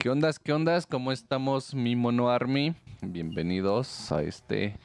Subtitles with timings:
[0.00, 0.38] ¿Qué ondas?
[0.38, 0.86] ¿Qué ondas?
[0.86, 2.72] ¿Cómo estamos, mi Mono Army?
[3.02, 4.76] Bienvenidos a este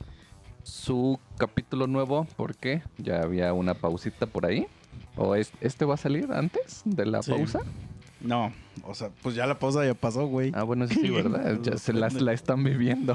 [0.64, 2.26] su capítulo nuevo.
[2.36, 2.82] ¿Por qué?
[2.98, 4.66] Ya había una pausita por ahí.
[5.16, 7.30] ¿O es- este va a salir antes de la Sí.
[7.32, 7.60] pausa?
[8.22, 8.52] No,
[8.88, 10.52] o sea, pues ya la pausa ya pasó, güey.
[10.56, 11.60] Ah, bueno, sí, ¿verdad?
[11.62, 13.14] Ya se las la están viviendo.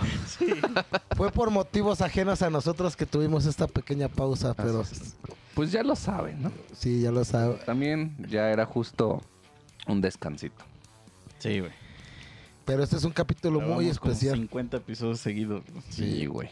[1.16, 4.84] Fue por motivos ajenos a nosotros que tuvimos esta pequeña pausa, pero.
[5.54, 6.52] Pues ya lo saben, ¿no?
[6.74, 7.56] sí, ya lo sabe.
[7.66, 9.20] También ya era justo
[9.88, 10.64] un descansito.
[11.40, 11.72] Sí, güey.
[12.68, 14.36] Pero este es un capítulo muy especial.
[14.36, 15.62] 50 episodios seguidos.
[15.88, 16.50] Sí, güey.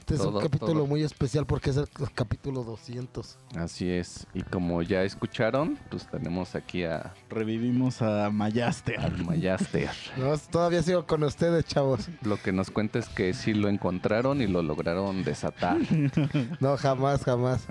[0.00, 0.86] Este es un capítulo todo.
[0.88, 3.38] muy especial porque es el capítulo 200.
[3.54, 4.26] Así es.
[4.34, 8.98] Y como ya escucharon, pues tenemos aquí a Revivimos a Mayaster.
[8.98, 9.88] al Mayaster.
[10.16, 12.08] No, todavía sigo con ustedes, chavos.
[12.22, 15.78] Lo que nos cuenta es que sí lo encontraron y lo lograron desatar.
[16.58, 17.62] No, jamás, jamás.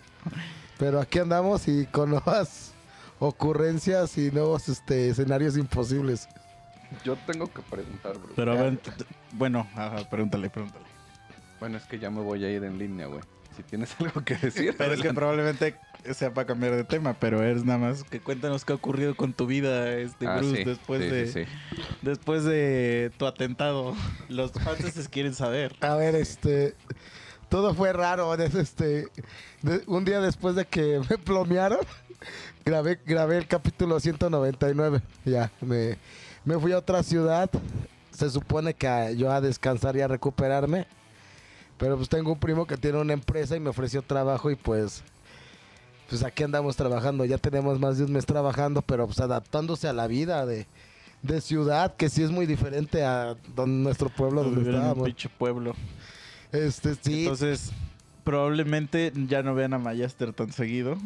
[0.79, 2.71] Pero aquí andamos y con nuevas
[3.19, 6.29] ocurrencias y nuevos este, escenarios imposibles.
[7.03, 8.33] Yo tengo que preguntar, bro.
[8.35, 8.79] Pero a ver,
[9.33, 10.85] bueno, ajá, pregúntale, pregúntale.
[11.59, 13.21] Bueno, es que ya me voy a ir en línea, güey.
[13.55, 14.75] Si tienes algo que decir.
[14.77, 15.75] Pero es que probablemente
[16.13, 19.33] sea para cambiar de tema, pero es nada más que cuéntanos qué ha ocurrido con
[19.33, 21.81] tu vida, este Ah, Bruce, sí, después sí, de sí, sí.
[22.01, 23.93] después de tu atentado.
[24.29, 25.75] Los fans quieren saber.
[25.81, 26.75] A ver, este.
[27.49, 28.33] Todo fue raro.
[28.35, 29.07] es, Este,
[29.61, 31.79] de- un día después de que me plomearon,
[32.65, 35.01] grabé, grabé el capítulo 199.
[35.25, 35.97] Ya, me,
[36.45, 37.49] me fui a otra ciudad.
[38.11, 40.85] Se supone que yo a descansar y a recuperarme.
[41.77, 45.03] Pero pues tengo un primo que tiene una empresa y me ofreció trabajo y pues.
[46.09, 47.23] Pues aquí andamos trabajando.
[47.25, 50.67] Ya tenemos más de un mes trabajando, pero pues adaptándose a la vida de,
[51.21, 54.81] de ciudad, que sí es muy diferente a don- nuestro pueblo donde Vivir en un
[54.81, 55.05] estábamos.
[55.05, 55.73] pinche pueblo.
[56.51, 57.21] Este, sí.
[57.23, 57.71] Entonces,
[58.25, 60.97] probablemente ya no vean a Mayaster tan seguido.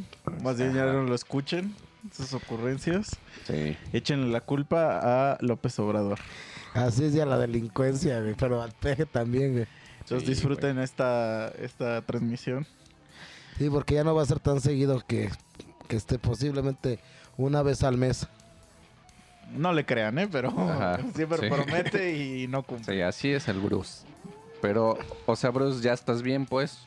[0.44, 1.74] Más bien ya no lo escuchen.
[2.12, 3.18] Sus ocurrencias.
[3.48, 3.78] Sí.
[3.94, 6.20] Échenle la culpa a López Obrador.
[6.74, 8.36] Así es ya la delincuencia, güey.
[8.36, 9.68] Pero al peje también, güey.
[10.02, 12.68] Entonces Sí, disfruten esta, esta transmisión.
[13.58, 15.30] Sí, porque ya no va a ser tan seguido que,
[15.88, 17.00] que esté posiblemente
[17.38, 18.28] una vez al mes.
[19.54, 20.28] No le crean, ¿eh?
[20.32, 21.48] Pero Ajá, siempre sí.
[21.50, 22.94] promete y no cumple.
[22.94, 24.06] Sí, así es el Bruce.
[24.62, 26.80] Pero, o sea, Bruce, ya estás bien, pues.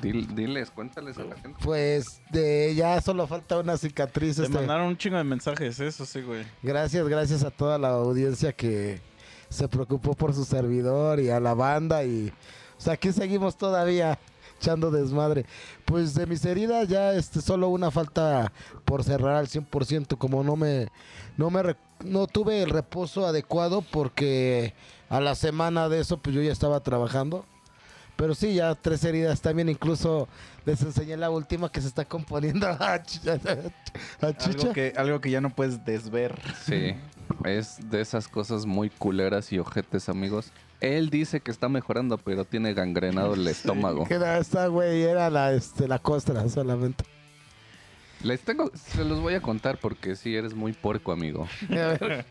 [0.00, 1.58] Dil- diles, cuéntales a la gente.
[1.62, 4.36] Pues de ya solo falta una cicatriz.
[4.36, 4.54] Te este.
[4.54, 6.44] mandaron un chingo de mensajes, eso sí, güey.
[6.62, 9.00] Gracias, gracias a toda la audiencia que
[9.48, 12.32] se preocupó por su servidor y a la banda y
[12.78, 14.18] o sea, aquí seguimos todavía
[14.60, 15.46] echando desmadre.
[15.84, 18.52] Pues de mis heridas ya este solo una falta
[18.84, 20.88] por cerrar al 100%, como no me
[21.36, 24.74] no me re- no tuve el reposo adecuado porque
[25.08, 27.44] a la semana de eso pues yo ya estaba trabajando.
[28.16, 29.68] Pero sí, ya tres heridas también.
[29.68, 30.28] Incluso
[30.64, 33.38] les enseñé la última que se está componiendo a, Chicha.
[34.20, 34.60] a Chicha.
[34.60, 36.40] Algo que, algo que ya no puedes desver.
[36.64, 36.94] Sí.
[37.44, 40.52] Es de esas cosas muy culeras y ojetes, amigos.
[40.80, 44.06] Él dice que está mejorando, pero tiene gangrenado el estómago.
[44.06, 47.04] Que era esta, güey, era la, este, la costra solamente.
[48.22, 51.46] Les tengo, se los voy a contar porque sí, eres muy puerco, amigo.
[51.70, 52.26] A ver,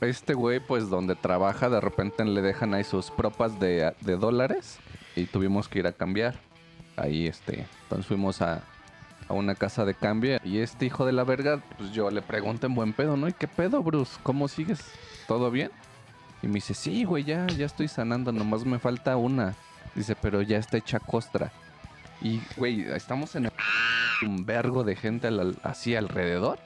[0.00, 4.78] Este güey, pues donde trabaja, de repente le dejan ahí sus propas de, dólares
[5.14, 6.34] y tuvimos que ir a cambiar.
[6.96, 8.62] Ahí, este, entonces fuimos a,
[9.28, 12.66] a una casa de cambio y este hijo de la verga, pues yo le pregunto
[12.66, 13.28] en buen pedo, ¿no?
[13.28, 14.18] ¿Y qué pedo, Bruce?
[14.22, 14.80] ¿Cómo sigues?
[15.26, 15.70] ¿Todo bien?
[16.42, 19.54] Y me dice, sí, güey, ya, ya estoy sanando, nomás me falta una.
[19.94, 21.50] Dice, pero ya está hecha costra.
[22.20, 23.52] Y, güey, estamos en el...
[24.22, 25.28] un vergo de gente
[25.62, 26.58] así alrededor.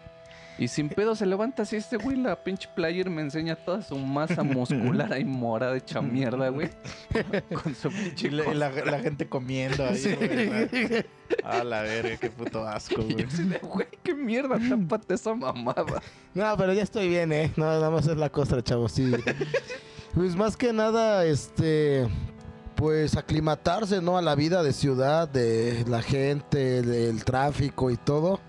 [0.60, 3.96] Y sin pedo se levanta así este güey, la pinche player me enseña toda su
[3.98, 6.68] masa muscular ahí morada hecha mierda, güey.
[7.62, 11.04] Con su pinche Y la, y la- la gente comiendo ahí, güey.
[11.44, 16.02] A la verga, qué puto asco, de, güey, qué mierda, tápate esa mamada.
[16.34, 17.50] No, pero ya estoy bien, ¿eh?
[17.56, 19.10] No, nada más es la costra, chavos, sí.
[20.14, 22.06] Pues más que nada, este...
[22.76, 24.16] Pues aclimatarse, ¿no?
[24.16, 28.40] A la vida de ciudad, de la gente, del tráfico y todo.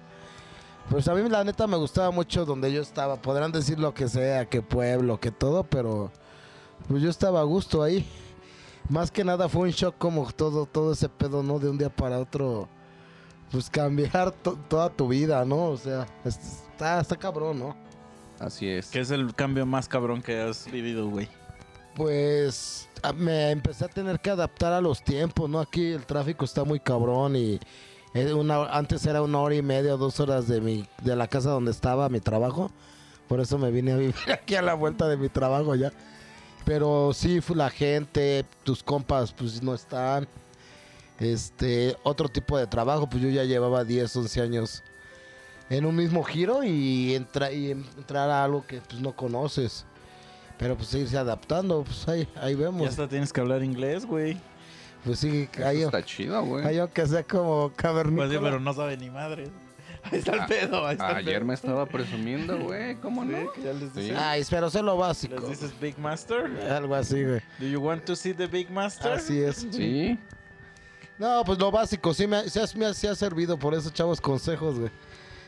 [0.92, 3.16] Pues a mí la neta me gustaba mucho donde yo estaba.
[3.22, 6.12] Podrán decir lo que sea, que pueblo, que todo, pero...
[6.88, 8.06] Pues yo estaba a gusto ahí.
[8.90, 11.60] Más que nada fue un shock como todo, todo ese pedo, ¿no?
[11.60, 12.68] De un día para otro,
[13.52, 15.70] pues cambiar to- toda tu vida, ¿no?
[15.70, 17.76] O sea, es- está, está cabrón, ¿no?
[18.40, 18.90] Así es.
[18.90, 21.30] ¿Qué es el cambio más cabrón que has vivido, güey?
[21.96, 25.60] Pues a- me empecé a tener que adaptar a los tiempos, ¿no?
[25.62, 27.60] Aquí el tráfico está muy cabrón y
[28.14, 31.72] una, antes era una hora y media, dos horas de mi, de la casa donde
[31.72, 32.70] estaba mi trabajo.
[33.28, 35.92] Por eso me vine a vivir aquí a la vuelta de mi trabajo ya.
[36.66, 40.28] Pero sí, la gente, tus compas, pues no están.
[41.20, 44.84] Este, otro tipo de trabajo, pues yo ya llevaba 10, 11 años
[45.70, 49.86] en un mismo giro y, entra, y entrar a algo que pues no conoces.
[50.58, 52.88] Pero pues irse adaptando, pues ahí, ahí Ya vemos.
[52.88, 54.38] hasta tienes que hablar inglés, güey.
[55.06, 56.66] Pues sí, hay, está chido, güey.
[56.66, 58.30] hay que sea como Pues cavernícola.
[58.30, 59.50] sí, pero no sabe ni madre.
[60.04, 61.46] Ahí está el Ah, pedo, ahí está el Ayer pedo.
[61.46, 62.96] me estaba presumiendo, güey.
[62.96, 63.52] ¿Cómo Sí, no?
[63.52, 64.02] que ya les Sí.
[64.02, 65.36] dices, Ay, pero sé lo básico.
[65.36, 66.46] les dices Big Master.
[66.72, 67.40] Algo así, güey.
[67.60, 69.12] Do you want to see the Big Master?
[69.14, 69.68] Así es.
[69.72, 70.18] Sí.
[71.20, 73.92] No, pues lo básico, sí me, ha- sí me ha- sí ha servido por eso,
[73.92, 74.92] chavos, consejos, güey.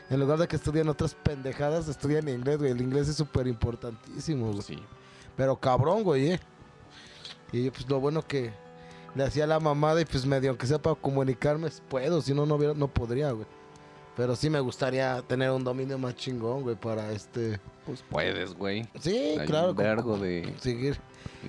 [0.08, 2.70] En lugar de que estudien otras pendejadas, estudian inglés, güey.
[2.70, 4.62] El inglés es súper importantísimo, güey.
[4.62, 4.78] Sí.
[5.36, 6.40] Pero cabrón, güey, eh.
[7.50, 8.52] Y pues lo bueno que
[9.14, 12.20] le hacía la mamada y pues medio, aunque sea para comunicarme, puedo.
[12.22, 13.46] Si no, no, hubiera- no podría, güey.
[14.16, 17.58] Pero sí me gustaría tener un dominio más chingón, güey, para este...
[17.84, 18.88] Pues puedes, güey.
[19.00, 19.70] Sí, Hay claro.
[19.70, 20.54] un como- vergo de...
[20.60, 20.96] Seguir.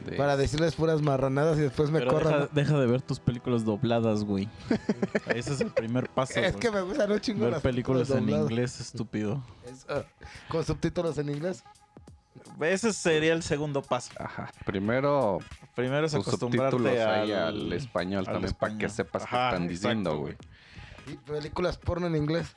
[0.06, 2.34] de- Para decirles puras marranadas y después me Pero corran.
[2.34, 4.50] deja, deja de ver tus películas dobladas, güey.
[5.36, 6.40] Ese es el primer paso.
[6.40, 6.60] Es güey.
[6.60, 8.50] que me gustan un chingo Ver las películas en dobladas.
[8.50, 9.44] inglés, estúpido.
[9.72, 10.04] Eso.
[10.50, 11.64] Con subtítulos en inglés.
[12.60, 14.12] Ese sería el segundo paso.
[14.18, 14.52] Ajá.
[14.66, 15.38] Primero,
[15.76, 19.68] Primero es acostumbrarte al, ahí al español al también para que sepas qué están exacto,
[19.68, 20.36] diciendo, güey.
[21.08, 22.56] Y películas porno en inglés.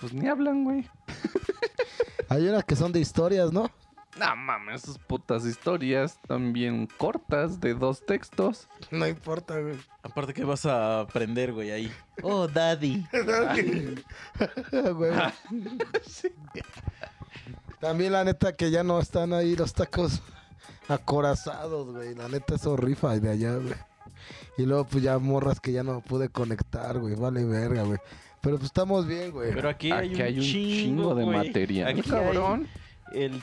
[0.00, 0.88] Pues ni hablan, güey.
[2.28, 3.70] Hay unas que son de historias, ¿no?
[4.16, 8.68] No mames, esas putas historias también cortas de dos textos.
[8.90, 9.76] No importa, güey.
[10.02, 11.92] Aparte que vas a aprender, güey, ahí.
[12.22, 13.06] Oh, daddy.
[14.94, 15.12] Güey.
[17.80, 20.20] También la neta que ya no están ahí los tacos
[20.88, 22.14] acorazados, güey.
[22.14, 23.74] La neta es rifa de allá, güey.
[24.56, 27.14] Y luego pues ya morras que ya no pude conectar, güey.
[27.14, 27.98] Vale verga, güey.
[28.40, 29.52] Pero pues estamos bien, güey.
[29.54, 31.88] Pero aquí, hay, Aquí un hay un chingo, chingo de material.
[31.88, 32.66] Aquí cabrón.
[33.12, 33.42] hay el...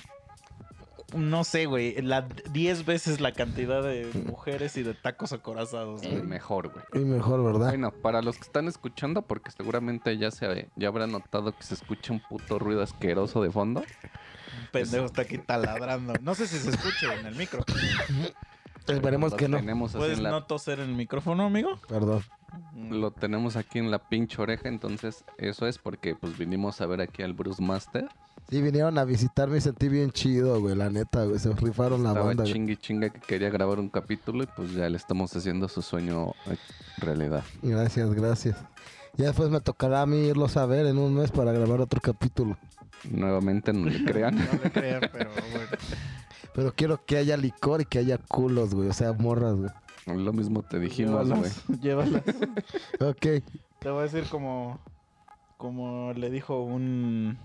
[1.16, 2.02] No sé, güey.
[2.02, 6.86] La 10 veces la cantidad de mujeres y de tacos acorazados, Y mejor, güey.
[6.94, 7.70] Y mejor, ¿verdad?
[7.70, 11.74] Bueno, para los que están escuchando, porque seguramente ya se ya habrán notado que se
[11.74, 13.80] escucha un puto ruido asqueroso de fondo.
[13.82, 16.14] Un pendejo está aquí taladrando.
[16.22, 17.64] No sé si se escucha en el micro.
[18.88, 19.60] Esperemos Lo que no.
[19.94, 21.80] ¿Puedes la- no toser en el micrófono, amigo?
[21.88, 22.24] Perdón.
[22.90, 27.02] Lo tenemos aquí en la pinche oreja, entonces eso es porque pues vinimos a ver
[27.02, 28.08] aquí al Bruce Master.
[28.50, 30.76] Sí, vinieron a visitarme y sentí bien chido, güey.
[30.76, 31.40] La neta, güey.
[31.40, 32.54] Se rifaron la banda, güey.
[32.54, 36.28] chingue chinga que quería grabar un capítulo y pues ya le estamos haciendo su sueño
[36.46, 36.56] eh,
[36.98, 37.44] realidad.
[37.64, 38.58] Gracias, gracias.
[39.18, 42.00] Ya después me tocará a mí irlos a ver en un mes para grabar otro
[42.02, 42.56] capítulo.
[43.10, 44.36] Nuevamente no le crean.
[44.54, 45.68] No le crean, pero bueno.
[46.56, 48.88] Pero quiero que haya licor y que haya culos, güey.
[48.88, 49.70] O sea, morras, güey.
[50.08, 51.52] Lo mismo te dijimos, güey.
[51.82, 52.24] Llévalas.
[53.02, 53.44] Ok.
[53.80, 54.80] Te voy a decir como,
[55.58, 57.38] como le dijo un...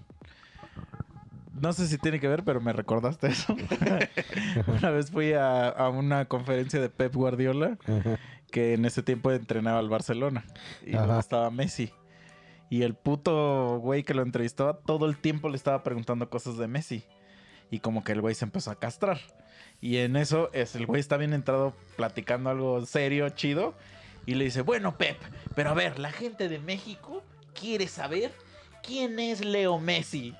[1.60, 3.54] No sé si tiene que ver, pero me recordaste eso.
[4.66, 8.18] una vez fui a, a una conferencia de Pep Guardiola, Ajá.
[8.50, 10.44] que en ese tiempo entrenaba al Barcelona.
[10.86, 11.92] Y luego estaba Messi.
[12.70, 16.68] Y el puto güey que lo entrevistaba todo el tiempo le estaba preguntando cosas de
[16.68, 17.04] Messi.
[17.70, 19.20] Y como que el güey se empezó a castrar.
[19.80, 23.74] Y en eso es el güey está bien entrado platicando algo serio, chido.
[24.26, 25.16] Y le dice, bueno, Pep,
[25.54, 27.22] pero a ver, la gente de México
[27.58, 28.32] quiere saber
[28.82, 30.34] quién es Leo Messi.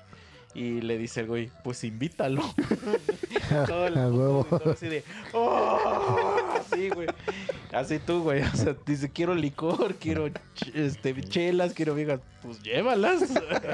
[0.53, 2.41] Y le dice el güey, pues invítalo.
[3.67, 4.45] Todo el A huevo.
[4.71, 5.03] así de,
[5.33, 7.07] "Oh", así, güey.
[7.71, 8.41] Así tú, güey.
[8.41, 12.19] O sea, dice, quiero licor, quiero ch- este, chelas, quiero viejas.
[12.41, 13.21] Pues llévalas.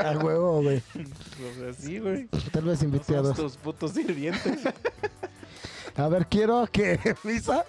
[0.03, 0.77] A huevo, güey.
[0.77, 2.27] o sea, sí, güey.
[2.51, 3.35] Tal vez invité a dos.
[3.35, 4.59] tus putos sirvientes.
[5.95, 7.66] A ver, quiero que Misa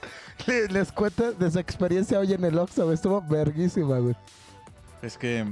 [0.46, 2.82] le- les cuente de su experiencia hoy en el Oxxo.
[2.84, 2.94] güey.
[2.94, 4.14] Estuvo verguísima, güey.
[5.00, 5.46] Es que,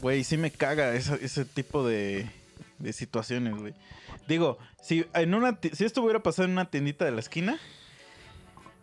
[0.00, 2.30] güey, sí me caga esa- ese tipo de,
[2.80, 3.74] de situaciones, güey.
[4.26, 7.58] Digo, si en una si esto hubiera pasado en una tiendita de la esquina,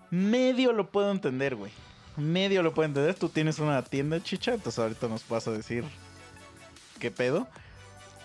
[0.10, 1.72] medio lo puedo entender, güey.
[2.16, 3.16] Medio lo puedo entender.
[3.16, 5.84] Tú tienes una tienda chicha, entonces ahorita nos vas a decir
[7.00, 7.48] qué pedo.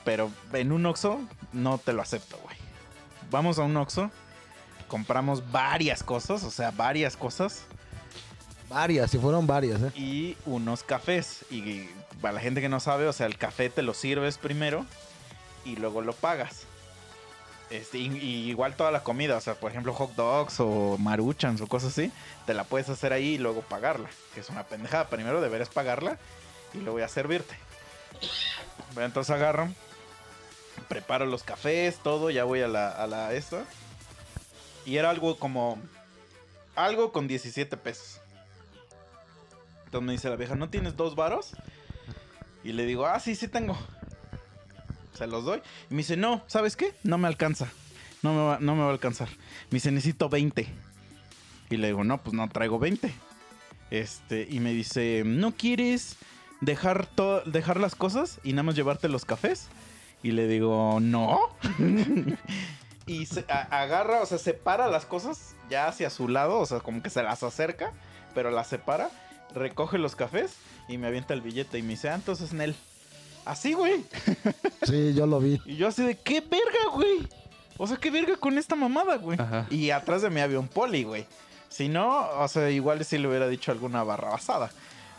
[0.05, 1.21] Pero en un Oxxo
[1.53, 2.57] no te lo acepto, güey.
[3.31, 4.11] Vamos a un Oxxo,
[4.89, 7.67] compramos varias cosas, o sea, varias cosas
[8.73, 9.93] Varias, si fueron varias, ¿eh?
[9.95, 11.45] y unos cafés.
[11.51, 11.83] Y
[12.23, 14.87] para la gente que no sabe, o sea, el café te lo sirves primero
[15.65, 16.67] y luego lo pagas.
[17.71, 21.93] Este, igual toda la comida, o sea, por ejemplo, hot dogs o maruchans o cosas
[21.93, 22.13] así,
[22.45, 25.09] te la puedes hacer ahí y luego pagarla, que es una pendejada.
[25.09, 26.19] Primero deberes pagarla
[26.75, 27.57] y luego voy a servirte.
[28.93, 29.71] Bueno, entonces agarro,
[30.89, 33.65] preparo los cafés, todo, ya voy a la, a la esta.
[34.85, 35.79] Y era algo como,
[36.75, 38.21] algo con 17 pesos.
[39.87, 41.53] Entonces me dice la vieja, ¿no tienes dos varos?
[42.65, 43.79] Y le digo, ah, sí, sí tengo.
[45.13, 45.61] Se los doy.
[45.91, 46.95] Y me dice, no, ¿sabes qué?
[47.03, 47.71] No me alcanza.
[48.23, 49.29] No me va, no me va a alcanzar.
[49.71, 50.67] Me dice, necesito 20.
[51.71, 53.13] Y le digo, no, pues no traigo 20.
[53.91, 56.17] Este, y me dice, ¿no quieres
[56.61, 57.09] dejar,
[57.47, 59.69] dejar las cosas y nada más llevarte los cafés?
[60.23, 61.41] Y le digo, no.
[63.07, 67.03] y se agarra, o sea, separa las cosas ya hacia su lado, o sea, como
[67.03, 67.93] que se las acerca,
[68.35, 69.11] pero las separa,
[69.55, 70.55] recoge los cafés
[70.89, 72.75] y me avienta el billete y me dice, ah, entonces Nel.
[73.45, 74.05] Así, güey.
[74.87, 75.61] Sí, yo lo vi.
[75.65, 77.29] Y yo así de, ¿qué verga, güey?
[77.79, 79.41] O sea, ¿qué verga con esta mamada, güey?
[79.41, 79.67] Ajá.
[79.71, 81.27] Y atrás de mí había un poli, güey.
[81.69, 84.71] Si no, o sea, igual sí le hubiera dicho alguna barra basada.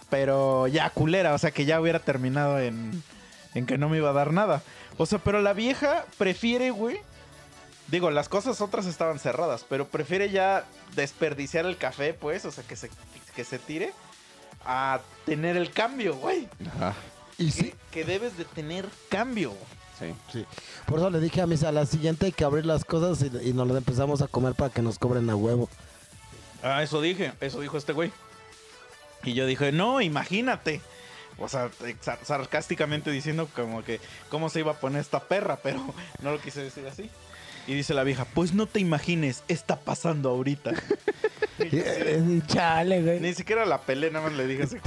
[0.09, 3.01] Pero ya culera, o sea, que ya hubiera terminado en,
[3.55, 4.61] en que no me iba a dar nada.
[4.97, 6.99] O sea, pero la vieja prefiere, güey.
[7.87, 10.65] Digo, las cosas otras estaban cerradas, pero prefiere ya
[10.95, 12.89] desperdiciar el café, pues, o sea, que se,
[13.35, 13.93] que se tire
[14.65, 16.47] a tener el cambio, güey.
[16.75, 16.93] Ajá.
[17.37, 19.53] Y Que, sí, que debes de tener cambio.
[19.99, 20.13] Sí.
[20.31, 20.45] sí.
[20.85, 23.49] Por eso le dije a mis a la siguiente hay que abrir las cosas y,
[23.49, 25.69] y nos las empezamos a comer para que nos cobren a huevo.
[26.63, 28.11] Ah, eso dije, eso dijo este güey.
[29.23, 30.81] Y yo dije, no, imagínate.
[31.37, 31.69] O sea,
[32.23, 33.99] sarcásticamente diciendo como que
[34.29, 35.83] cómo se iba a poner esta perra, pero
[36.21, 37.09] no lo quise decir así.
[37.67, 40.73] Y dice la vieja, pues no te imagines, está pasando ahorita.
[41.59, 43.19] Eh, Chale, güey.
[43.19, 44.77] Ni siquiera la pelé, nada más le dije así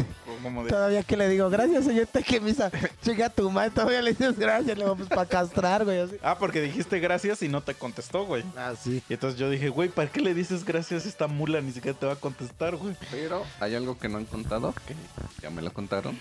[0.42, 0.70] como de...
[0.70, 2.70] Todavía que le digo, gracias, señorita, que misa.
[3.02, 6.00] Chica tu madre, todavía le dices gracias, le vamos para castrar, güey.
[6.00, 6.16] Así.
[6.22, 8.44] Ah, porque dijiste gracias y no te contestó, güey.
[8.56, 9.02] Ah, sí.
[9.08, 11.60] Y entonces yo dije, güey, ¿para qué le dices gracias a esta mula?
[11.60, 12.94] Ni siquiera te va a contestar, güey.
[13.10, 14.94] Pero hay algo que no han contado, que
[15.42, 16.18] ya me lo contaron.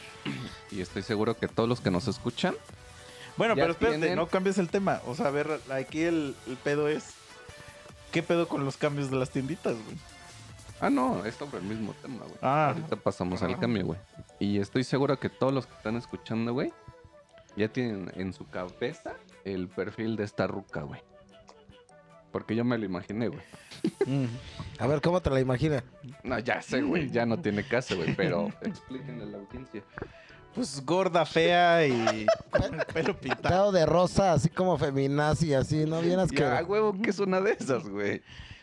[0.71, 2.55] Y estoy seguro que todos los que nos escuchan,
[3.37, 5.01] Bueno, Ya pero espérate, tienen- no cambies el tema.
[5.07, 7.13] O sea, a ver, aquí el, el pedo es.
[8.11, 9.97] ¿Qué pedo con los cambios de las tienditas, güey?
[10.79, 12.37] Ah, no, es sobre el mismo tema, güey.
[12.41, 12.69] Ah.
[12.69, 13.99] Ahorita pasamos al cambio, güey.
[14.39, 16.71] Y estoy seguro que todos los que están escuchando, güey,
[17.57, 19.13] ya tienen en su cabeza
[19.43, 21.01] el perfil de esta ruca, güey.
[22.31, 23.43] Porque yo me lo imaginé, güey.
[24.79, 25.83] A ver, ¿cómo te la imaginas?
[26.23, 29.83] No, ya sé, güey, ya no tiene caso, güey, pero explíquenle a la audiencia.
[30.55, 33.41] Pues gorda, fea y con el pelo pintado.
[33.41, 36.01] Pintado de rosa, así como feminazi, así, ¿no?
[36.01, 36.37] Vieras que...
[36.39, 38.21] Ya, huevo, que es una de esas, güey.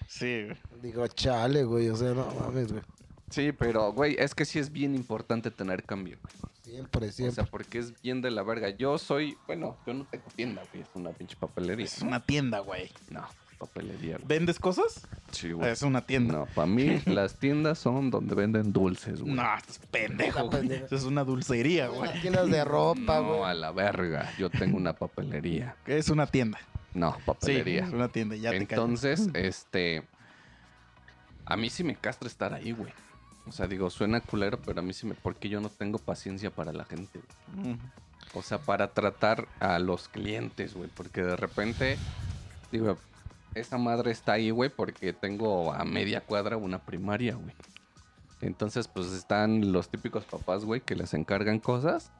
[0.08, 0.56] Sí, güey.
[0.82, 2.82] Digo, chale, güey, o sea, no mames, güey.
[3.30, 6.18] Sí, pero, güey, es que sí es bien importante tener cambio.
[6.22, 6.52] güey.
[6.62, 7.34] Siempre, O siempre.
[7.34, 8.70] sea, porque es bien de la verga.
[8.70, 11.84] Yo soy, bueno, yo no tengo tienda, güey, es una pinche papelería.
[11.84, 12.90] Es una tienda, güey.
[13.10, 13.26] No,
[13.66, 14.26] papelería, güey.
[14.26, 15.06] ¿Vendes cosas?
[15.30, 15.70] Sí, güey.
[15.70, 16.34] Es una tienda.
[16.34, 19.34] No, para mí las tiendas son donde venden dulces, güey.
[19.34, 20.72] No, estás pendejo, güey.
[20.72, 22.10] Eso es una dulcería, güey.
[22.10, 23.42] Las tiendas de ropa, No, güey.
[23.44, 24.32] a la verga.
[24.38, 25.76] Yo tengo una papelería.
[25.86, 26.58] Es una tienda.
[26.94, 27.84] No, Sí, papelería.
[27.86, 30.02] es una tienda, ya te Entonces, este.
[31.44, 32.92] A mí sí me castra estar ahí, güey.
[33.46, 35.14] O sea, digo, suena culero, pero a mí sí me.
[35.14, 37.20] Porque yo no tengo paciencia para la gente,
[37.54, 37.76] güey.
[38.34, 40.88] O sea, para tratar a los clientes, güey.
[40.94, 41.98] Porque de repente,
[42.70, 42.96] digo,
[43.54, 47.54] esa madre está ahí, güey, porque tengo a media cuadra una primaria, güey.
[48.40, 52.10] Entonces, pues están los típicos papás, güey, que les encargan cosas.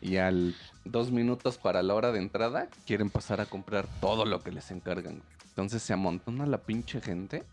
[0.00, 4.42] Y al dos minutos para la hora de entrada, quieren pasar a comprar todo lo
[4.42, 5.18] que les encargan.
[5.18, 5.28] güey.
[5.48, 7.44] Entonces se amontona la pinche gente.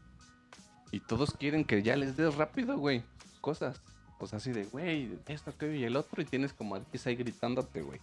[0.91, 3.03] Y todos quieren que ya les des rápido, güey.
[3.41, 3.81] Cosas.
[4.17, 6.21] Pues así de, güey, esto, aquello y el otro.
[6.21, 7.99] Y tienes como a 10 ahí gritándote, güey.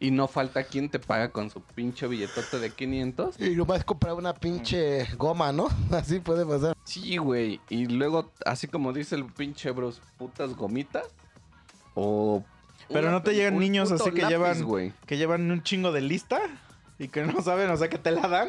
[0.00, 3.40] Y no falta quien te paga con su pinche billetote de 500.
[3.40, 5.66] Y nomás comprar una pinche goma, ¿no?
[5.90, 6.76] Así puede pasar.
[6.84, 7.60] Sí, güey.
[7.68, 11.04] Y luego, así como dice el pinche bros, putas gomitas.
[11.94, 12.44] O.
[12.88, 14.92] Pero una no te llegan niños así que lápiz, llevan- güey.
[15.06, 16.40] que llevan un chingo de lista
[16.98, 18.48] y que no saben, o sea, que te la dan.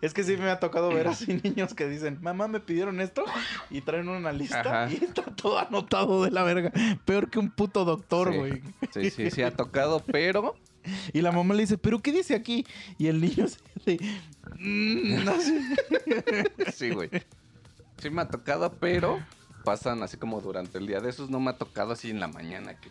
[0.00, 3.24] Es que sí me ha tocado ver así niños que dicen, mamá, me pidieron esto
[3.68, 4.90] y traen una lista Ajá.
[4.92, 6.72] y está todo anotado de la verga.
[7.04, 8.38] Peor que un puto doctor, Sí.
[8.38, 8.62] güey.
[8.92, 10.54] Sí, sí, sí ha tocado, pero.
[11.12, 12.66] Y la mamá le dice, ¿pero qué dice aquí?
[12.98, 14.04] Y el niño se dice,
[14.58, 15.60] "Mm, no sé".
[16.74, 17.10] Sí, güey.
[17.98, 19.18] Sí me ha tocado, pero
[19.64, 21.00] pasan así como durante el día.
[21.00, 22.74] De esos no me ha tocado así en la mañana.
[22.78, 22.90] que-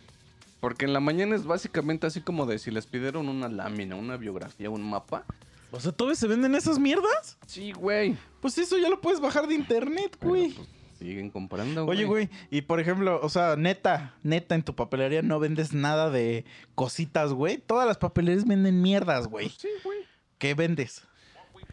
[0.60, 4.16] Porque en la mañana es básicamente así como de si les pidieron una lámina, una
[4.16, 5.24] biografía, un mapa.
[5.70, 7.36] O sea, ¿todavía se venden esas mierdas?
[7.46, 8.16] Sí, güey.
[8.40, 10.52] Pues eso ya lo puedes bajar de internet, Pero, güey.
[10.52, 11.98] pues, siguen comprando, güey.
[11.98, 16.10] Oye, güey, y por ejemplo, o sea, neta, neta, en tu papelería no vendes nada
[16.10, 17.58] de cositas, güey.
[17.58, 19.46] Todas las papelerías venden mierdas, güey.
[19.46, 19.98] Pues sí, güey.
[20.38, 21.02] ¿Qué vendes?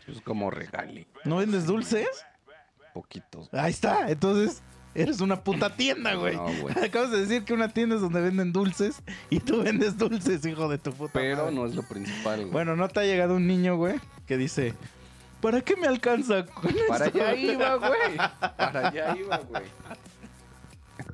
[0.08, 1.08] Es como regale.
[1.26, 2.08] ¿No vendes dulces?
[2.94, 3.50] Poquitos.
[3.54, 4.62] Ahí está, entonces
[4.94, 6.36] eres una puta tienda, güey.
[6.36, 6.76] No, güey.
[6.84, 10.68] Acabas de decir que una tienda es donde venden dulces y tú vendes dulces, hijo
[10.68, 11.56] de tu puta Pero madre.
[11.56, 12.52] no es lo principal, güey.
[12.52, 14.74] Bueno, ¿no te ha llegado un niño, güey, que dice,
[15.42, 18.18] ¿para qué me alcanza con Para esto?" allá iba, güey.
[18.58, 19.64] Para allá iba, güey.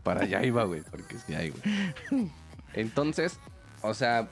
[0.03, 2.31] Para allá iba, güey, porque sí hay, güey.
[2.74, 3.39] Entonces,
[3.81, 4.27] o sea,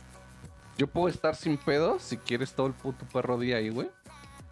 [0.77, 3.89] yo puedo estar sin pedo si quieres todo el puto perro día ahí, güey.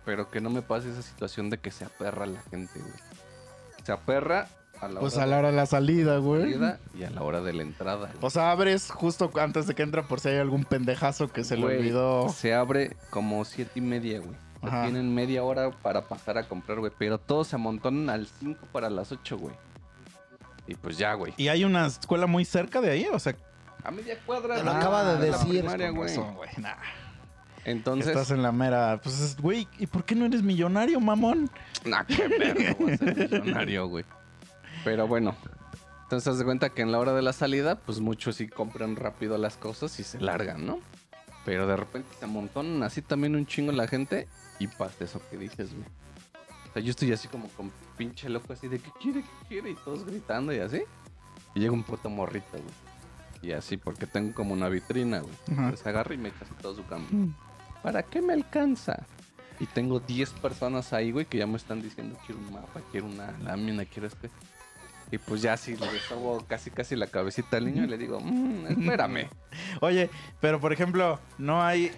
[0.05, 2.93] Pero que no me pase esa situación de que se aperra la gente, güey.
[3.85, 4.47] Se aperra
[4.81, 6.41] a la Pues hora a la hora de la salida, de la güey.
[6.53, 8.07] salida y a la hora de la entrada.
[8.07, 8.17] güey.
[8.21, 11.55] O sea, abres justo antes de que entra por si hay algún pendejazo que se
[11.55, 12.27] le olvidó.
[12.29, 14.35] Se abre como siete y media, güey.
[14.63, 14.83] Ajá.
[14.83, 16.91] tienen media hora para pasar a comprar, güey.
[16.97, 19.55] Pero todos se amontonan al 5 para las 8, güey.
[20.67, 21.33] Y pues ya, güey.
[21.37, 23.07] ¿Y hay una escuela muy cerca de ahí?
[23.11, 23.35] O sea,
[23.83, 24.55] A media cuadra.
[24.55, 25.49] Te lo acaba de decir.
[25.59, 26.07] primaria, güey.
[26.09, 26.49] razón, güey.
[26.57, 26.75] Nah,
[27.65, 28.99] Entonces, estás en la mera.
[29.03, 31.49] Pues, es- güey, ¿y por qué no eres millonario, mamón?
[31.85, 34.05] Nah, qué verga, voy a ser millonario, güey.
[34.85, 35.35] Pero bueno.
[36.03, 38.95] Entonces, haz de cuenta que en la hora de la salida, pues muchos sí compran
[38.95, 40.79] rápido las cosas y se largan, ¿no?
[41.45, 44.27] Pero de repente se amontonan así también un chingo la gente
[44.59, 45.85] y pasa eso que dices, güey.
[46.69, 49.71] O sea, yo estoy así como con pinche loco así de que quiere, que quiere
[49.71, 50.83] y todos gritando y así.
[51.53, 52.63] Y llega un puto morrito, güey.
[53.41, 55.33] Y así, porque tengo como una vitrina, güey.
[55.51, 55.63] Ajá.
[55.63, 57.33] Entonces agarra y me echa todo su cambio.
[57.83, 59.05] ¿Para qué me alcanza?
[59.59, 63.05] Y tengo 10 personas ahí, güey, que ya me están diciendo, quiero un mapa, quiero
[63.07, 64.29] una lámina, quiero este.
[65.13, 68.19] Y pues ya así le deshago casi casi la cabecita al niño y le digo,
[68.19, 69.29] "Mm, espérame.
[69.81, 70.09] Oye,
[70.41, 71.91] pero por ejemplo, no hay.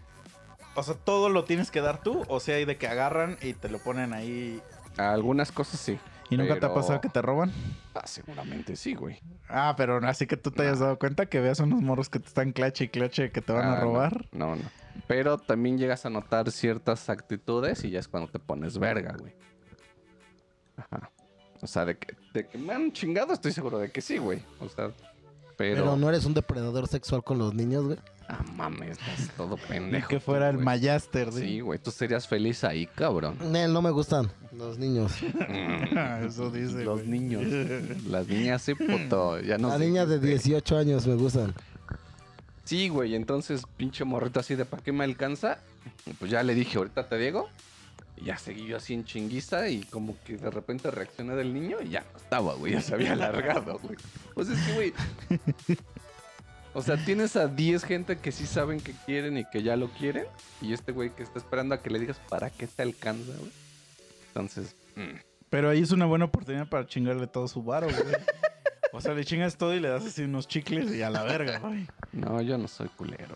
[0.76, 3.54] O sea, todo lo tienes que dar tú, o sea, hay de que agarran y
[3.54, 4.62] te lo ponen ahí.
[4.98, 5.98] Algunas cosas sí.
[6.30, 7.54] ¿Y nunca te ha pasado que te roban?
[7.94, 9.22] Ah, seguramente sí, güey.
[9.48, 12.28] Ah, pero así que tú te hayas dado cuenta que veas unos morros que te
[12.28, 14.26] están clache y clache que te van Ah, a robar.
[14.34, 14.56] No, no.
[14.58, 14.70] no.
[15.08, 19.34] Pero también llegas a notar ciertas actitudes y ya es cuando te pones verga, güey.
[20.76, 21.10] Ajá.
[21.62, 24.42] O sea, de que, de que me han chingado, estoy seguro de que sí, güey.
[24.60, 24.92] O sea,
[25.58, 25.84] pero...
[25.84, 27.98] Pero no eres un depredador sexual con los niños, güey.
[28.28, 30.08] Ah, mames, estás todo pendejo.
[30.08, 30.66] que fuera tú, el güey.
[30.66, 31.32] Mayaster.
[31.32, 33.38] Sí, güey, tú serías feliz ahí, cabrón.
[33.52, 35.12] Nel, no me gustan los niños.
[35.22, 36.84] Mm, Eso dice.
[36.84, 37.08] Los güey.
[37.12, 37.44] niños.
[38.08, 39.40] Las niñas sí, puto.
[39.42, 41.54] Ya no Las niñas de este, 18 años me gustan.
[42.64, 45.60] Sí, güey, entonces pinche morrito así de ¿para qué me alcanza?
[46.18, 47.48] Pues ya le dije, ahorita te digo.
[48.18, 51.78] Y ya seguí yo así en chinguiza y como que de repente reaccioné del niño
[51.82, 53.98] y ya no estaba, güey, ya se había alargado, güey.
[54.34, 54.94] Pues es que, güey.
[56.74, 59.88] O sea, tienes a 10 gente que sí saben que quieren y que ya lo
[59.92, 60.26] quieren.
[60.62, 63.52] Y este güey que está esperando a que le digas para qué te alcanza, güey.
[64.28, 65.16] Entonces, mm,
[65.50, 68.16] Pero ahí es una buena oportunidad para chingarle todo su varo, güey.
[68.92, 71.60] O sea, le chingas todo y le das así unos chicles y a la verga,
[71.60, 71.88] güey.
[72.12, 73.36] no, yo no soy culero.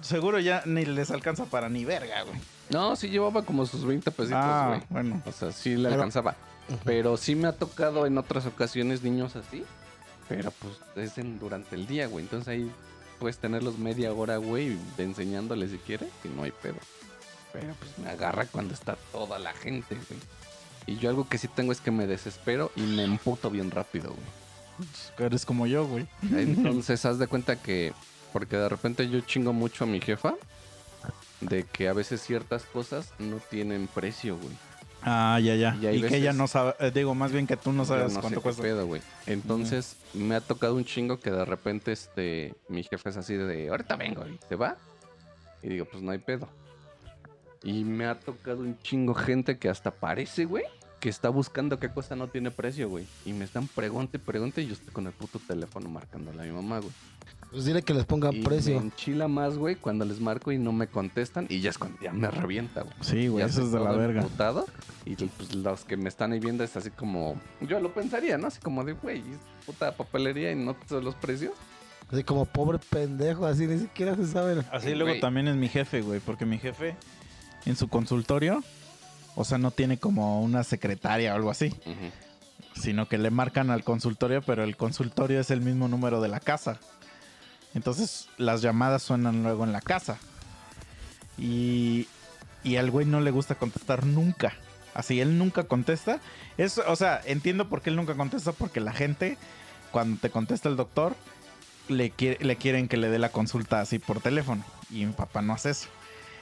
[0.00, 2.38] Seguro ya ni les alcanza para ni verga, güey.
[2.70, 4.82] No, sí llevaba como sus 20 pesitos, Ah, güey.
[4.90, 5.22] bueno.
[5.26, 6.36] O sea, sí le Pero- alcanzaba.
[6.84, 9.64] Pero sí me ha tocado en otras ocasiones niños así.
[10.28, 12.24] Pero pues es en- durante el día, güey.
[12.24, 12.70] Entonces ahí
[13.18, 16.76] puedes tenerlos media hora, güey, de enseñándoles si quieres, y no hay pedo.
[17.54, 20.20] Pero pues me agarra cuando está toda la gente, güey.
[20.86, 24.10] Y yo algo que sí tengo es que me desespero y me emputo bien rápido,
[24.10, 25.26] güey.
[25.26, 26.06] Eres como yo, güey.
[26.30, 27.92] Entonces haz de cuenta que,
[28.32, 30.34] porque de repente yo chingo mucho a mi jefa,
[31.40, 34.56] de que a veces ciertas cosas no tienen precio, güey.
[35.02, 35.76] Ah, ya, ya.
[35.92, 38.10] Y Y, que ella no sabe, eh, digo, más bien que tú no sabes no
[38.10, 38.62] sé cuánto qué cuesta.
[38.62, 39.00] pedo, güey.
[39.26, 43.68] Entonces, me ha tocado un chingo que de repente, este, mi jefe es así de,
[43.68, 44.76] ahorita vengo, y se va.
[45.62, 46.48] Y digo, pues no hay pedo.
[47.62, 50.64] Y me ha tocado un chingo gente que hasta parece, güey,
[51.00, 53.06] que está buscando qué cosa no tiene precio, güey.
[53.24, 56.52] Y me están pregunte, pregunte, y yo estoy con el puto teléfono marcándole a mi
[56.52, 56.92] mamá, güey.
[57.50, 58.76] Pues dile que les pongan Y me precio.
[58.76, 61.46] enchila más, güey, cuando les marco y no me contestan.
[61.48, 62.94] Y ya es cuando ya me revienta, güey.
[63.00, 64.20] Sí, güey, eso es de la verga.
[64.22, 64.66] emputado,
[65.06, 67.40] y pues los que me están ahí viendo es así como.
[67.62, 68.48] Yo lo pensaría, ¿no?
[68.48, 71.52] Así como de, güey, es puta papelería y no sé los precios.
[72.10, 74.62] Así como pobre pendejo, así ni siquiera se sabe.
[74.72, 76.96] Así Sí, luego también es mi jefe, güey, porque mi jefe
[77.66, 78.62] en su consultorio,
[79.40, 81.72] o sea, no tiene como una secretaria o algo así,
[82.74, 86.40] sino que le marcan al consultorio, pero el consultorio es el mismo número de la
[86.40, 86.78] casa.
[87.74, 90.18] Entonces las llamadas suenan luego en la casa.
[91.36, 92.08] Y,
[92.64, 94.54] y al güey no le gusta contestar nunca.
[94.94, 96.18] Así, él nunca contesta.
[96.56, 99.38] Es, o sea, entiendo por qué él nunca contesta, porque la gente,
[99.92, 101.14] cuando te contesta el doctor,
[101.88, 104.64] le, quiere- le quieren que le dé la consulta así por teléfono.
[104.90, 105.88] Y mi papá no hace eso.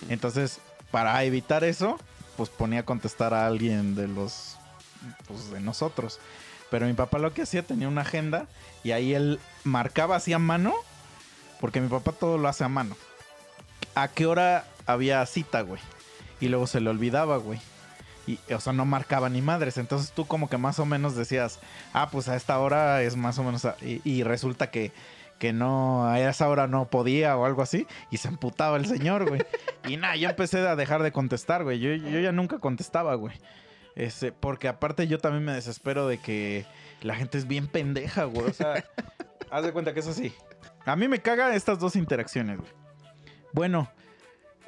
[0.08, 1.98] Entonces, para evitar eso,
[2.36, 4.56] pues ponía a contestar a alguien de los,
[5.26, 6.18] pues de nosotros.
[6.70, 8.46] Pero mi papá lo que hacía, tenía una agenda
[8.82, 10.74] y ahí él marcaba así a mano,
[11.60, 12.96] porque mi papá todo lo hace a mano.
[13.94, 15.80] ¿A qué hora había cita, güey?
[16.40, 17.60] Y luego se le olvidaba, güey.
[18.26, 19.78] Y, o sea, no marcaba ni madres.
[19.78, 21.60] Entonces tú como que más o menos decías,
[21.92, 23.66] ah, pues a esta hora es más o menos...
[23.80, 24.92] y resulta que,
[25.38, 27.86] que no, a esa hora no podía o algo así.
[28.10, 29.42] Y se emputaba el señor, güey.
[29.86, 31.78] y nada, yo empecé a dejar de contestar, güey.
[31.78, 33.34] Yo, yo ya nunca contestaba, güey.
[33.94, 36.66] Este, porque aparte yo también me desespero de que
[37.02, 38.46] la gente es bien pendeja, güey.
[38.46, 38.84] O sea,
[39.50, 40.34] haz de cuenta que es así.
[40.84, 42.70] A mí me caga estas dos interacciones, güey.
[43.52, 43.90] Bueno,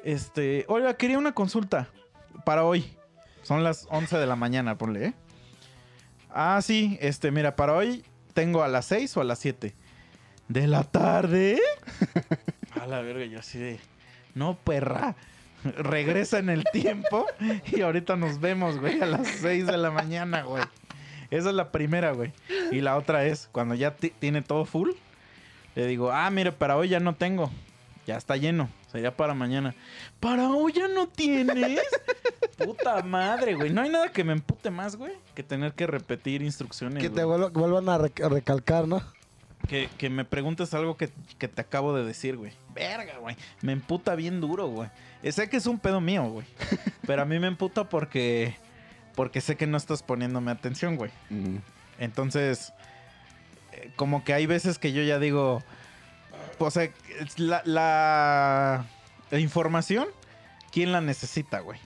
[0.03, 1.89] este, oiga, quería una consulta
[2.43, 2.97] para hoy.
[3.43, 5.13] Son las 11 de la mañana, ponle, ¿eh?
[6.31, 8.03] Ah, sí, este, mira, para hoy
[8.33, 9.75] tengo a las 6 o a las 7.
[10.49, 11.59] ¿De la tarde?
[12.79, 13.79] a la verga, yo así de...
[14.35, 15.15] No, perra.
[15.63, 17.25] regresa en el tiempo
[17.71, 20.63] y ahorita nos vemos, güey, a las 6 de la mañana, güey.
[21.31, 22.31] Esa es la primera, güey.
[22.71, 24.91] Y la otra es, cuando ya ti- tiene todo full,
[25.75, 27.51] le digo, ah, mire, para hoy ya no tengo.
[28.07, 28.69] Ya está lleno.
[28.91, 29.75] Sería para mañana.
[30.19, 31.79] ¿Para hoy ya no tienes?
[32.57, 33.69] Puta madre, güey.
[33.71, 37.03] No hay nada que me empute más, güey, que tener que repetir instrucciones.
[37.03, 37.49] Que te güey.
[37.51, 39.03] vuelvan a recalcar, ¿no?
[39.69, 42.51] Que, que me preguntes algo que, que te acabo de decir, güey.
[42.73, 43.35] Verga, güey.
[43.61, 44.89] Me emputa bien duro, güey.
[45.31, 46.47] Sé que es un pedo mío, güey.
[47.05, 48.55] Pero a mí me emputa porque.
[49.15, 51.11] Porque sé que no estás poniéndome atención, güey.
[51.29, 51.57] Mm.
[51.99, 52.73] Entonces.
[53.73, 55.61] eh, Como que hay veces que yo ya digo.
[56.57, 56.89] O sea,
[57.37, 58.85] la, la,
[59.29, 60.07] la información,
[60.71, 61.79] ¿quién la necesita, güey?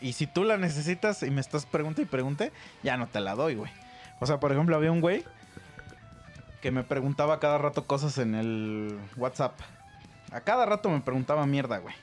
[0.00, 2.50] Y si tú la necesitas y me estás pregunta y pregunte,
[2.82, 3.70] ya no te la doy, güey.
[4.20, 5.24] O sea, por ejemplo, había un güey
[6.62, 9.60] que me preguntaba cada rato cosas en el WhatsApp.
[10.30, 11.94] A cada rato me preguntaba mierda, güey.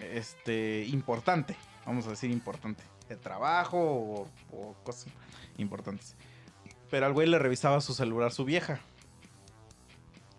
[0.00, 1.56] Este, importante.
[1.84, 2.82] Vamos a decir importante.
[3.08, 5.12] De trabajo o, o cosas
[5.58, 6.16] importantes.
[6.90, 8.80] Pero al güey le revisaba su celular su vieja.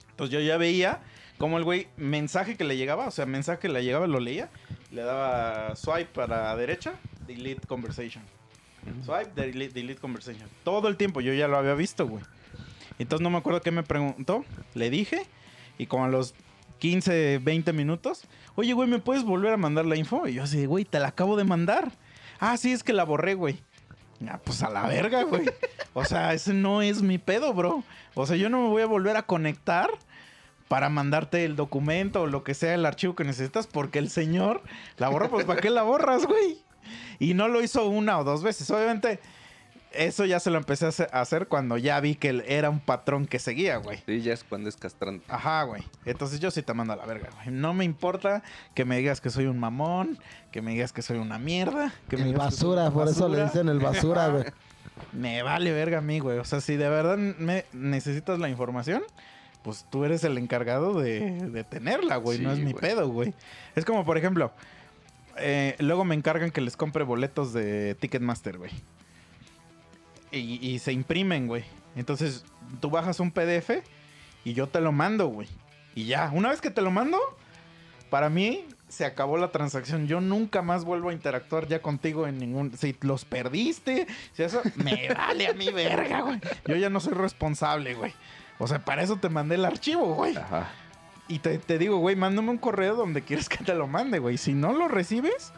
[0.10, 1.02] Entonces yo ya veía
[1.38, 4.50] como el güey, mensaje que le llegaba, o sea, mensaje que le llegaba, lo leía.
[4.92, 6.94] Le daba swipe para derecha,
[7.28, 8.24] delete conversation.
[9.04, 10.48] Swipe, delete, delete conversation.
[10.64, 12.24] Todo el tiempo, yo ya lo había visto, güey.
[13.00, 14.46] Entonces no me acuerdo qué me preguntó.
[14.74, 15.26] Le dije.
[15.78, 16.36] Y como a los
[16.80, 18.24] 15, 20 minutos.
[18.56, 20.28] Oye, güey, ¿me puedes volver a mandar la info?
[20.28, 21.92] Y yo así, güey, te la acabo de mandar.
[22.40, 23.60] Ah, sí, es que la borré, güey.
[24.30, 25.50] Ah, pues a la verga, güey.
[25.94, 27.84] O sea, ese no es mi pedo, bro.
[28.16, 29.90] O sea, yo no me voy a volver a conectar
[30.68, 34.62] para mandarte el documento o lo que sea, el archivo que necesitas, porque el señor
[34.98, 36.64] la borró, pues ¿para qué la borras, güey?
[37.20, 38.70] Y no lo hizo una o dos veces.
[38.72, 39.20] Obviamente,
[39.94, 42.70] eso ya se lo empecé a hace- a hacer cuando ya vi que él era
[42.70, 44.00] un patrón que seguía, güey.
[44.06, 45.26] Sí, ya es cuando es castrante.
[45.30, 45.84] Ajá, güey.
[46.06, 47.56] Entonces yo sí te mando a la verga, güey.
[47.56, 50.18] No me importa que me digas que soy un mamón,
[50.52, 53.28] que me digas que soy una mierda, que me que soy basura, una por eso
[53.30, 54.44] le dicen el basura, güey.
[55.12, 56.38] Me vale verga a mí, güey.
[56.40, 59.04] O sea, si de verdad me necesitas la información,
[59.64, 62.40] pues tú eres el encargado de, de tenerla, güey.
[62.40, 62.82] no es mi güey.
[62.82, 63.34] pedo, güey.
[63.76, 64.52] Es como, por ejemplo,
[65.38, 68.72] eh, luego me encargan que les compre boletos de Ticketmaster, güey.
[70.34, 71.64] Y, y se imprimen, güey.
[71.96, 72.44] Entonces,
[72.80, 73.70] tú bajas un PDF
[74.44, 75.48] y yo te lo mando, güey.
[75.96, 77.20] Y ya, una vez que te lo mando,
[78.10, 80.08] para mí se acabó la transacción.
[80.08, 82.76] Yo nunca más vuelvo a interactuar ya contigo en ningún...
[82.78, 84.62] Si los perdiste, si eso...
[84.76, 86.40] Me vale a mi verga, güey.
[86.68, 88.14] Yo ya no soy responsable, güey.
[88.60, 90.38] O sea, para eso te mandé el archivo, güey.
[90.38, 90.70] Ajá.
[91.28, 94.38] Y te, te digo, güey, mándame un correo donde quieres que te lo mande, güey.
[94.38, 95.52] Si no lo recibes,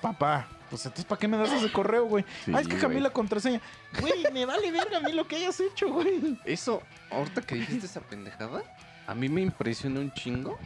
[0.00, 2.24] papá, pues entonces ¿para qué me das ese correo, güey?
[2.44, 3.02] Sí, ah, es que cambié güey.
[3.02, 3.60] la contraseña.
[4.00, 6.38] Güey, me vale verga a mí lo que hayas hecho, güey.
[6.44, 8.62] Eso, ahorita que dijiste esa pendejada,
[9.06, 10.58] a mí me impresiona un chingo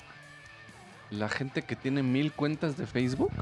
[1.10, 3.32] la gente que tiene mil cuentas de Facebook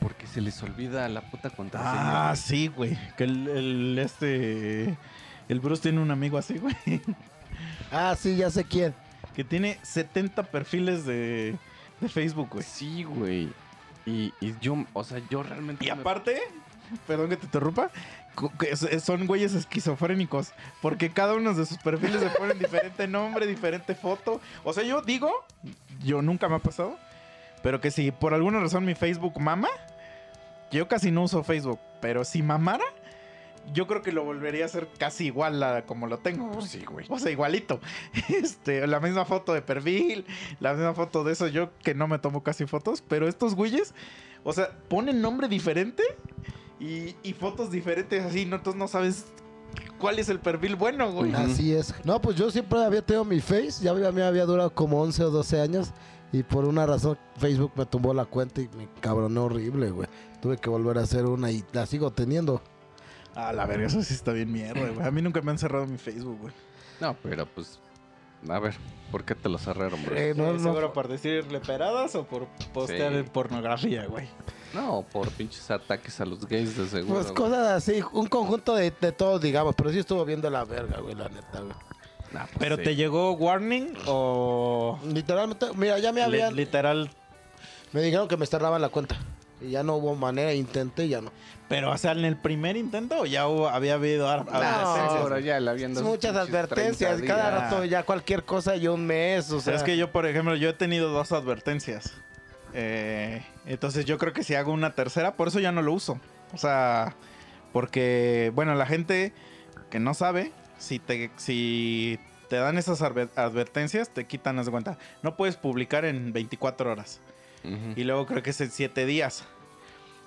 [0.00, 2.30] porque se les olvida la puta contraseña.
[2.30, 2.98] Ah, sí, güey.
[3.16, 4.96] Que el, el, este...
[5.48, 6.74] El Bruce tiene un amigo así, güey.
[7.90, 8.94] Ah, sí, ya sé quién.
[9.34, 11.56] Que tiene 70 perfiles de,
[12.00, 12.64] de Facebook, güey.
[12.64, 13.52] Sí, güey.
[14.06, 15.84] Y, y yo, o sea, yo realmente...
[15.84, 16.40] Y me- aparte,
[17.06, 17.90] perdón que te interrumpa,
[19.02, 20.52] son güeyes esquizofrénicos.
[20.82, 24.40] Porque cada uno de sus perfiles se ponen diferente nombre, diferente foto.
[24.64, 25.32] O sea, yo digo,
[26.02, 26.98] yo nunca me ha pasado,
[27.62, 29.68] pero que si por alguna razón mi Facebook mama,
[30.70, 32.84] yo casi no uso Facebook, pero si mamara,
[33.72, 36.60] yo creo que lo volvería a hacer casi igual a como lo tengo.
[36.62, 37.06] Sí, güey.
[37.08, 37.80] O sea, igualito.
[38.28, 40.24] Este, la misma foto de perfil,
[40.60, 41.46] la misma foto de eso.
[41.48, 43.94] Yo que no me tomo casi fotos, pero estos güeyes,
[44.44, 46.02] o sea, ponen nombre diferente
[46.80, 48.56] y, y fotos diferentes así, ¿no?
[48.56, 49.26] Entonces no sabes
[49.98, 51.32] cuál es el perfil bueno, güey.
[51.34, 51.94] Así es.
[52.04, 53.82] No, pues yo siempre había tenido mi Face.
[53.82, 55.92] Ya había- me había durado como 11 o 12 años.
[56.32, 60.08] Y por una razón Facebook me tumbó la cuenta y me cabronó horrible, güey.
[60.42, 62.60] Tuve que volver a hacer una y la sigo teniendo.
[63.34, 65.06] Ah, la verga, eso sí está bien mierda, güey.
[65.06, 66.54] A mí nunca me han cerrado mi Facebook, güey.
[67.00, 67.80] No, pero pues...
[68.48, 68.74] A ver,
[69.10, 70.14] ¿por qué te lo cerraron, bro?
[70.16, 73.30] Eh, no, no, ¿Seguro por decirle peradas o por postear Sí.
[73.32, 74.28] pornografía, güey?
[74.74, 77.20] No, por pinches ataques a los gays de seguro.
[77.20, 79.74] Pues cosas así, un conjunto de, de todos, digamos.
[79.74, 81.74] Pero sí estuvo viendo la verga, güey, la neta, güey.
[82.32, 82.82] Nah, pues ¿Pero sí.
[82.82, 86.54] te llegó warning o Literalmente, mira, ya me habían...
[86.54, 87.10] literal?
[87.92, 89.16] Me dijeron que me cerraban la cuenta.
[89.66, 91.32] Y ya no hubo manera, intenté y ya no.
[91.68, 95.58] Pero, o sea, en el primer intento o ya hubo- había habido No, pero ya
[95.60, 97.62] la dado Muchas advertencias, 30 cada días.
[97.70, 99.74] rato ya cualquier cosa y un mes, o sea...
[99.74, 102.12] es que yo, por ejemplo, yo he tenido dos advertencias.
[102.74, 106.18] Eh, entonces yo creo que si hago una tercera, por eso ya no lo uso.
[106.52, 107.14] O sea,
[107.72, 109.32] porque, bueno, la gente
[109.90, 114.98] que no sabe, si te, si te dan esas adver- advertencias, te quitan las cuenta.
[115.22, 117.20] No puedes publicar en 24 horas.
[117.96, 119.44] Y luego creo que es en siete días.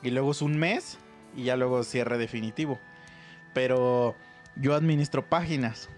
[0.03, 0.97] Y luego es un mes
[1.35, 2.79] y ya luego cierre definitivo.
[3.53, 4.15] Pero
[4.55, 5.89] yo administro páginas.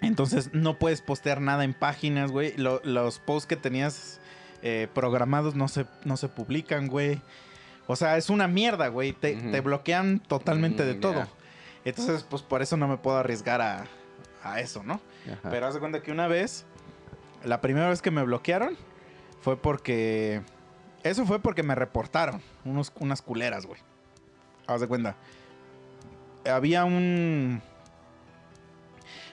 [0.00, 2.56] Entonces no puedes postear nada en páginas, güey.
[2.56, 4.20] Lo- los posts que tenías
[4.62, 7.20] eh, programados no se, no se publican, güey.
[7.86, 9.12] O sea, es una mierda, güey.
[9.12, 11.26] Te, bloquean totalmente de Mm, todo.
[11.84, 13.86] Entonces, pues por eso no me puedo arriesgar a,
[14.42, 15.00] a eso, ¿no?
[15.32, 15.50] Ajá.
[15.50, 16.64] Pero haz de cuenta que una vez,
[17.44, 18.76] la primera vez que me bloquearon
[19.40, 20.42] fue porque.
[21.02, 23.80] Eso fue porque me reportaron unos, unas culeras, güey.
[24.66, 25.16] Haz de cuenta.
[26.50, 27.62] Había un.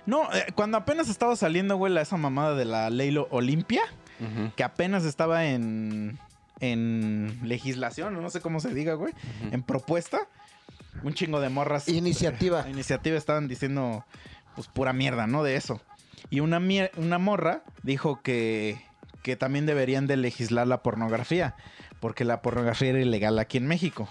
[0.06, 3.82] No, eh, cuando apenas estaba saliendo, güey, la- esa mamada de la ley Olimpia,
[4.56, 6.20] que apenas estaba en.
[6.62, 9.14] en legislación, o no sé cómo se diga, güey.
[9.52, 10.20] En propuesta.
[11.04, 12.66] Un chingo de morras Iniciativa.
[12.70, 14.06] iniciativa estaban diciendo,
[14.56, 15.44] pues, pura mierda, ¿no?
[15.44, 15.82] De eso.
[16.30, 16.62] Y una,
[16.98, 18.82] una morra dijo que,
[19.26, 21.56] que también deberían de legislar la pornografía,
[22.00, 24.08] porque la pornografía era ilegal aquí en México.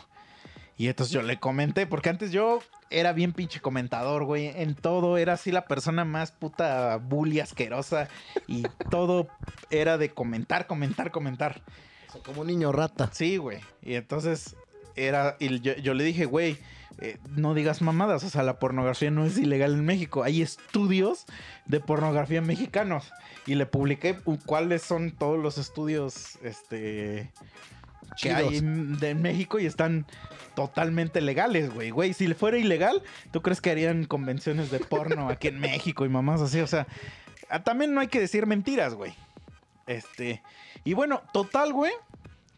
[0.76, 2.58] Y entonces yo le comenté, porque antes yo
[2.90, 8.08] era bien pinche comentador, güey, en todo, era así la persona más puta bully asquerosa
[8.48, 9.28] y todo
[9.70, 11.62] era de comentar, comentar, comentar.
[12.24, 13.08] Como un niño rata.
[13.12, 13.60] Sí, güey.
[13.82, 14.56] Y entonces
[14.96, 15.36] era.
[15.38, 16.58] Y yo, yo le dije, güey,
[17.00, 18.24] eh, no digas mamadas.
[18.24, 20.22] O sea, la pornografía no es ilegal en México.
[20.22, 21.26] Hay estudios
[21.66, 23.12] de pornografía mexicanos.
[23.46, 27.30] Y le publiqué cuáles son todos los estudios este,
[28.20, 28.38] que Chidos.
[28.38, 30.06] hay en, de México y están
[30.54, 31.90] totalmente legales, güey.
[31.90, 33.02] Güey, si fuera ilegal,
[33.32, 36.60] ¿tú crees que harían convenciones de porno aquí en México y mamás así?
[36.60, 36.86] O sea,
[37.50, 39.14] ah, también no hay que decir mentiras, güey.
[39.86, 40.42] Este.
[40.84, 41.92] Y bueno, total, güey.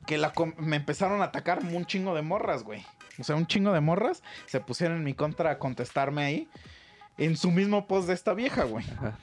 [0.06, 2.84] Que la me empezaron a atacar un chingo de morras, güey.
[3.18, 6.48] O sea, un chingo de morras se pusieron en mi contra a contestarme ahí.
[7.18, 8.84] En su mismo post de esta vieja, güey.
[8.98, 9.18] Ajá.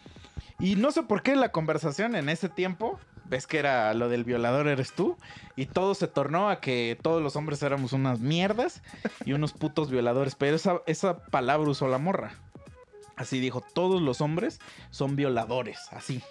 [0.59, 4.23] Y no sé por qué la conversación en ese tiempo, ves que era lo del
[4.23, 5.17] violador eres tú,
[5.55, 8.81] y todo se tornó a que todos los hombres éramos unas mierdas
[9.25, 10.35] y unos putos violadores.
[10.35, 12.35] Pero esa, esa palabra usó la morra.
[13.15, 16.23] Así dijo, todos los hombres son violadores, así.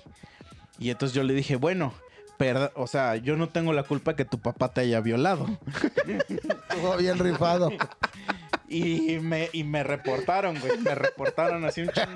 [0.79, 1.93] Y entonces yo le dije, bueno,
[2.43, 5.47] perda- o sea, yo no tengo la culpa que tu papá te haya violado.
[6.29, 7.71] Estuvo bien rifado.
[8.69, 10.79] Y me, y me reportaron, güey.
[10.79, 12.09] Me reportaron así un chingo.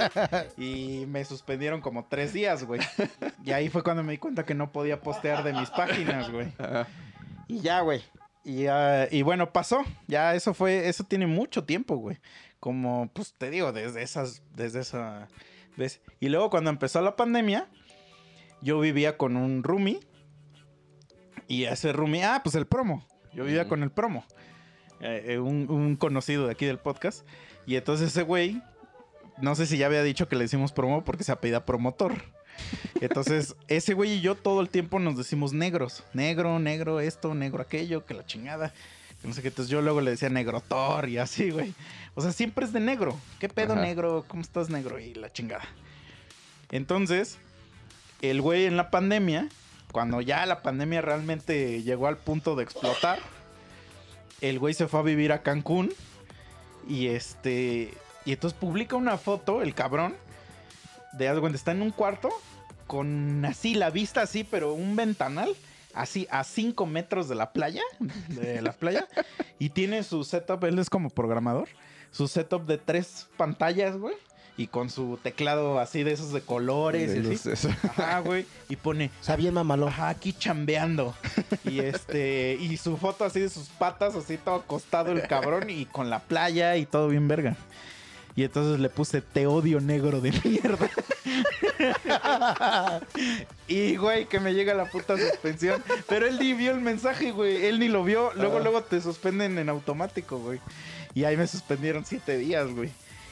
[0.57, 2.81] Y me suspendieron como tres días, güey.
[3.45, 6.49] Y ahí fue cuando me di cuenta que no podía postear de mis páginas, güey.
[7.49, 8.03] Y ya, güey.
[8.43, 9.85] Y, ah, y bueno, pasó.
[10.07, 12.17] Ya eso fue, eso tiene mucho tiempo, güey.
[12.59, 15.29] Como, pues te digo, desde esas, desde esa
[15.77, 16.01] vez.
[16.21, 17.67] Y luego cuando empezó la pandemia,
[18.62, 20.01] yo vivía con un roomie.
[21.49, 23.07] Y ese roomie, ah, pues el promo.
[23.33, 24.25] Yo vivía con el promo.
[25.01, 27.27] Eh, eh, un, un conocido de aquí del podcast.
[27.67, 28.63] Y entonces ese güey,
[29.39, 32.15] no sé si ya había dicho que le decimos promo porque se apellida promotor.
[33.01, 36.03] Entonces, ese güey y yo todo el tiempo nos decimos negros.
[36.15, 38.73] Negro, negro, esto, negro, aquello, que la chingada.
[39.21, 39.49] Que no sé qué.
[39.49, 41.75] Entonces yo luego le decía negrotor y así, güey.
[42.15, 43.17] O sea, siempre es de negro.
[43.39, 43.83] ¿Qué pedo, Ajá.
[43.83, 44.25] negro?
[44.29, 44.99] ¿Cómo estás, negro?
[44.99, 45.65] Y la chingada.
[46.71, 47.39] Entonces,
[48.23, 49.49] el güey en la pandemia,
[49.92, 53.18] cuando ya la pandemia realmente llegó al punto de explotar,
[54.40, 55.92] el güey se fue a vivir a Cancún.
[56.88, 57.92] Y este.
[58.25, 60.14] Y entonces publica una foto, el cabrón,
[61.12, 62.29] de algo está en un cuarto
[62.87, 65.55] con así la vista así, pero un ventanal
[65.94, 67.83] así a 5 metros de la playa,
[68.29, 69.09] de la playa,
[69.59, 71.68] y tiene su setup, él es como programador,
[72.11, 74.14] su setup de tres pantallas, güey,
[74.57, 77.69] y con su teclado así de esos de colores, De y así.
[77.83, 79.88] Ajá, güey, y pone, O sea, bien mamalón.
[79.88, 81.14] Ajá, aquí chambeando.
[81.64, 85.85] Y este, y su foto así de sus patas, así todo acostado el cabrón y
[85.87, 87.57] con la playa y todo bien verga.
[88.35, 90.90] Y entonces le puse te odio negro de mierda.
[93.66, 95.83] y güey, que me llega la puta suspensión.
[96.09, 97.64] Pero él ni vio el mensaje, güey.
[97.64, 98.33] Él ni lo vio.
[98.35, 98.61] Luego, Ah.
[98.61, 100.61] luego te suspenden en automático, güey.
[101.14, 102.90] Y ahí me suspendieron siete días, güey.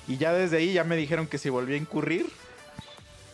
[0.09, 2.27] Y ya desde ahí ya me dijeron que si volví a incurrir,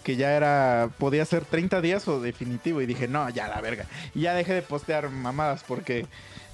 [0.04, 2.80] que ya era, podía ser 30 días o definitivo.
[2.80, 3.86] Y dije, no, ya la verga.
[4.14, 6.06] Y ya dejé de postear mamadas porque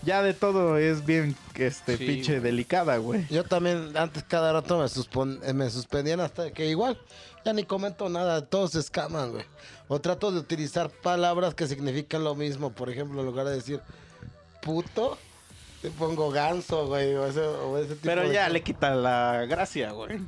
[0.02, 2.42] ya de todo es bien, este, Sí, pinche güey.
[2.42, 3.26] delicada, güey.
[3.28, 6.98] Yo también antes cada rato me, suspon- me suspendían hasta que igual
[7.44, 9.44] ya ni comento nada, todos se escaman, güey.
[9.88, 13.80] O trato de utilizar palabras que significan lo mismo, por ejemplo, en lugar de decir
[14.60, 15.16] puto,
[15.82, 18.52] te pongo ganso, güey, o ese, o ese tipo Pero de ya cosas.
[18.52, 20.18] le quita la gracia, güey.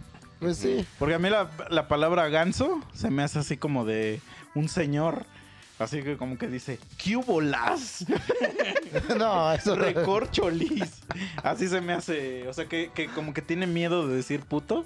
[0.40, 0.86] Pues sí.
[0.98, 4.20] Porque a mí la, la palabra ganso se me hace así como de
[4.54, 5.24] un señor.
[5.78, 8.04] Así que como que dice, ¿qué hubo las?
[9.16, 9.84] no, eso no.
[9.84, 11.02] Recorcholis.
[11.42, 12.48] Así se me hace.
[12.48, 14.84] O sea, que, que como que tiene miedo de decir puto.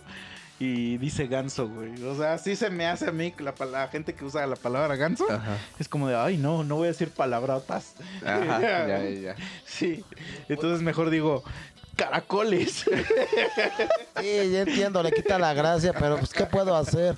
[0.58, 2.02] Y dice ganso, güey.
[2.04, 4.94] O sea, así se me hace a mí la, la gente que usa la palabra
[4.96, 5.30] ganso.
[5.30, 5.56] Ajá.
[5.78, 7.94] Es como de, ay, no, no voy a decir palabrotas.
[8.24, 9.36] Ajá, ya, ya, ya.
[9.64, 10.04] Sí.
[10.48, 11.42] Entonces mejor digo
[11.96, 12.84] caracoles.
[14.20, 17.16] Sí, ya entiendo, le quita la gracia, pero pues, ¿qué puedo hacer?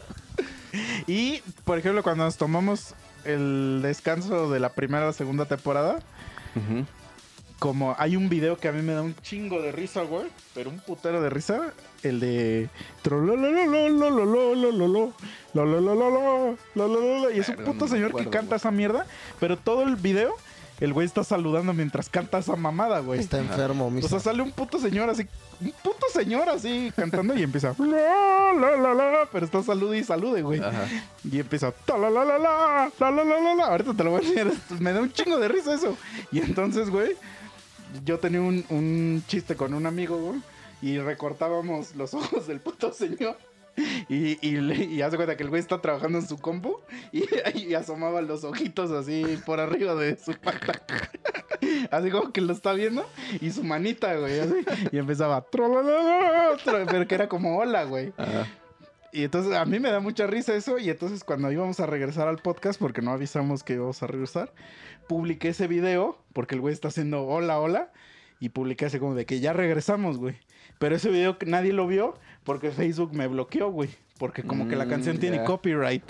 [1.06, 2.94] y, por ejemplo, cuando nos tomamos
[3.24, 5.98] el descanso de la primera o segunda temporada,
[6.54, 6.86] Ujú
[7.58, 10.70] como hay un video que a mí me da un chingo de risa, güey, pero
[10.70, 12.68] un putero de risa, el de
[17.30, 19.06] y es un puto señor que canta esa mierda,
[19.40, 20.34] pero todo el video
[20.80, 23.20] el güey está saludando mientras canta esa mamada, güey.
[23.20, 24.08] Está enfermo, O misa.
[24.08, 25.26] sea, sale un puto señor así,
[25.60, 30.04] un puto señor así cantando y empieza la, la, la, la, pero está salude y
[30.04, 30.60] salude, güey.
[30.60, 30.86] Ajá.
[31.30, 33.64] Y empieza ta la la la la la la la la.
[33.66, 34.52] Ahorita te lo voy a enseñar.
[34.80, 35.96] Me da un chingo de risa eso.
[36.32, 37.12] Y entonces, güey,
[38.04, 40.40] yo tenía un, un chiste con un amigo, güey.
[40.82, 43.38] Y recortábamos los ojos del puto señor.
[44.08, 44.58] Y, y,
[44.94, 46.80] y hace cuenta que el güey está trabajando en su compu
[47.12, 50.80] y, y asomaba los ojitos así por arriba de su pata.
[51.90, 53.06] Así como que lo está viendo
[53.40, 54.40] y su manita, güey.
[54.40, 54.54] así.
[54.92, 58.12] y empezaba, pero que era como hola, güey.
[58.16, 58.46] Ajá.
[59.14, 60.76] Y entonces a mí me da mucha risa eso.
[60.76, 64.52] Y entonces cuando íbamos a regresar al podcast, porque no avisamos que íbamos a regresar,
[65.06, 67.92] publiqué ese video, porque el güey está haciendo hola, hola.
[68.40, 70.36] Y publiqué así como de que ya regresamos, güey.
[70.78, 73.90] Pero ese video que nadie lo vio porque Facebook me bloqueó, güey.
[74.18, 76.04] Porque como que la Mm, canción tiene copyright.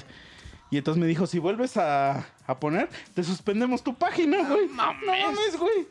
[0.71, 4.67] Y entonces me dijo, si vuelves a, a poner, te suspendemos tu página, güey.
[4.69, 5.87] No mames, güey.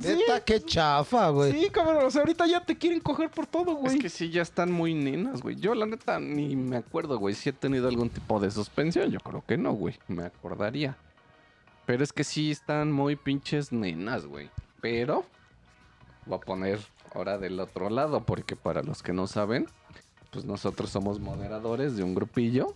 [0.00, 1.52] Sí, Neta, qué chafa, güey.
[1.52, 2.04] sí, cabrón.
[2.04, 3.94] O sea, ahorita ya te quieren coger por todo, güey.
[3.96, 5.54] Es que sí, ya están muy nenas, güey.
[5.56, 7.36] Yo, la neta, ni me acuerdo, güey.
[7.36, 9.94] Si he tenido algún tipo de suspensión, yo creo que no, güey.
[10.08, 10.96] Me acordaría.
[11.86, 14.50] Pero es que sí están muy pinches nenas, güey.
[14.80, 15.24] Pero
[16.26, 16.80] voy a poner
[17.14, 19.66] ahora del otro lado, porque para los que no saben,
[20.30, 22.74] pues nosotros somos moderadores de un grupillo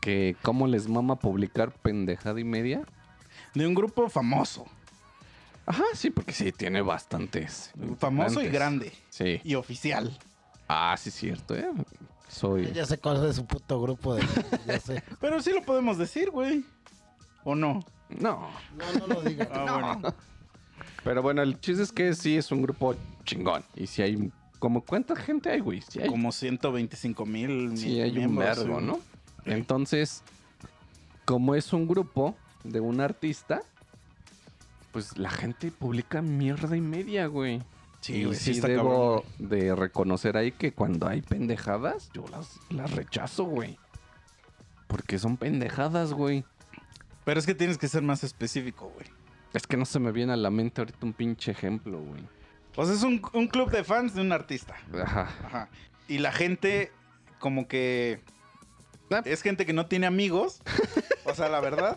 [0.00, 2.82] que, ¿cómo les mama publicar pendejada y media?
[3.54, 4.66] De un grupo famoso.
[5.66, 7.72] Ajá, sí, porque sí, tiene bastantes.
[7.98, 8.92] Famoso y grande.
[9.10, 9.40] Sí.
[9.42, 10.16] Y oficial.
[10.68, 11.68] Ah, sí, cierto, ¿eh?
[12.28, 12.72] Soy.
[12.72, 14.24] Ya sé cuál es su puto grupo de...
[14.66, 15.02] Ya sé.
[15.20, 16.64] Pero sí lo podemos decir, güey.
[17.44, 17.84] ¿O no?
[18.08, 18.48] No.
[18.76, 19.48] No, no lo digas.
[19.52, 20.14] Ah, bueno.
[21.06, 23.62] Pero bueno, el chiste es que sí es un grupo chingón.
[23.76, 24.32] Y si hay.
[24.58, 25.80] como ¿Cuánta gente hay, güey?
[25.80, 28.86] Sí hay, Como 125 mil sí hay un miembros, vergo, sí.
[28.86, 28.98] ¿no?
[29.44, 30.24] Entonces,
[31.24, 33.62] como es un grupo de un artista,
[34.90, 37.62] pues la gente publica mierda y media, güey.
[38.00, 42.58] Sí, y sí está debo cabrón, de reconocer ahí que cuando hay pendejadas, yo las,
[42.68, 43.78] las rechazo, güey.
[44.88, 46.44] Porque son pendejadas, güey.
[47.24, 49.06] Pero es que tienes que ser más específico, güey.
[49.56, 52.22] Es que no se me viene a la mente ahorita un pinche ejemplo, güey.
[52.76, 54.76] O sea, es un, un club de fans de un artista.
[54.92, 55.30] Ajá.
[55.46, 55.70] Ajá.
[56.08, 56.92] Y la gente,
[57.38, 58.20] como que.
[59.24, 60.60] Es gente que no tiene amigos.
[61.24, 61.96] o sea, la verdad.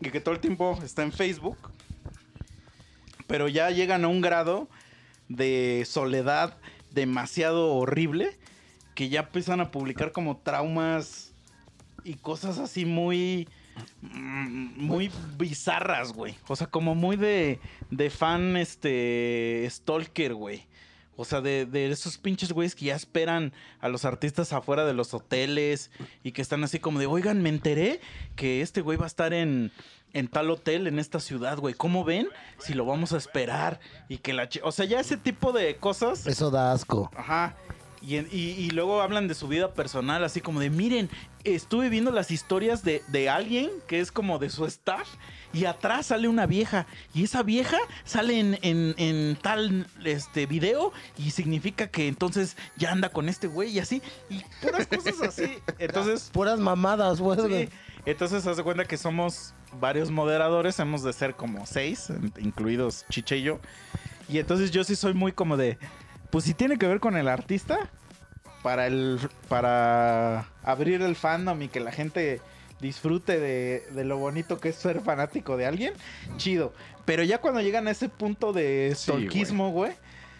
[0.00, 1.58] Y que todo el tiempo está en Facebook.
[3.28, 4.68] Pero ya llegan a un grado
[5.28, 6.58] de soledad
[6.90, 8.36] demasiado horrible.
[8.96, 11.34] Que ya empiezan a publicar como traumas
[12.02, 13.48] y cosas así muy.
[14.02, 16.34] Mm, Muy bizarras, güey.
[16.48, 19.66] O sea, como muy de, de fan, este.
[19.70, 20.66] Stalker, güey.
[21.14, 24.94] O sea, de, de esos pinches güeyes que ya esperan a los artistas afuera de
[24.94, 25.90] los hoteles
[26.24, 28.00] y que están así como de, oigan, me enteré
[28.34, 29.70] que este güey va a estar en,
[30.14, 31.74] en tal hotel en esta ciudad, güey.
[31.74, 32.28] ¿Cómo ven?
[32.58, 34.48] Si lo vamos a esperar y que la...
[34.62, 36.26] O sea, ya ese tipo de cosas...
[36.26, 37.10] Eso da asco.
[37.14, 37.56] Ajá.
[38.04, 41.08] Y, en- y- y luego hablan de su vida personal, así como de, miren,
[41.44, 45.08] estuve viendo las historias de, de alguien que es como de su staff
[45.52, 50.92] y atrás sale una vieja y esa vieja sale en, en- en tal este video
[51.16, 55.54] y significa que entonces ya anda con este güey y así y puras cosas así.
[55.78, 57.66] Entonces, Puras mamadas, güey.
[57.66, 57.72] sí,
[58.04, 62.08] entonces haz de cuenta que somos varios moderadores, hemos de ser como seis,
[62.40, 63.60] incluidos Chiche y yo.
[64.28, 65.78] Y entonces yo sí soy muy como de,
[66.32, 67.90] pues si tiene que ver con el artista,
[68.62, 72.40] para el para abrir el fandom y que la gente
[72.80, 75.92] disfrute de, de lo bonito que es ser fanático de alguien,
[76.38, 76.72] chido.
[77.04, 79.92] Pero ya cuando llegan a ese punto de Sí, stalkismo, güey,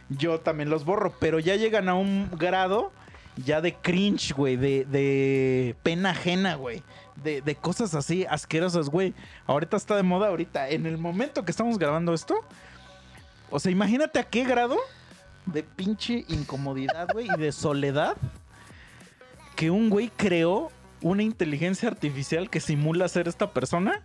[0.09, 1.12] yo también los borro.
[1.21, 2.91] Pero ya llegan a un grado
[3.37, 6.83] ya de cringe, güey, de, de pena ajena, güey.
[7.23, 9.12] De, de cosas así asquerosas, güey.
[9.47, 12.35] Ahorita está de moda, ahorita, en el momento que estamos grabando esto.
[13.51, 14.79] O sea, imagínate a qué grado
[15.47, 18.16] de pinche incomodidad, güey, y de soledad
[19.57, 20.70] que un güey creó
[21.01, 24.03] una inteligencia artificial que simula ser esta persona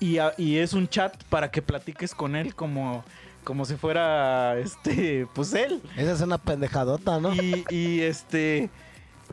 [0.00, 3.04] y, a- y es un chat para que platiques con él como,
[3.44, 5.80] como si fuera, este, pues él.
[5.96, 7.32] Esa es una pendejadota, ¿no?
[7.34, 8.70] Y, y, este.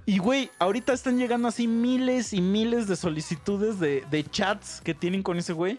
[0.05, 4.93] Y güey, ahorita están llegando así miles y miles de solicitudes de, de chats que
[4.93, 5.77] tienen con ese güey.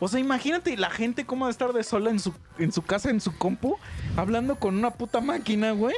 [0.00, 3.10] O sea, imagínate la gente cómo a estar de sola en su, en su casa,
[3.10, 3.76] en su compu,
[4.16, 5.94] hablando con una puta máquina, güey.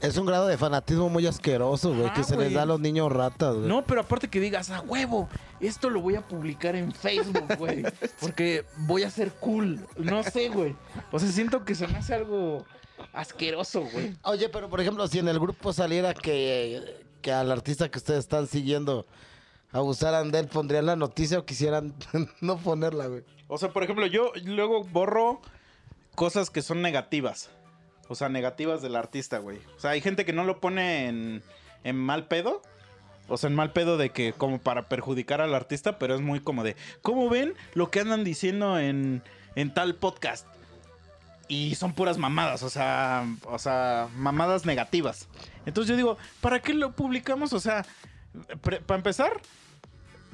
[0.00, 2.80] Es un grado de fanatismo muy asqueroso, güey, Ajá, que se les da a los
[2.80, 3.68] niños ratas, güey.
[3.68, 5.28] No, pero aparte que digas, a huevo,
[5.60, 7.82] esto lo voy a publicar en Facebook, güey.
[8.20, 9.86] Porque voy a ser cool.
[9.98, 10.74] No sé, güey.
[11.12, 12.64] O sea, siento que se me hace algo
[13.12, 14.16] asqueroso, güey.
[14.22, 18.20] Oye, pero por ejemplo, si en el grupo saliera que, que al artista que ustedes
[18.20, 19.06] están siguiendo
[19.72, 21.94] abusaran de él, ¿pondrían la noticia o quisieran
[22.40, 23.22] no ponerla, güey?
[23.48, 25.40] O sea, por ejemplo, yo luego borro
[26.14, 27.50] cosas que son negativas.
[28.08, 29.58] O sea, negativas del artista, güey.
[29.76, 31.42] O sea, hay gente que no lo pone en,
[31.84, 32.62] en mal pedo.
[33.28, 36.40] O sea, en mal pedo de que como para perjudicar al artista, pero es muy
[36.40, 39.22] como de, ¿cómo ven lo que andan diciendo en,
[39.54, 40.46] en tal podcast?
[41.46, 45.28] Y son puras mamadas, o sea, o sea, mamadas negativas.
[45.66, 47.52] Entonces yo digo, ¿para qué lo publicamos?
[47.52, 47.86] O sea,
[48.60, 49.40] para empezar,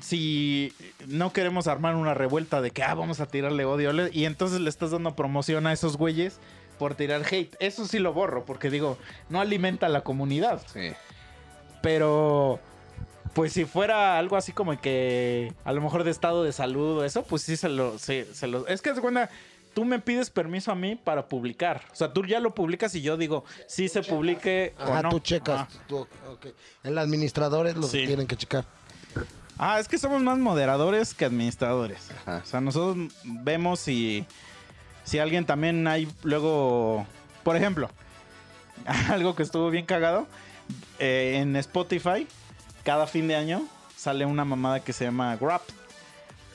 [0.00, 0.72] si
[1.06, 4.68] no queremos armar una revuelta de que ah, vamos a tirarle odio y entonces le
[4.68, 6.38] estás dando promoción a esos güeyes
[6.78, 7.56] por tirar hate.
[7.58, 10.62] Eso sí lo borro porque digo, no alimenta a la comunidad.
[10.72, 10.92] Sí.
[11.82, 12.60] Pero
[13.32, 17.04] pues si fuera algo así como que a lo mejor de estado de salud o
[17.04, 19.30] eso, pues sí se lo se, se lo es que es cuenta
[19.76, 21.82] tú me pides permiso a mí para publicar.
[21.92, 25.08] O sea, tú ya lo publicas y yo digo, sí se publique Ajá, o no.
[25.10, 25.60] tú checas.
[25.60, 25.68] Ajá.
[25.86, 25.98] tú-
[26.30, 26.46] ok.
[26.82, 28.00] El administrador es lo Sí.
[28.00, 28.64] que tienen que checar.
[29.58, 32.10] Ah, es que somos más moderadores que administradores.
[32.22, 32.40] Ajá.
[32.42, 34.24] O sea, nosotros vemos si,
[35.04, 37.06] si alguien también hay luego,
[37.44, 37.90] por ejemplo,
[39.10, 40.26] algo que estuvo bien cagado,
[40.98, 42.26] eh, en Spotify,
[42.82, 43.62] cada fin de año
[43.94, 45.60] sale una mamada que se llama Grab.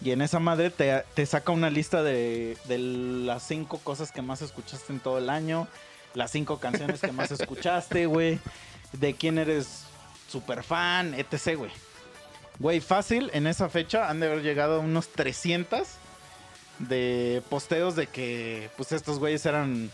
[0.03, 4.21] Y en esa madre te, te saca una lista de, de las cinco cosas que
[4.21, 5.67] más escuchaste en todo el año,
[6.15, 8.39] las cinco canciones que más escuchaste, güey,
[8.93, 9.83] de quién eres
[10.27, 11.71] super fan, etc, güey.
[12.59, 15.87] Güey, fácil, en esa fecha han de haber llegado unos 300
[16.79, 19.91] de posteos de que pues estos güeyes eran...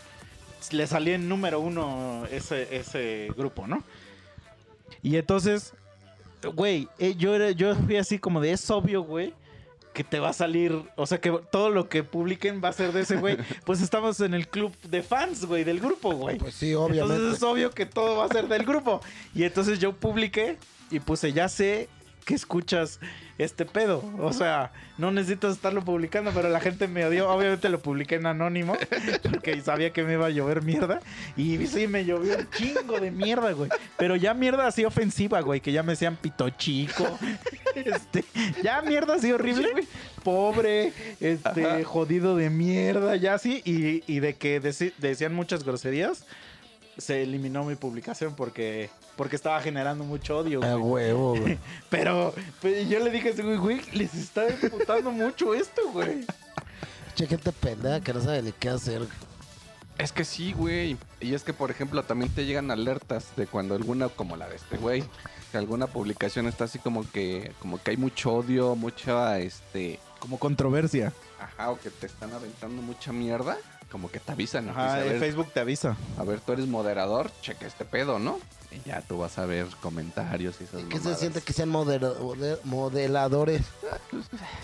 [0.70, 3.84] Le salía en número uno ese, ese grupo, ¿no?
[5.02, 5.72] Y entonces,
[6.54, 9.32] güey, eh, yo, era- yo fui así como de, es obvio, güey,
[9.98, 12.92] que te va a salir, o sea, que todo lo que publiquen va a ser
[12.92, 13.36] de ese güey.
[13.64, 16.38] Pues estamos en el club de fans, güey, del grupo, güey.
[16.38, 17.16] Pues sí, obviamente.
[17.16, 19.00] Entonces es obvio que todo va a ser del grupo.
[19.34, 20.56] Y entonces yo publiqué
[20.92, 21.88] y puse, ya sé
[22.28, 23.00] que escuchas
[23.38, 24.04] este pedo.
[24.18, 27.30] O sea, no necesitas estarlo publicando, pero la gente me odió.
[27.30, 28.76] Obviamente lo publiqué en anónimo,
[29.22, 31.00] porque sabía que me iba a llover mierda.
[31.38, 33.70] Y sí, me llovió un chingo de mierda, güey.
[33.96, 37.18] Pero ya mierda así ofensiva, güey, que ya me decían pito chico.
[37.74, 38.24] Este,
[38.60, 39.86] ya mierda así horrible, güey.
[40.24, 43.62] Pobre, este, jodido de mierda, ya así.
[43.64, 46.26] Y, y de que decían muchas groserías
[46.98, 50.62] se eliminó mi publicación porque porque estaba generando mucho odio.
[50.62, 51.12] A güey.
[51.12, 51.58] huevo, güey.
[51.90, 56.24] Pero, pero yo le dije a ese güey, güey, les está imputando mucho esto, güey.
[57.16, 59.02] Che, gente pendeja que no sabe ni qué hacer.
[59.98, 60.96] Es que sí, güey.
[61.20, 64.54] Y es que, por ejemplo, también te llegan alertas de cuando alguna, como la de
[64.54, 65.02] este güey,
[65.50, 70.38] que alguna publicación está así como que, como que hay mucho odio, mucha, este, Como
[70.38, 71.12] controversia.
[71.40, 73.56] ajá, o que te están aventando mucha mierda,
[73.90, 74.66] como que te avisan.
[74.66, 74.72] ¿no?
[74.72, 75.96] Ajá, Dice, ver, Facebook te avisa.
[76.18, 78.38] a ver, tú eres moderador, checa este pedo, ¿no?
[78.70, 83.62] Y ya tú vas a ver comentarios y esas ¿Qué se siente que sean modeladores?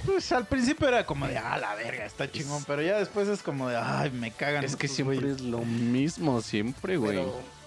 [0.05, 2.63] Pues al principio era como de, ah, la verga, está chingón.
[2.67, 4.63] Pero ya después es como de, ay, me cagan.
[4.65, 5.37] Es que siempre güeyes".
[5.37, 7.17] es lo mismo, siempre, güey.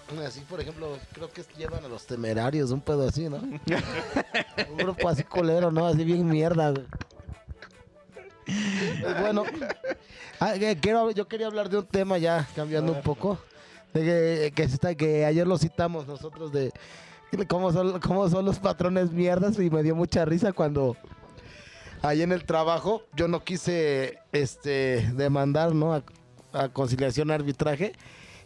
[0.10, 3.38] Pero así, por ejemplo, creo que llevan a los temerarios, un pedo así, ¿no?
[4.70, 5.88] un grupo así colero, ¿no?
[5.88, 6.86] Así bien mierda, güey.
[9.02, 9.43] Pues bueno,
[10.39, 13.39] ah, quiero, yo quería hablar de un tema ya, cambiando un poco.
[13.93, 16.72] De que, está, que ayer lo citamos nosotros de
[17.48, 20.95] cómo son, cómo son los patrones mierdas y me dio mucha risa cuando
[22.02, 25.93] ahí en el trabajo yo no quise este demandar, ¿no?
[25.93, 26.04] A,
[26.54, 27.93] a conciliación arbitraje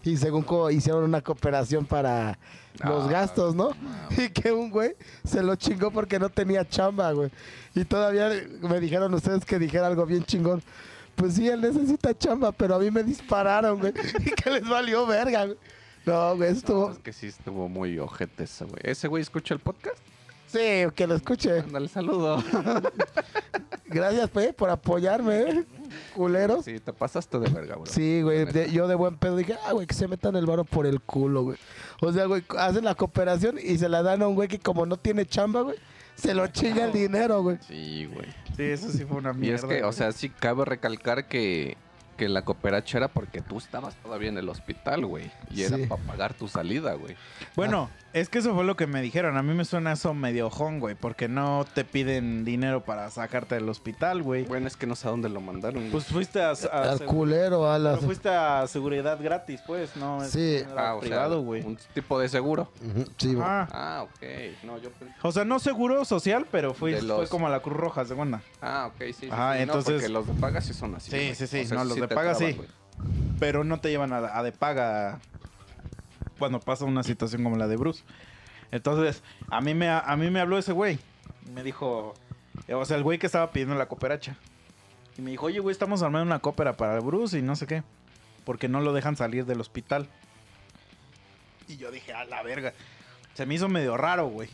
[0.04, 2.38] y según co- hicieron una cooperación para
[2.84, 3.72] los Ah, gastos, ¿no?
[4.18, 7.30] Y que un güey se lo chingó porque no tenía chamba, güey.
[7.76, 8.30] Y todavía
[8.62, 10.62] me dijeron ustedes que dijera algo bien chingón.
[11.16, 13.94] Pues sí, él necesita chamba, pero a mí me dispararon, güey.
[14.26, 15.58] Y que les valió verga, güey.
[16.06, 16.92] No, güey, No, estuvo...
[16.92, 18.80] es que sí estuvo muy ojete ese güey.
[18.84, 19.98] ¿Ese güey escucha el podcast?
[20.52, 21.60] Sí, que lo escuche.
[21.60, 22.44] Ándale, saludo.
[23.86, 25.66] Gracias, pues, por apoyarme, ¿eh?
[26.16, 26.64] Culeros.
[26.64, 27.86] Sí, te pasaste de verga, bro.
[27.86, 30.64] Sí, güey, de- yo de buen pedo dije, ah, güey, que se metan el varo
[30.64, 31.58] por el culo, güey.
[32.02, 34.86] O sea, güey, hacen la cooperación y se la dan a un güey que como
[34.86, 35.76] no tiene chamba, güey,
[36.16, 37.58] Se lo chinga el dinero, güey.
[37.68, 38.28] Sí, güey.
[38.56, 39.56] Sí, eso sí fue una Y mierda.
[39.58, 41.76] es que, o sea, sí cabe recalcar que,
[42.18, 45.30] que la cooperacha era porque tú estabas todavía en el hospital, güey.
[45.50, 47.16] Y era para pagar tu salida, güey.
[47.56, 49.38] Bueno, es que eso fue lo que me dijeron.
[49.38, 50.96] A mí me suena eso medio ojón, güey.
[50.96, 54.46] Porque no te piden dinero para sacarte del hospital, güey.
[54.46, 55.80] Bueno, es que no sé a dónde lo mandaron.
[55.80, 55.92] güey.
[55.92, 58.00] Pues fuiste a, a Al culero, a pero las...
[58.02, 60.64] fuiste a seguridad gratis, pues, no es Sí.
[60.78, 61.62] ah, privado, sea, güey.
[61.64, 62.70] un tipo de seguro.
[63.18, 63.46] Sí, güey.
[63.48, 64.24] Ah, Ah, ok.
[64.64, 67.60] No, yo pensé- o sea, no seguro social, pero fui, los- fue como a la
[67.62, 68.42] Cruz Roja, segunda.
[68.62, 69.14] Ah, ok, sí.
[69.14, 71.12] sí, Ajá, sí, no, entonces- porque los de paga sí son así.
[71.12, 71.36] Sí, güey.
[71.36, 72.54] sí, sí, O sea, no, los de paga sí.
[72.54, 72.68] güey.
[73.40, 75.20] Pero no te llevan a, a de paga
[76.42, 78.04] cuando pasa una situación como la de Bruce.
[78.72, 81.00] Entonces, a mí me, a mí me habló ese güey.
[81.54, 82.14] Me dijo,
[82.68, 84.36] eh, o sea, el güey que estaba pidiendo la cooperacha.
[85.18, 87.84] Y me dijo, oye, güey, estamos armando una coopera para Bruce y no sé qué.
[88.46, 90.08] Porque no lo dejan salir del hospital.
[91.68, 92.74] Y yo dije, a la verga.
[93.34, 94.50] Se me hizo medio raro, güey.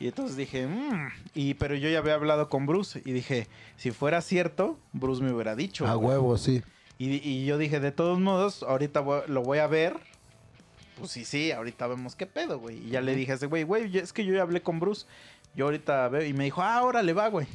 [0.00, 1.08] Y entonces dije, mmm.
[1.34, 3.02] Y, pero yo ya había hablado con Bruce.
[3.04, 5.86] Y dije, si fuera cierto, Bruce me hubiera dicho.
[5.86, 6.10] A güey.
[6.10, 6.62] huevo, sí.
[6.98, 9.96] Y, y yo dije, de todos modos, ahorita voy- lo voy a ver.
[10.98, 12.86] Pues sí, sí, ahorita vemos qué pedo, güey.
[12.86, 15.06] Y ya le dije a ese güey, güey, es que yo ya hablé con Bruce.
[15.54, 16.24] Yo ahorita veo.
[16.24, 17.46] Y me dijo, ah, órale, va, güey.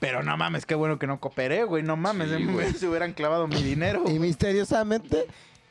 [0.00, 1.82] Pero no mames, qué bueno que no cooperé, güey.
[1.82, 2.72] No mames, Sí, güey.
[2.72, 4.04] se hubieran clavado mi dinero.
[4.08, 5.26] Y misteriosamente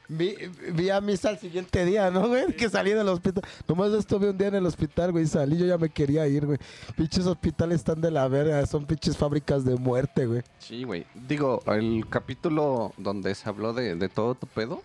[0.08, 0.36] vi,
[0.74, 2.54] vi a misa al siguiente día, ¿no, güey?
[2.56, 3.44] Que salí del hospital.
[3.68, 5.28] Nomás estuve un día en el hospital, güey.
[5.28, 6.58] Salí, yo ya me quería ir, güey.
[6.96, 8.66] Pinches hospitales están de la verga.
[8.68, 10.44] Son pinches fábricas de muerte, güey.
[10.60, 11.06] Sí, güey.
[11.28, 14.82] Digo, el capítulo donde se habló de, de todo tu pedo,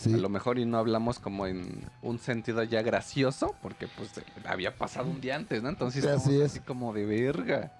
[0.00, 0.14] Sí.
[0.14, 4.10] a lo mejor y no hablamos como en un sentido ya gracioso, porque pues
[4.46, 5.68] había pasado un día antes, ¿no?
[5.68, 6.64] Entonces así así, es.
[6.66, 7.72] como de verga.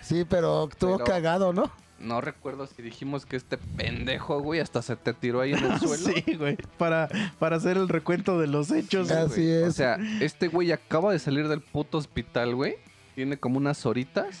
[0.00, 1.70] Sí, pero estuvo cagado, ¿no?
[1.98, 5.78] No recuerdo si dijimos que este pendejo, güey, hasta se te tiró ahí en el
[5.80, 6.10] suelo.
[6.24, 6.56] Sí, güey.
[6.76, 7.08] Para,
[7.38, 9.08] para hacer el recuento de los hechos.
[9.08, 9.14] Sí.
[9.14, 9.62] Así güey.
[9.62, 9.74] O es.
[9.74, 12.76] sea, este güey acaba de salir del puto hospital, güey.
[13.16, 14.40] Tiene como unas horitas.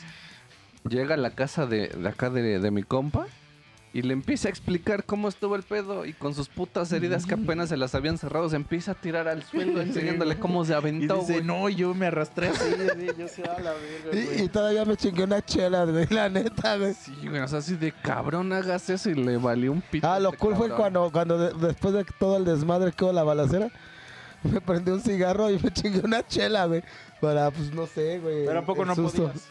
[0.88, 3.26] Llega a la casa de, de acá de, de mi compa.
[3.94, 6.04] Y le empieza a explicar cómo estuvo el pedo.
[6.04, 9.26] Y con sus putas heridas que apenas se las habían cerrado, se empieza a tirar
[9.28, 11.44] al suelo enseñándole cómo se Y aventó, dice, güey.
[11.44, 14.42] no, yo me arrastré así, así, yo sé a la verga, Y, güey.
[14.44, 16.06] y todavía me chingué una chela, güey.
[16.10, 16.92] La neta, güey.
[16.94, 20.06] Sí, güey, o sea, así de cabrón hagas eso y le valió un pito.
[20.06, 23.12] Ah, lo este cool fue cuando, cuando de- después de todo el desmadre que hubo
[23.14, 23.68] la balacera,
[24.42, 26.82] me prendí un cigarro y me chingué una chela, güey.
[27.22, 28.44] Para, pues, no sé, güey.
[28.44, 29.28] Pero ¿a poco no susto.
[29.28, 29.48] podías?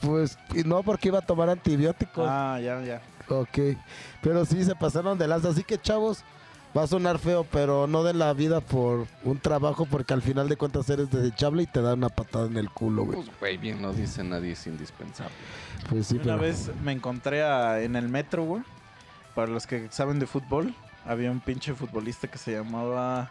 [0.00, 2.26] Pues, y no, porque iba a tomar antibióticos.
[2.28, 3.00] Ah, ya, ya.
[3.40, 3.76] Ok.
[4.22, 5.48] Pero sí, se pasaron de lanza.
[5.50, 6.22] Así que, chavos,
[6.76, 10.48] va a sonar feo, pero no de la vida por un trabajo, porque al final
[10.48, 13.16] de cuentas eres desechable y te da una patada en el culo, güey.
[13.16, 15.34] Pues, güey, bien lo dice nadie, es indispensable.
[15.88, 16.38] Pues sí, Una pero...
[16.38, 18.62] vez me encontré a- en el metro, güey.
[19.34, 20.74] Para los que saben de fútbol,
[21.06, 23.30] había un pinche futbolista que se llamaba.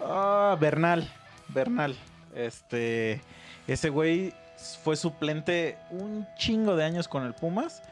[0.00, 1.10] Ah, Bernal.
[1.48, 1.96] Bernal.
[2.34, 3.20] Este.
[3.66, 4.34] Ese güey
[4.84, 7.82] fue suplente un chingo de años con el Pumas.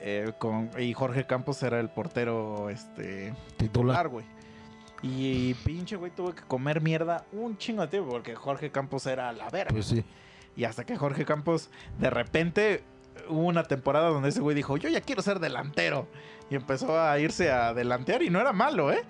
[0.00, 4.08] Eh, con, y Jorge Campos era el portero este, Titular.
[4.08, 4.24] güey.
[5.02, 9.32] Y, pinche güey tuvo que comer mierda un chingo de tiempo porque Jorge Campos era
[9.32, 9.72] la verga.
[9.72, 10.04] Pues sí.
[10.56, 12.84] Y hasta que Jorge Campos, de repente,
[13.28, 16.06] hubo una temporada donde ese güey dijo, yo ya quiero ser delantero.
[16.50, 19.02] Y empezó a irse a delantear y no era malo, ¿eh?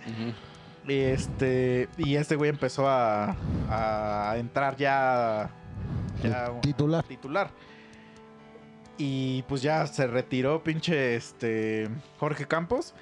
[0.86, 3.34] Este, y este güey empezó a,
[3.68, 5.50] a entrar ya,
[6.22, 7.04] ya Titular.
[7.04, 7.50] titular.
[9.02, 11.88] Y pues ya se retiró pinche este
[12.18, 12.92] Jorge Campos.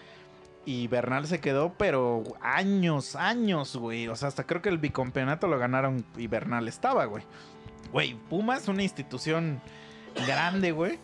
[0.64, 4.06] Y Bernal se quedó, pero años, años, güey.
[4.06, 7.24] O sea, hasta creo que el bicampeonato lo ganaron y Bernal estaba, güey.
[7.90, 9.60] Güey, Pumas, una institución
[10.24, 11.00] grande, güey.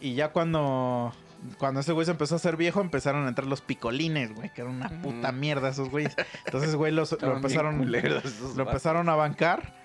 [0.00, 1.14] Y ya cuando,
[1.56, 4.52] cuando ese güey se empezó a hacer viejo, empezaron a entrar los picolines, güey.
[4.52, 6.14] Que era una puta mierda esos güeyes.
[6.44, 9.79] Entonces, güey, los, lo empezaron culeros lo empezaron a bancar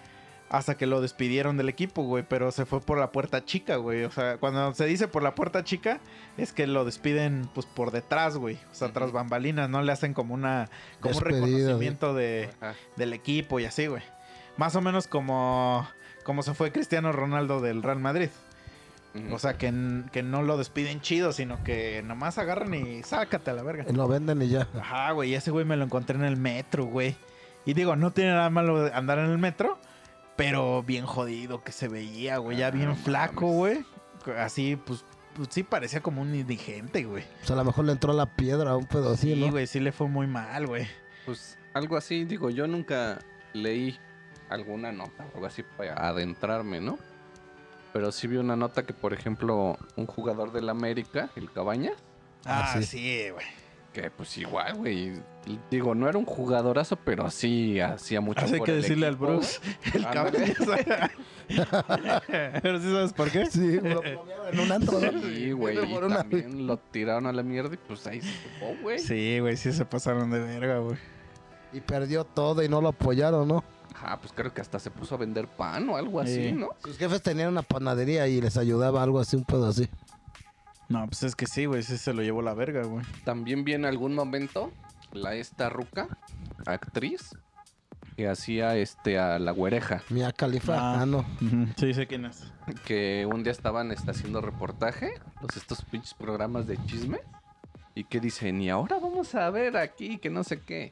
[0.50, 2.24] hasta que lo despidieron del equipo, güey.
[2.28, 4.04] Pero se fue por la puerta chica, güey.
[4.04, 6.00] O sea, cuando se dice por la puerta chica,
[6.38, 8.56] es que lo despiden, pues, por detrás, güey.
[8.72, 10.70] O sea, tras bambalinas, no le hacen como una...
[11.00, 12.50] Como un reconocimiento de,
[12.96, 14.04] del equipo y así, güey.
[14.58, 15.88] Más o menos como...
[16.24, 18.30] Como se fue Cristiano Ronaldo del Real Madrid.
[19.32, 19.74] O sea, que,
[20.12, 23.86] que no lo despiden chido, sino que nomás agarran y sácate a la verga.
[23.94, 24.68] Lo venden y ya.
[24.78, 27.16] Ajá, güey, ese güey me lo encontré en el metro, güey.
[27.66, 29.78] Y digo, no tiene nada malo andar en el metro,
[30.36, 33.86] pero bien jodido que se veía, güey, ya Ah, bien flaco, güey.
[34.38, 35.06] Así, pues,
[35.36, 37.24] pues sí parecía como un indigente, güey.
[37.44, 39.68] O sea, a lo mejor le entró la piedra a un pedo así, Sí, güey,
[39.68, 40.88] sí le fue muy mal, güey.
[41.26, 43.20] Pues algo así, digo, yo nunca
[43.54, 43.98] leí
[44.50, 46.98] alguna nota o algo así para adentrarme, ¿no?
[47.94, 51.92] Pero sí vi una nota que, por ejemplo, un jugador del América, el Cabaña,
[52.48, 53.46] Ah, Ah, sí, güey.
[53.96, 55.14] Que pues igual, güey.
[55.72, 59.08] Digo, no era un jugadorazo, pero sí hacía mucho Así hay por que el decirle
[59.08, 59.62] al Bruce.
[59.94, 60.76] El cabeza.
[62.62, 63.46] Pero sí sabes por qué.
[63.46, 65.00] Sí, lo en un antro.
[65.00, 65.22] ¿no?
[65.22, 65.78] Sí, güey.
[65.78, 69.00] Por Y una- también lo tiraron a la mierda y pues ahí se fue, güey.
[69.00, 70.98] Sí, güey, sí se pasaron de verga, güey.
[71.72, 73.64] Y perdió todo y no lo apoyaron, ¿no?
[73.94, 76.52] Ajá, pues creo que hasta se puso a vender pan o algo así, Sí.
[76.52, 76.70] ¿no?
[76.84, 79.88] Sus jefes tenían una panadería y les ayudaba algo así, un pedo así.
[80.90, 83.04] No, pues es que sí, güey, sí se lo llevó la verga, güey.
[83.24, 84.72] También vi en algún momento
[85.12, 86.08] la esta ruca,
[86.66, 87.36] actriz,
[88.16, 90.02] que hacía este a la güereja.
[90.10, 90.76] Mia Califa.
[90.78, 91.02] Ah.
[91.02, 91.20] Ah, no.
[91.42, 92.52] Ujú, Sí, sé quién es.
[92.86, 97.20] que un día estaban este, haciendo reportaje, los estos pinches programas de chisme,
[97.94, 100.92] y que dicen, y ahora vamos a ver aquí, que no sé qué.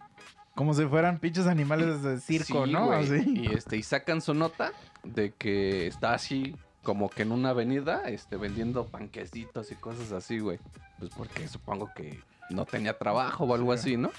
[0.56, 3.02] Como si fueran pinches animales de circo, Sí, ¿no?
[3.04, 4.72] Y este, y sacan su nota
[5.04, 10.40] de que está así, como que en una avenida, este, vendiendo panquecitos y cosas así,
[10.40, 10.60] güey.
[11.00, 12.20] Pues porque supongo que
[12.50, 14.12] no tenía trabajo o algo así, ¿no?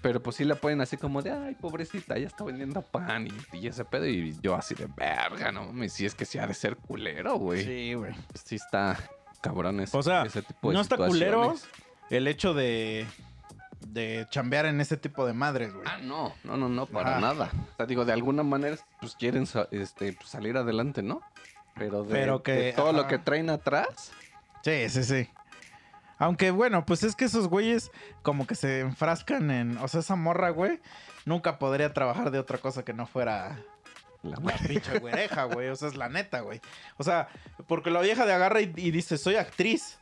[0.00, 3.58] Pero pues sí le ponen así como de, ay, pobrecita, ya está vendiendo pan y,
[3.58, 4.06] y ese pedo.
[4.06, 7.36] Y yo así de verga, no mames, si es que sí ha de ser culero,
[7.36, 7.64] güey.
[7.64, 8.14] Sí, güey.
[8.42, 8.96] Sí está
[9.42, 11.54] cabrón ese, O sea, ese tipo de no está culero
[12.08, 13.06] el hecho de,
[13.80, 15.86] de chambear en ese tipo de madres, güey.
[15.86, 17.50] Ah, no, no, no, no, para nada.
[17.72, 21.20] O sea, digo, de alguna manera, pues quieren este, pues, salir adelante, ¿no?
[21.80, 24.12] Pero de, Pero que- de todo lo que traen atrás,
[24.62, 25.30] Sí, sí, sí.
[26.18, 29.78] Aunque bueno, pues es que esos güeyes como que se enfrascan en...
[29.78, 30.78] O sea, esa morra, güey,
[31.24, 33.58] nunca podría trabajar de otra cosa que no fuera
[34.22, 35.68] la la pinche güereja, güey.
[35.70, 36.60] O sea, es la neta, güey.
[36.98, 37.28] O sea,
[37.66, 39.98] porque la vieja de agarra y, y dice, soy actriz.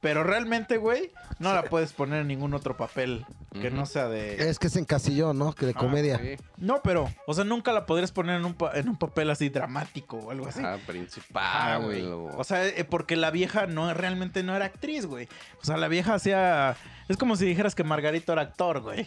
[0.00, 3.24] Pero realmente, güey, no la puedes poner en ningún otro papel
[3.60, 4.48] que no sea de...
[4.48, 5.52] Es que se encasilló, ¿no?
[5.52, 6.18] Que de Ah, comedia.
[6.18, 6.36] Sí.
[6.56, 9.48] No, pero, o sea, nunca la podrías poner en un, pa- en un papel así
[9.48, 10.60] dramático o algo así.
[10.64, 12.02] Ah, principal, güey.
[12.06, 15.28] o- O sea, eh, porque la vieja no realmente no era actriz, güey.
[15.60, 16.76] O sea, la vieja hacía.
[17.08, 19.06] Es como si dijeras que Margarito era actor, güey.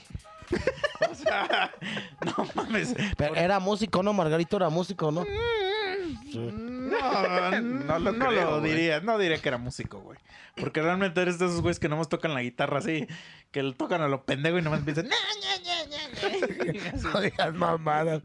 [1.12, 1.72] o sea,
[2.26, 2.94] no mames.
[3.18, 4.14] Pero era músico, ¿no?
[4.14, 5.26] Margarito era músico, ¿no?
[5.26, 6.52] No,
[7.02, 9.00] no, No lo no creo, lo diría.
[9.02, 10.20] No diría que era músico, güey.
[10.56, 13.08] Porque realmente eres de esos güeyes que nomás tocan la guitarra así.
[13.52, 15.08] Que le tocan a lo pendejo y nomás empiezan.
[15.08, 16.90] "Na, ña, ña, ña, ña".
[16.94, 17.08] Así.
[17.18, 18.24] Oigan, mamadas.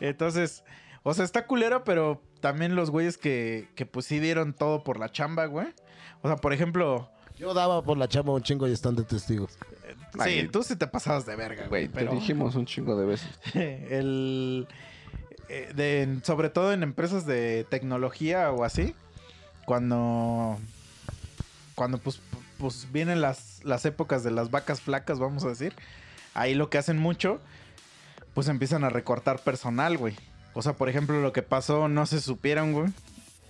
[0.00, 0.64] Entonces,
[1.02, 4.98] o sea, está culera, pero también los güeyes que, que pues sí dieron todo por
[4.98, 5.68] la chamba, güey.
[6.22, 9.52] O sea, por ejemplo, Yo daba por la chamba un chingo y están de testigos.
[10.14, 13.28] sí, Ay, tú sí te pasabas de verga, Güey, te dijimos un chingo de veces.
[13.54, 14.66] el,
[15.48, 18.94] eh, sobre todo en empresas de tecnología o así,
[19.64, 20.58] cuando,
[21.74, 22.20] cuando pues,
[22.58, 25.74] pues vienen las, las épocas de las vacas flacas, vamos a decir,
[26.34, 27.40] ahí lo que hacen mucho,
[28.34, 30.14] pues empiezan a recortar personal, güey.
[30.54, 32.88] O sea, por ejemplo, lo que pasó, no se supieron, güey,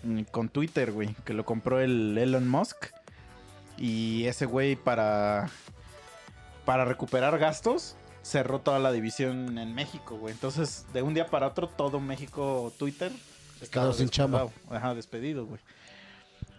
[0.02, 2.86] mm, con Twitter, güey, que lo compró el Elon Musk.
[3.78, 5.50] Y ese güey para,
[6.64, 7.94] para recuperar gastos,
[8.26, 10.34] cerró toda la división en México, güey.
[10.34, 13.12] Entonces, de un día para otro, todo México, Twitter,
[13.70, 14.48] Quedó sin chamba.
[14.70, 15.60] Ajá, despedido, güey.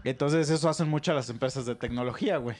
[0.03, 2.57] Entonces, eso hacen mucho las empresas de tecnología, güey.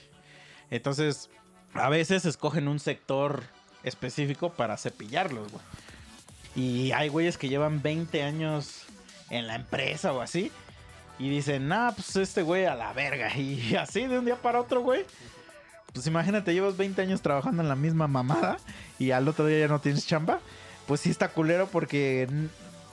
[0.70, 1.30] Entonces,
[1.74, 3.43] a veces escogen un sector
[3.84, 5.64] específico para cepillarlos, güey.
[6.55, 8.84] Y hay güeyes que llevan 20 años
[9.30, 10.51] en la empresa o así.
[11.18, 13.32] Y dicen, nah, pues este güey a la verga.
[13.38, 15.05] Y así de un día para otro, güey.
[15.98, 18.58] Pues imagínate, llevas 20 años trabajando en la misma mamada
[19.00, 20.39] y al otro día ya no tienes chamba.
[20.86, 22.28] Pues sí está culero porque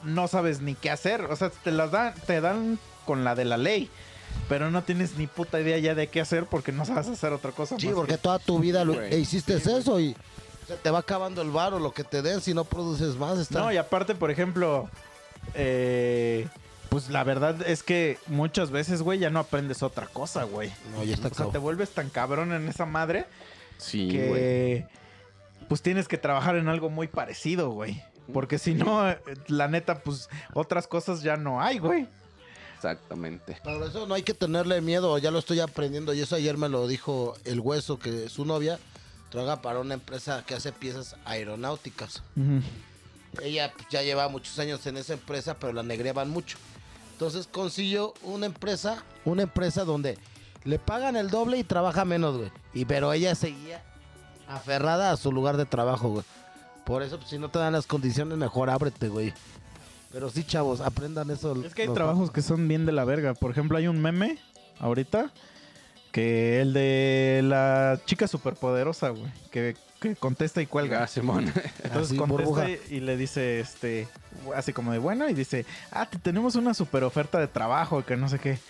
[0.02, 1.20] no sabes ni qué hacer.
[1.26, 3.90] O sea, te las dan, te dan con la de la ley.
[4.48, 7.52] Pero no tienes ni puta idea ya de qué hacer porque no sabes hacer otra
[7.52, 7.76] cosa.
[7.78, 10.16] Sí, más porque que- toda tu vida lo, e hiciste eso y
[10.66, 13.38] se te va acabando el bar o lo que te den si no produces más.
[13.38, 13.58] Está...
[13.60, 14.88] No, y aparte, por ejemplo,
[15.52, 16.48] eh,
[16.94, 20.72] pues la verdad es que muchas veces, güey, ya no aprendes otra cosa, güey.
[20.92, 23.26] No, ya está O sea, te vuelves tan cabrón en esa madre
[23.78, 24.20] Sí, güey.
[24.32, 24.86] que
[25.68, 28.00] pues tienes que trabajar en algo muy parecido, güey.
[28.32, 29.18] Porque si no, eh,
[29.48, 32.06] la neta, pues otras cosas ya no hay, güey.
[32.76, 33.58] Exactamente.
[33.64, 36.68] Pero eso no hay que tenerle miedo, ya lo estoy aprendiendo y eso ayer me
[36.68, 38.78] lo dijo el hueso que su novia
[39.30, 42.22] trabaja para una empresa que hace piezas aeronáuticas.
[43.42, 46.56] Ella pues, ya lleva muchos años en esa empresa, pero la negreaban mucho.
[47.14, 50.18] Entonces consiguió una empresa, una empresa donde
[50.64, 52.50] le pagan el doble y trabaja menos, güey.
[52.72, 53.84] Y pero ella seguía
[54.48, 56.24] aferrada a su lugar de trabajo, güey.
[56.84, 59.32] Por eso, pues, si no te dan las condiciones, mejor ábrete, güey.
[60.10, 61.64] Pero sí, chavos, aprendan eso.
[61.64, 63.34] Es que hay trabajos que son bien de la verga.
[63.34, 64.40] Por ejemplo, hay un meme
[64.80, 65.32] ahorita
[66.14, 71.02] que el de la chica superpoderosa, güey, que, que contesta y cuelga.
[71.02, 71.46] Ah, Simón.
[71.82, 72.68] Entonces Así, contesta burbuja.
[72.88, 74.06] y, le dice, este,
[74.54, 78.16] así como de bueno, y dice, ah, te tenemos una super oferta de trabajo, que
[78.16, 78.60] no sé qué.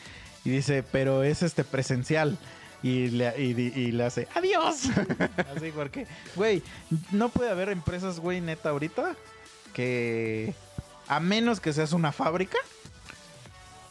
[0.47, 2.39] Y dice, pero es este presencial.
[2.83, 4.85] y le, y, y le hace adiós.
[5.55, 6.63] Así porque, güey,
[7.13, 9.17] no puede haber empresas, güey, neta ahorita
[9.75, 10.55] que
[11.09, 12.57] a menos que seas una fábrica,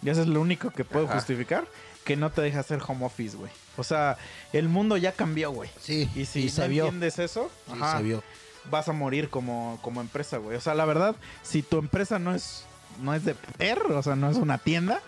[0.02, 1.16] y eso es lo único que puedo Ajá.
[1.18, 1.68] justificar,
[2.04, 3.52] que no te deja hacer home office, güey.
[3.78, 4.18] O sea,
[4.52, 5.70] el mundo ya cambió, güey.
[5.80, 6.84] Sí, Y si se no vio.
[6.86, 8.24] entiendes eso, Sí, ajá, se vio.
[8.70, 10.58] vas a morir como, como empresa, güey.
[10.58, 12.66] O sea, la verdad, si tu empresa no es,
[13.02, 15.02] no es de vender, o sea, no es una tienda,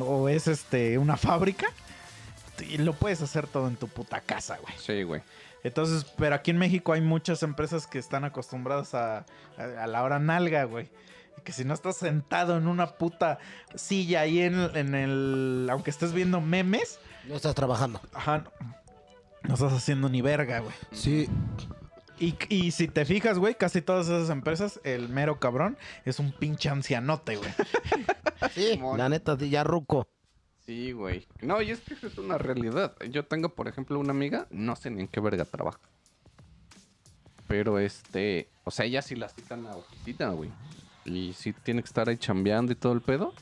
[0.00, 1.66] o es este una fábrica,
[2.68, 4.74] y lo puedes hacer todo en tu puta casa, güey.
[4.78, 5.20] Sí, güey.
[5.62, 9.18] Entonces, pero aquí en México hay muchas empresas que están acostumbradas a,
[9.58, 10.88] a- a la hora nalga, güey.
[11.46, 13.38] Que si no estás sentado en una puta
[13.76, 15.68] silla ahí en, en el...
[15.70, 18.00] Aunque estés viendo memes, No estás trabajando.
[18.12, 18.50] ajá, no,
[19.44, 20.74] no estás haciendo ni verga, güey.
[20.90, 21.28] Sí,
[22.18, 26.32] Y, y si te fijas, güey, casi todas esas empresas, el mero cabrón es un
[26.32, 27.50] pinche ancianote, güey.
[28.52, 30.08] sí, la neta, ya ruco.
[30.64, 31.28] Sí, güey.
[31.42, 32.96] No, y es que eso es una realidad.
[33.08, 35.78] Yo tengo, por ejemplo, una amiga, no sé ni en qué verga trabaja.
[37.46, 40.50] Pero este, o sea, ella sí la citan a oficina, güey.
[41.06, 43.32] Y sí tiene que estar ahí chambeando y todo el pedo.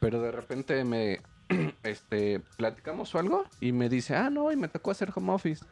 [0.00, 1.20] Pero de repente me,
[1.82, 5.64] este, platicamos o algo y me dice, ah, no, y me tocó hacer home office.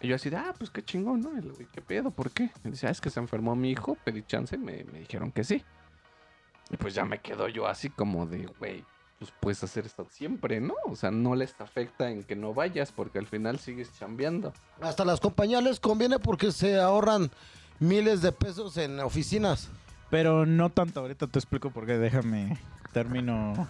[0.00, 1.30] Y yo así de, ah, pues qué chingón, ¿no?
[1.30, 2.10] Digo, ¿qué pedo?
[2.10, 2.50] ¿Por qué?
[2.64, 5.44] Y dice, ah, es que se enfermó mi hijo, pedí chance, me, me dijeron que
[5.44, 5.64] sí.
[6.70, 8.84] Y pues ya me quedo yo así como de, güey,
[9.18, 10.74] pues puedes hacer esto siempre, ¿no?
[10.84, 14.52] O sea, no les afecta en que no vayas porque al final sigues chambeando.
[14.80, 17.30] Hasta las compañías les conviene porque se ahorran
[17.78, 19.70] miles de pesos en oficinas.
[20.10, 22.58] Pero no tanto, ahorita te explico por qué, déjame,
[22.92, 23.68] termino...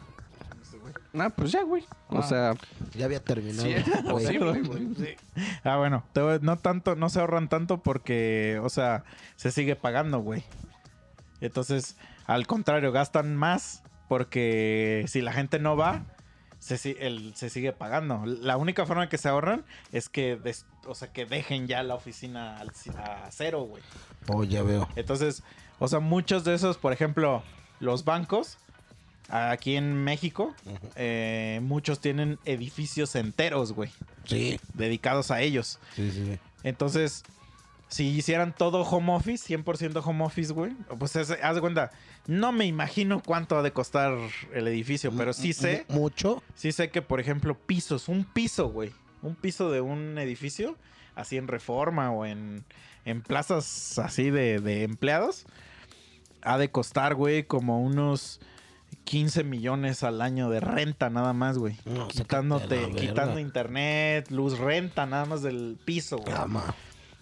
[1.18, 1.82] Ah, pues ya, güey.
[2.08, 2.22] O Ah.
[2.22, 2.54] sea,
[2.94, 3.62] Ya había terminado.
[3.62, 4.02] sí es güey.
[4.04, 5.16] posible, güey.
[5.64, 9.02] Ah, bueno, te voy- no tanto, no se ahorran tanto porque, o sea,
[9.36, 10.44] se sigue pagando, güey.
[11.40, 16.02] Entonces, al contrario, gastan más porque si la gente no va,
[16.58, 18.22] se, si- el- se sigue pagando.
[18.26, 21.94] La única forma que se ahorran es que, des- o sea, que dejen ya la
[21.94, 23.82] oficina al ci- a cero, güey.
[24.28, 24.88] Oh, ya veo.
[24.96, 25.42] Entonces,
[25.78, 27.42] o sea, muchos de esos, por ejemplo,
[27.80, 28.58] los bancos,
[29.28, 30.54] aquí en México,
[30.94, 33.90] eh, muchos tienen edificios enteros, güey,
[34.24, 35.78] Sí, dedicados a ellos.
[35.94, 36.38] sí, sí.
[36.62, 37.22] Entonces,
[37.88, 41.92] si hicieran todo home office, 100% home office, güey, pues es- haz de cuenta,
[42.26, 44.16] no me imagino cuánto ha de costar
[44.52, 46.42] el edificio, pero sí sé, Mucho.
[46.56, 50.76] sí sé que, por ejemplo, pisos, un piso, güey, un piso de un edificio,
[51.14, 52.64] así en reforma o en,
[53.04, 55.46] en plazas así de, de empleados,
[56.46, 58.40] ha de costar, güey, como unos
[59.04, 61.76] 15 millones al año de renta nada más, güey.
[61.84, 66.34] No, Quitándote, quitando internet, luz, renta, nada más del piso, güey.
[66.34, 66.74] Cama.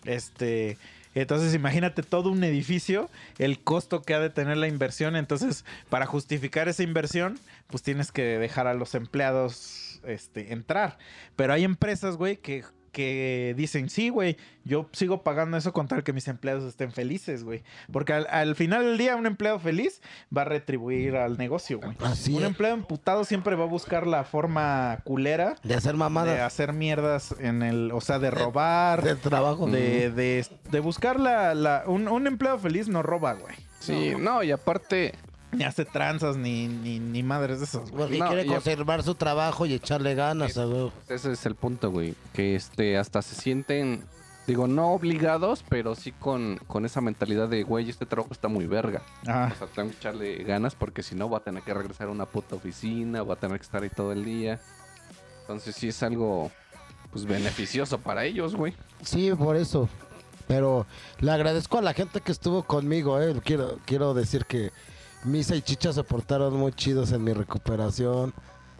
[0.04, 0.78] Este,
[1.14, 3.08] entonces imagínate todo un edificio,
[3.38, 5.16] el costo que ha de tener la inversión.
[5.16, 10.98] Entonces, para justificar esa inversión, pues tienes que dejar a los empleados este, entrar.
[11.36, 12.64] Pero hay empresas, güey, que,
[12.94, 17.44] que dicen, sí, güey, yo sigo pagando eso con tal que mis empleados estén felices,
[17.44, 17.62] güey.
[17.92, 20.00] Porque al, al final del día, un empleado feliz
[20.34, 21.94] va a retribuir al negocio, güey.
[22.00, 22.48] Así Un es.
[22.48, 27.34] empleado emputado siempre va a buscar la forma culera De hacer de mamadas hacer mierdas
[27.40, 29.66] en el, o sea, de robar, de trabajo.
[29.66, 33.54] de, de, de buscar la, la- un, un empleado feliz no roba, güey.
[33.80, 35.12] Sí, no, y aparte,
[35.56, 37.90] Ni hace tranzas ni, ni, ni madres de esos.
[37.90, 38.02] güey.
[38.02, 40.92] Porque No, quiere y conservar su trabajo y echarle ganas, a huevo.
[41.08, 42.14] ese es el punto, güey.
[42.32, 44.04] Que este, hasta se sienten,
[44.46, 48.66] digo, no obligados, pero sí con, con esa mentalidad de, güey, este trabajo está muy
[48.66, 49.02] verga.
[49.26, 49.52] Ajá.
[49.54, 52.10] O sea, tengo que echarle ganas porque si no va a tener que regresar a
[52.10, 54.60] una puta oficina, va a tener que estar ahí todo el día.
[55.42, 56.50] Entonces sí es algo,
[57.12, 58.74] pues, beneficioso para ellos, güey.
[59.02, 59.88] Sí, por eso.
[60.46, 60.86] Pero
[61.20, 63.34] le agradezco a la gente que estuvo conmigo, eh.
[63.44, 64.72] Quiero, quiero decir que
[65.24, 68.32] Misa y Chicha se portaron muy chidos en mi recuperación.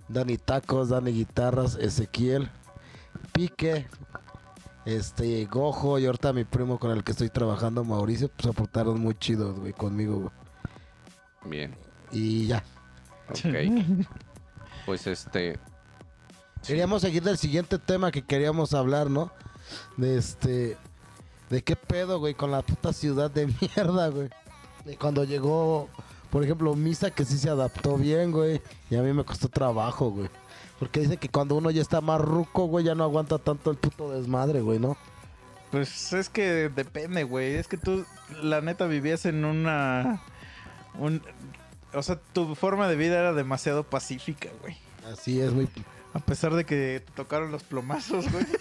[0.09, 2.51] Dani Tacos, Dani Guitarras, Ezequiel,
[3.33, 3.87] Pique,
[4.85, 9.01] este, Gojo y ahorita mi primo con el que estoy trabajando, Mauricio, pues se portaron
[9.01, 10.31] muy chidos, güey, conmigo, güey.
[11.47, 11.75] Bien,
[12.13, 12.63] Y ya.
[13.31, 14.07] ok.
[14.87, 15.59] pues este,
[16.67, 19.31] Queríamos seguir del siguiente tema que queríamos hablar, ¿no?
[19.97, 20.77] De este.
[21.51, 24.31] De qué pedo, güey, con la puta ciudad de mierda, güey.
[24.85, 25.89] De cuando llegó,
[26.35, 28.61] por ejemplo, Misa, que sí se adaptó bien, güey.
[28.91, 30.29] Y a mí me costó trabajo, güey.
[30.81, 33.77] Porque dice que cuando uno ya está más ruco, güey, ya no aguanta tanto el
[33.77, 34.97] puto desmadre, güey, ¿no?
[35.71, 37.55] Pues es que depende, güey.
[37.55, 38.05] Es que tú,
[38.43, 40.23] la neta, vivías en una.
[40.99, 41.23] Un,
[41.93, 44.77] o sea, tu forma de vida era demasiado pacífica, güey.
[45.13, 45.69] Así es, muy.
[46.15, 48.45] A pesar de que te tocaron los plomazos, güey.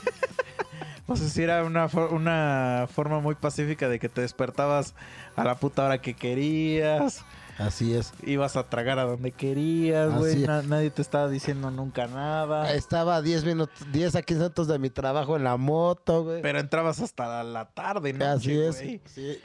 [1.05, 4.93] O sea, sí era una, for- una forma muy pacífica de que te despertabas
[5.35, 7.25] a la puta hora que querías.
[7.59, 8.13] Así es.
[8.25, 10.37] Ibas a tragar a donde querías, güey.
[10.37, 12.73] Na- nadie te estaba diciendo nunca nada.
[12.73, 16.41] Estaba a 10 minutos, 10 a 15 minutos de mi trabajo en la moto, güey.
[16.41, 18.25] Pero entrabas hasta la tarde, ¿no?
[18.25, 18.77] Así es.
[19.05, 19.39] Sí.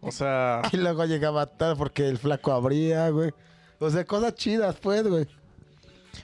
[0.00, 3.30] O sea, Y luego llegaba tarde porque el flaco abría, güey.
[3.78, 5.26] O sea, cosas chidas, pues, güey.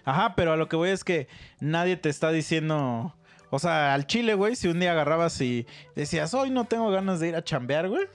[0.05, 1.29] ajá, pero a lo que voy es que
[1.61, 3.15] nadie te está diciendo.
[3.51, 5.67] O sea, al chile, güey, si un día agarrabas y
[5.97, 8.07] decías, hoy no tengo ganas de ir a chambear, güey,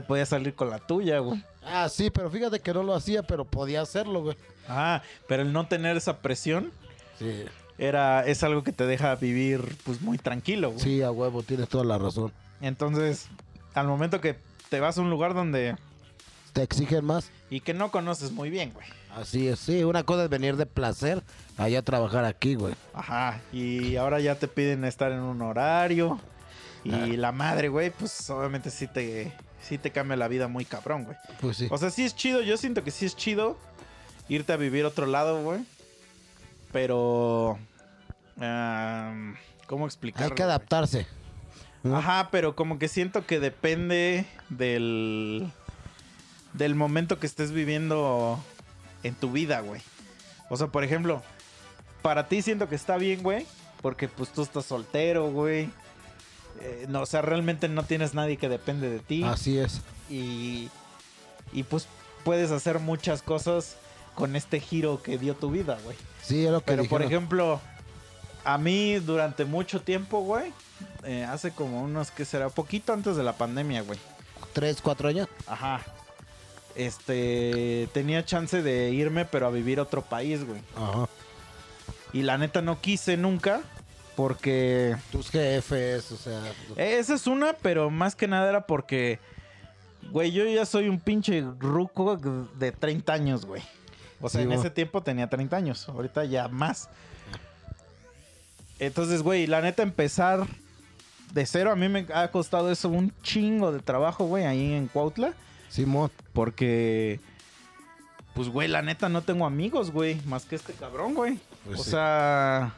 [0.00, 1.42] te podías salir con la tuya, güey.
[1.64, 4.36] Ah, sí, pero fíjate que no lo hacía, pero podía hacerlo, güey.
[4.68, 6.70] Ajá, pero el no tener esa presión
[7.18, 7.44] Sí.
[7.78, 10.80] era, es algo que te deja vivir, pues, muy tranquilo, güey.
[10.82, 12.32] Sí, a huevo, tienes toda la razón.
[12.60, 13.26] Entonces,
[13.74, 14.36] al momento que
[14.68, 15.76] te vas a un lugar donde.
[16.52, 17.30] ¿Te exigen más?
[17.50, 18.86] y que no conoces muy bien, güey.
[19.16, 19.82] Así es, sí.
[19.82, 21.22] Una cosa es venir de placer
[21.56, 22.74] allá a trabajar aquí, güey.
[22.94, 26.20] Ajá, y ahora ya te piden estar en un horario.
[26.84, 27.06] Y Ah.
[27.08, 29.32] la madre, güey, pues obviamente sí te,
[29.62, 31.16] sí te cambia la vida muy cabrón, güey.
[31.40, 31.68] Pues sí.
[31.70, 33.56] O sea, sí es chido, yo siento que sí es chido
[34.28, 35.60] irte a vivir a otro lado, güey.
[36.72, 37.58] Pero...
[39.66, 40.32] ¿Cómo explicarlo?
[40.32, 41.06] Hay que adaptarse.
[41.82, 41.96] ¿no?
[41.96, 45.50] Ajá, pero como que siento que depende del...
[46.54, 48.42] Del momento que estés viviendo
[49.02, 49.82] en tu vida, güey.
[50.48, 51.22] O sea, por ejemplo,
[52.00, 53.46] para ti siento que está bien, güey.
[53.82, 55.70] Porque pues tú estás soltero, güey.
[56.60, 59.22] Eh, no, o sea, realmente no tienes nadie que depende de ti.
[59.24, 59.80] Así es.
[60.10, 60.68] Y,
[61.52, 61.86] y pues
[62.24, 63.76] puedes hacer muchas cosas
[64.14, 65.96] con este giro que dio tu vida, güey.
[66.22, 67.60] Sí, es lo que Pero por ejemplo,
[68.44, 70.52] a mí durante mucho tiempo, güey,
[71.04, 72.48] eh, hace como unos, que será?
[72.48, 73.98] Poquito antes de la pandemia, güey.
[74.52, 75.28] ¿Tres, cuatro años?
[75.46, 75.80] Ajá.
[76.74, 80.60] Este, tenía chance de irme, pero a vivir a otro país, güey.
[80.76, 81.08] Ajá.
[82.12, 83.60] Y la neta no quise nunca,
[84.18, 84.96] porque...
[85.12, 86.42] Tus jefes, o sea...
[86.74, 89.20] Esa es una, pero más que nada era porque,
[90.10, 93.62] güey, yo ya soy un pinche ruco de 30 años, güey.
[94.20, 96.88] O sea, Sí, en ese tiempo tenía 30 años, ahorita ya más.
[98.80, 100.48] Entonces, güey, la neta empezar
[101.32, 104.88] de cero, a mí me ha costado eso un chingo de trabajo, güey, ahí en
[104.88, 105.32] Cuautla.
[105.68, 106.10] Simón.
[106.32, 107.20] Porque,
[108.34, 111.38] pues, güey, la neta no tengo amigos, güey, más que este cabrón, güey.
[111.64, 111.90] Pues o sí.
[111.92, 112.74] sea,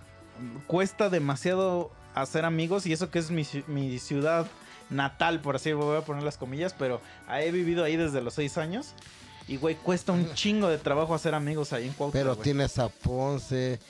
[0.66, 4.46] cuesta demasiado hacer amigos y eso que es mi, ci- mi ciudad
[4.88, 7.00] natal, por así voy a poner las comillas, pero
[7.32, 8.94] he vivido ahí desde los seis años.
[9.48, 12.44] Y, güey, cuesta un chingo de trabajo hacer amigos ahí en Cuautla, Pero güey.
[12.44, 13.80] tienes a Ponce,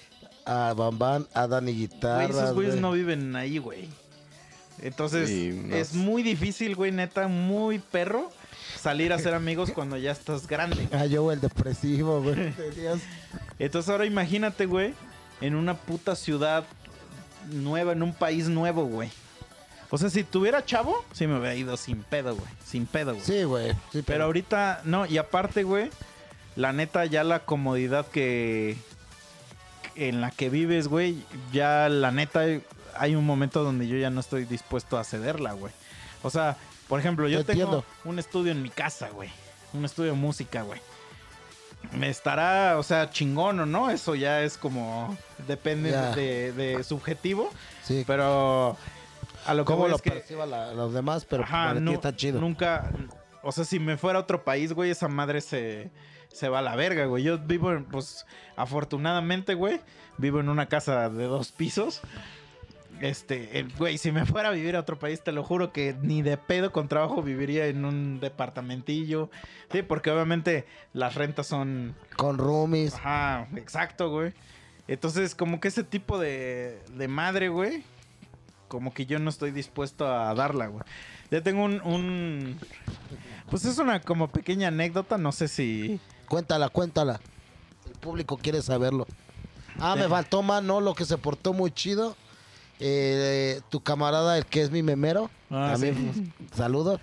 [0.47, 2.25] a Bambán, a Dani Güey, Guitarra.
[2.25, 3.89] esos güeyes no viven ahí, güey.
[4.83, 8.31] Entonces, Sí, no es muy difícil, güey, neta, muy perro
[8.81, 10.89] salir a ser amigos cuando ya estás grande.
[10.93, 12.55] Ah, yo, el depresivo, güey.
[13.59, 14.95] Entonces ahora imagínate, güey,
[15.41, 16.65] en una puta ciudad
[17.51, 19.11] nueva, en un país nuevo, güey.
[19.91, 22.49] O sea, si tuviera chavo, sí me hubiera ido sin pedo, güey.
[22.65, 23.25] Sin pedo, güey.
[23.25, 23.73] Sí, güey.
[23.93, 25.91] Sí, Pero ahorita, no, y aparte, güey,
[26.55, 28.77] la neta, ya la comodidad que.
[29.97, 32.43] en la que vives, güey, ya la neta,
[32.97, 35.73] hay un momento donde yo ya no estoy dispuesto a cederla, güey.
[36.23, 36.57] O sea,
[36.89, 37.85] por ejemplo, yo Te tengo entiendo.
[38.05, 39.31] un estudio en mi casa, güey.
[39.73, 40.81] Un estudio de música, güey.
[41.93, 45.17] Me estará, o sea, chingón o no, eso ya es como.
[45.49, 47.51] depende de, de subjetivo.
[47.83, 48.77] Sí, Pero.
[49.47, 51.81] A lo que cómo lo es que- perciban la- los demás, pero Ajá, para ti
[51.81, 52.39] nu- está chido.
[52.41, 52.91] Nunca,
[53.43, 55.91] o sea, si me fuera a otro país, güey, esa madre se,
[56.29, 57.25] se va a la verga, güey.
[57.25, 58.27] Yo vivo, en, pues,
[58.57, 59.81] afortunadamente, güey,
[60.19, 62.03] vivo en una casa de dos pisos.
[63.01, 66.21] Este, güey, si me fuera a vivir a otro país, te lo juro que ni
[66.23, 69.31] de pedo con trabajo viviría en un departamentillo.
[69.73, 72.95] Sí, porque obviamente las rentas son Con roomies.
[72.95, 74.35] Ajá, exacto, güey.
[74.87, 77.85] Entonces, como que ese tipo de, de madre, güey,
[78.69, 80.85] como que yo no estoy dispuesto a darla, güey.
[81.31, 82.59] Ya tengo un, un-
[83.51, 86.01] Pues es una como pequeña anécdota, no sé si...
[86.29, 87.21] Cuéntala, cuéntala.
[87.87, 89.07] El público quiere saberlo.
[89.79, 92.15] Ah, me faltó mano, lo que se portó muy chido.
[92.81, 95.31] Eh, tu camarada, el que es mi memero.
[95.51, 96.33] Ah, también sí.
[96.57, 97.01] saludos.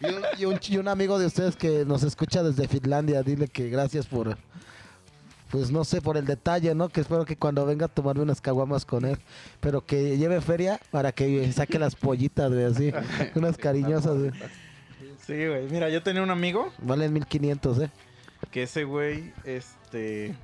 [0.00, 3.48] y, un, y un- y un amigo de ustedes que nos escucha desde Finlandia, dile
[3.48, 4.36] que gracias por,
[5.50, 6.88] pues no sé, por el detalle, ¿no?
[6.88, 9.18] Que espero que cuando venga a tomarme unas caguamas con él,
[9.60, 12.92] pero que lleve feria para que saque las pollitas, güey, así,
[13.34, 14.30] unas cariñosas, güey.
[15.26, 15.68] Sí, güey.
[15.70, 17.90] Mira, yo tenía un amigo Valen 1500, ¿eh?
[18.50, 20.34] que ese güey, este...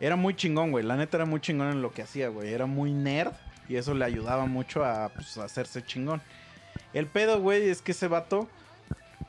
[0.00, 0.84] Era muy chingón, güey.
[0.84, 2.52] La neta era muy chingón en lo que hacía, güey.
[2.52, 3.32] Era muy nerd
[3.68, 6.22] y eso le ayudaba mucho a, pues, hacerse chingón.
[6.92, 8.48] El pedo, güey, es que ese vato,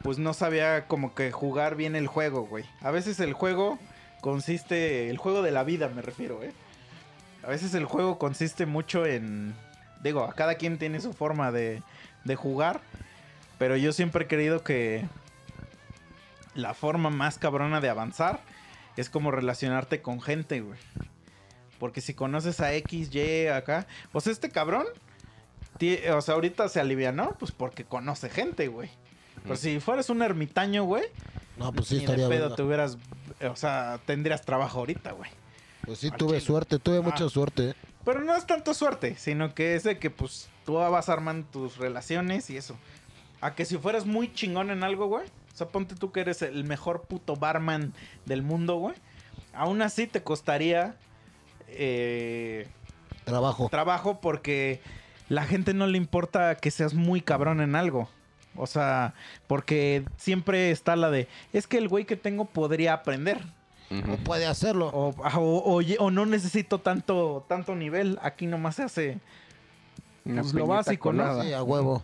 [0.04, 2.64] pues no sabía como que jugar bien el juego, güey.
[2.82, 3.80] A veces el juego
[4.22, 6.54] consiste, el juego de la vida me refiero, ¿eh?
[7.44, 9.56] A veces el juego consiste mucho en,
[10.04, 11.82] digo, a cada quien tiene su forma de,
[12.26, 12.82] de jugar,
[13.58, 15.06] pero yo siempre he creído que
[16.54, 18.42] la forma más cabrona de avanzar
[19.00, 20.78] es como relacionarte con gente, güey.
[21.80, 23.88] Porque si conoces a X, Y, acá.
[24.20, 24.86] Sea, este cabrón.
[26.14, 28.90] O sea, ahorita se alivianó, pues porque conoce gente, güey.
[29.44, 31.06] Pero si fueras un ermitaño, güey.
[31.58, 32.56] No, pues sí, ni de estaría pedo verga.
[32.56, 32.98] te hubieras.
[33.50, 35.30] O sea, tendrías trabajo ahorita, güey.
[35.86, 36.42] Pues sí, al tuve chile.
[36.42, 37.02] suerte, tuve Ah.
[37.02, 37.74] mucha suerte.
[38.04, 41.78] Pero no es tanto suerte, sino que es de que, pues, tú vas armando tus
[41.78, 42.78] relaciones y eso.
[43.40, 45.26] A que si fueras muy chingón en algo, güey.
[45.60, 47.92] O sea, ponte tú que eres el mejor puto barman
[48.26, 48.96] del mundo, güey.
[49.54, 50.96] Aún así te costaría
[51.68, 52.66] eh,
[53.26, 53.68] Trabajo.
[53.70, 54.80] trabajo porque
[55.28, 58.08] la gente no le importa que seas muy cabrón en algo.
[58.56, 59.14] O sea,
[59.48, 63.42] porque siempre está la de, es que el güey que tengo podría aprender.
[64.14, 64.90] O puede hacerlo.
[64.94, 68.18] O, ah, o- o ye- o no necesito tanto, tanto nivel.
[68.22, 69.20] Aquí nomás se hace.
[70.24, 71.42] Pues lo básico, ¿no?
[71.44, 72.02] Sí, a huevo.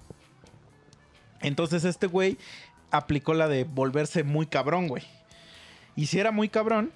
[1.42, 2.38] Entonces este güey
[2.98, 5.04] aplicó la de volverse muy cabrón, güey.
[5.96, 6.92] Y si era muy cabrón,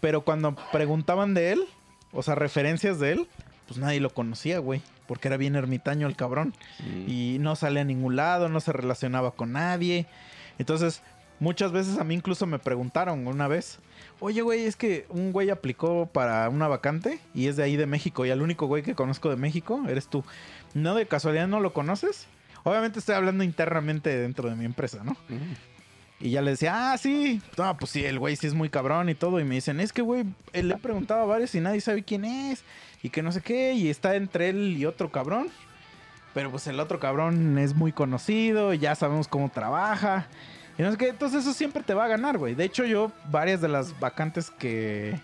[0.00, 1.64] pero cuando preguntaban de él,
[2.12, 3.28] o sea, referencias de él,
[3.66, 4.82] pues nadie lo conocía, güey.
[5.06, 6.54] Porque era bien ermitaño el cabrón.
[7.06, 10.06] Y no salía a ningún lado, no se relacionaba con nadie.
[10.58, 11.02] Entonces,
[11.40, 13.78] muchas veces a mí incluso me preguntaron una vez,
[14.20, 17.86] oye, güey, es que un güey aplicó para una vacante y es de ahí de
[17.86, 20.24] México y el único güey que conozco de México eres tú.
[20.74, 22.26] ¿No de casualidad no lo conoces?
[22.62, 25.12] Obviamente estoy hablando internamente dentro de mi empresa, ¿no?
[25.12, 25.44] Ujú.
[26.20, 27.40] Y ya le decía, ah, sí.
[27.56, 29.40] No, pues sí, el güey sí es muy cabrón y todo.
[29.40, 32.02] Y me dicen, es que, güey, él le he preguntado a varios y nadie sabe
[32.02, 32.62] quién es.
[33.02, 33.72] Y que no sé qué.
[33.72, 35.48] Y está entre él y otro cabrón.
[36.34, 38.74] Pero pues el otro cabrón es muy conocido.
[38.74, 40.26] Ya sabemos cómo trabaja.
[40.78, 41.08] Y no sé qué.
[41.08, 42.54] Entonces eso siempre te va a ganar, güey.
[42.54, 45.18] De hecho, yo, varias de las vacantes que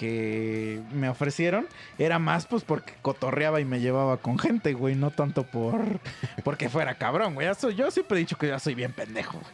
[0.00, 1.66] que me ofrecieron
[1.98, 6.00] era más pues porque cotorreaba y me llevaba con gente, güey, no tanto por
[6.42, 7.46] porque fuera cabrón, güey.
[7.76, 9.52] Yo siempre he dicho que ya soy bien pendejo, güey.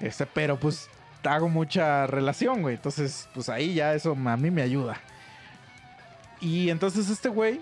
[0.00, 0.88] Este, pero pues
[1.24, 2.76] hago mucha relación, güey.
[2.76, 4.98] Entonces, pues ahí ya eso a mí me ayuda.
[6.40, 7.60] Y entonces este güey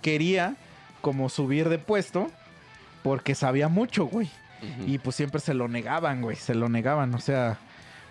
[0.00, 0.54] quería
[1.00, 2.30] como subir de puesto
[3.02, 4.30] porque sabía mucho, güey.
[4.86, 6.36] Y pues siempre se lo negaban, güey.
[6.36, 7.58] Se lo negaban, o sea.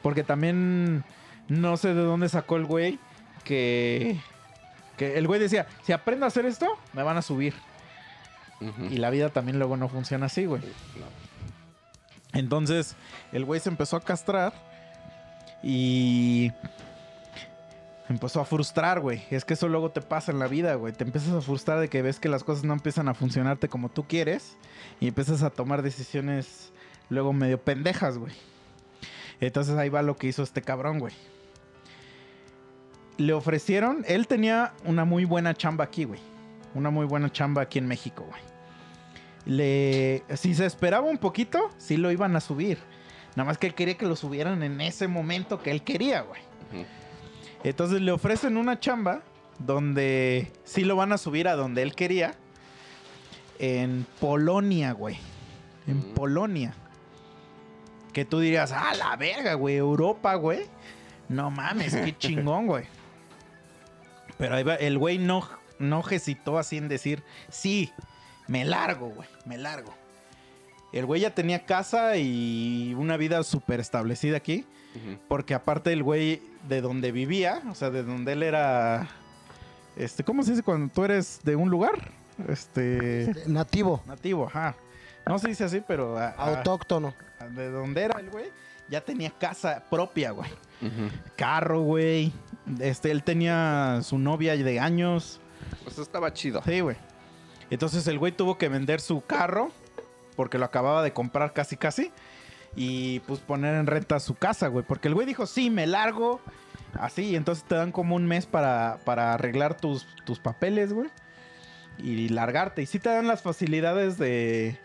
[0.02, 1.06] Porque también
[1.48, 3.00] no sé de dónde sacó el güey
[3.42, 4.20] que.
[4.98, 7.54] Que el güey decía: si aprendo a hacer esto, me van a subir.
[8.89, 10.62] Y la vida también luego no funciona así, güey.
[10.62, 11.08] No.
[12.34, 12.96] Entonces,
[13.32, 14.54] el güey se empezó a castrar
[15.64, 16.52] y
[18.08, 19.24] empezó a frustrar, güey.
[19.32, 20.94] Es que eso luego te pasa en la vida, güey.
[20.94, 23.89] Te empiezas a frustrar de que ves que las cosas no empiezan a funcionarte como
[23.89, 24.58] tú quieres
[25.00, 26.72] y empiezas a tomar decisiones
[27.10, 28.34] luego medio pendejas, güey.
[29.39, 31.14] Entonces ahí va lo que hizo este cabrón, güey.
[33.22, 36.20] Le ofrecieron, él tenía una muy buena chamba aquí, güey.
[36.74, 38.52] Una muy buena chamba aquí en México, güey
[39.46, 42.78] le si se esperaba un poquito, sí lo iban a subir.
[43.36, 46.42] Nada más que él quería que lo subieran en ese momento que él quería, güey.
[47.64, 49.22] Entonces le ofrecen una chamba
[49.60, 52.36] donde sí lo van a subir a donde él quería.
[53.60, 55.18] En Polonia, güey.
[55.88, 56.02] En.
[56.02, 56.74] Polonia.
[58.12, 60.66] Que tú dirías, ah, la verga, güey, Europa, güey.
[61.30, 62.86] No mames, qué chingón, güey.
[64.42, 67.92] Pero ahí va, el güey no, no hesitó así en decir, sí,
[68.48, 69.94] me largo, güey, me largo.
[70.92, 74.66] El güey ya tenía casa y una vida súper establecida aquí.
[75.30, 79.08] Porque aparte el güey de donde vivía, o sea, de donde él era...
[79.96, 82.12] Este, ¿Cómo se dice cuando tú eres de un lugar?
[82.50, 83.32] Este...
[83.46, 84.76] Nativo, Nativo, ajá.
[85.28, 86.18] No se dice así, pero...
[86.18, 87.14] a- a- autóctono.
[87.52, 88.46] de donde era el güey,
[88.89, 90.50] ya tenía casa propia, güey.
[91.38, 92.34] Carro, güey.
[92.80, 95.40] Este, él tenía su novia de años.
[95.84, 96.62] Pues estaba chido.
[96.66, 96.98] Sí, güey.
[97.70, 99.72] Entonces el güey tuvo que vender su carro
[100.36, 102.12] porque lo acababa de comprar casi casi
[102.76, 106.42] y pues poner en renta su casa, güey, porque el güey dijo, "Sí, me largo."
[106.94, 111.10] Así, y entonces te dan como un mes para, para arreglar tus, tus papeles, güey.
[111.98, 112.82] Y largarte.
[112.82, 114.78] Y sí te dan las facilidades de,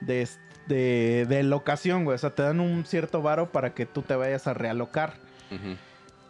[0.00, 0.26] de,
[0.66, 2.14] de, de locación, güey.
[2.14, 5.14] O sea, te dan un cierto varo para que tú te vayas a realocar.
[5.50, 5.76] Ujú.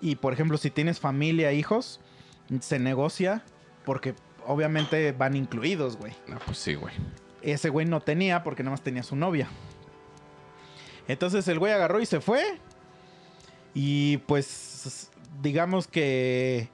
[0.05, 1.99] Y por ejemplo, si tienes familia, hijos,
[2.61, 3.43] se negocia
[3.87, 4.15] porque
[4.47, 6.13] obviamente van incluidos, güey.
[6.29, 6.93] No, pues sí, güey.
[7.41, 9.49] Ese güey no tenía porque nada más tenía su novia.
[11.09, 12.43] Entonces el güey agarró y se fue.
[13.75, 15.11] Y pues
[15.43, 16.69] digamos que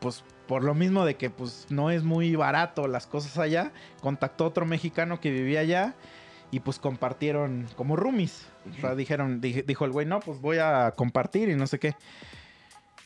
[0.00, 4.44] pues por lo mismo de que pues no es muy barato las cosas allá, contactó
[4.44, 5.94] a otro mexicano que vivía allá
[6.50, 8.46] y pues compartieron como roomies.
[8.70, 11.78] O sea, dijeron, dije- dijo el güey, no, pues voy a compartir y no sé
[11.78, 11.94] qué.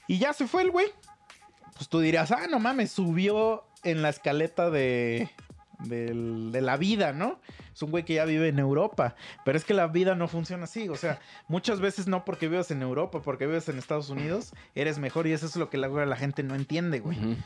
[0.06, 0.86] Y ya se fue el güey.
[1.74, 5.28] Pues tú dirías, ah, no mames, subió en la escaleta de,
[5.78, 7.40] de la vida, ¿no?
[7.74, 9.16] Es un güey que ya vive en Europa.
[9.44, 10.88] Pero es que la vida no funciona así.
[10.88, 14.98] O sea, muchas veces no porque vivas en Europa, porque vives en Estados Unidos, eres
[14.98, 15.26] mejor.
[15.26, 17.36] Y eso es lo que la, la gente no entiende, güey.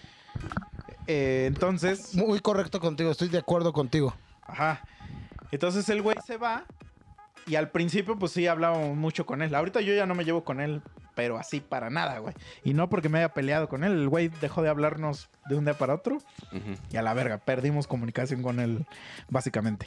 [1.06, 4.14] Eh, entonces, Muy correcto contigo, estoy de acuerdo contigo.
[4.42, 4.82] Ajá.
[5.52, 6.64] Entonces el güey se va.
[7.46, 9.54] Y al principio, pues sí, hablábamos mucho con él.
[9.54, 10.82] Ahorita yo ya no me llevo con él,
[11.16, 12.34] pero así para nada, güey.
[12.62, 13.92] Y no porque me haya peleado con él.
[13.92, 16.18] El güey dejó de hablarnos de un día para otro.
[16.92, 18.86] Y a la verga, perdimos comunicación con él,
[19.30, 19.86] básicamente.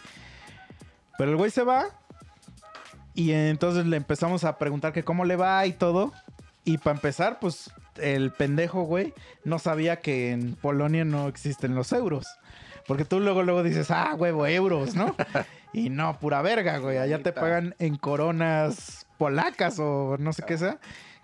[1.17, 1.85] Pero el güey se va.
[3.13, 6.11] Y entonces le empezamos a preguntar que cómo le va y todo.
[6.65, 7.71] Y para empezar, pues
[8.01, 9.13] el pendejo, güey,
[9.43, 12.25] no sabía que en Polonia no existen los euros.
[12.87, 15.15] Porque tú luego, luego dices, ah, huevo, euros, ¿no?
[15.73, 16.97] y no, pura verga, güey.
[16.97, 20.79] Allá te pagan en coronas polacas o no sé qué sea.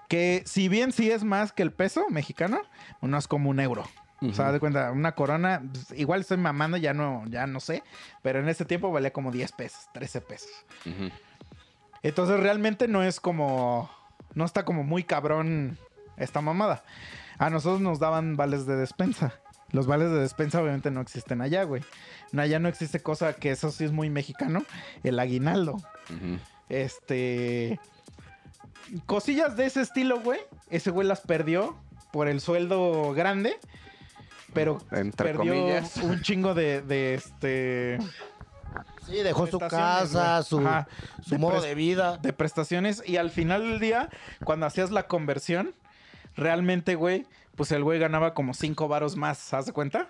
[0.07, 2.61] Que si bien sí es más que el peso mexicano,
[3.01, 3.85] no es como un euro.
[4.21, 7.83] O sea, de cuenta, una corona, pues, igual estoy mamando, ya no, ya no sé,
[8.23, 10.49] pero en ese tiempo valía como 10 pesos, 13 pesos.
[12.01, 13.89] Entonces realmente no es como,
[14.33, 15.77] no está como muy cabrón
[16.17, 16.83] esta mamada.
[17.37, 19.33] A nosotros nos daban vales de despensa.
[19.71, 21.83] Los vales de despensa obviamente no existen allá, güey.
[22.31, 24.63] No, allá no existe cosa que eso sí es muy mexicano,
[25.03, 25.77] el aguinaldo.
[26.69, 27.79] Este.
[29.05, 30.39] Cosillas de ese estilo, güey.
[30.69, 31.77] Ese güey las perdió
[32.11, 33.57] por el sueldo grande.
[34.53, 35.97] Pero Entre perdió comillas.
[35.97, 37.97] un chingo de, de este.
[39.05, 40.43] Sí, dejó su casa, güey.
[40.45, 40.87] su, Ajá.
[41.23, 42.17] su De modo de vida.
[42.17, 43.03] de prestaciones.
[43.05, 44.09] Y al final del día,
[44.43, 45.73] cuando hacías la conversión,
[46.35, 47.25] realmente, güey,
[47.55, 50.09] pues el güey ganaba como cinco varos más, ¿haz de cuenta?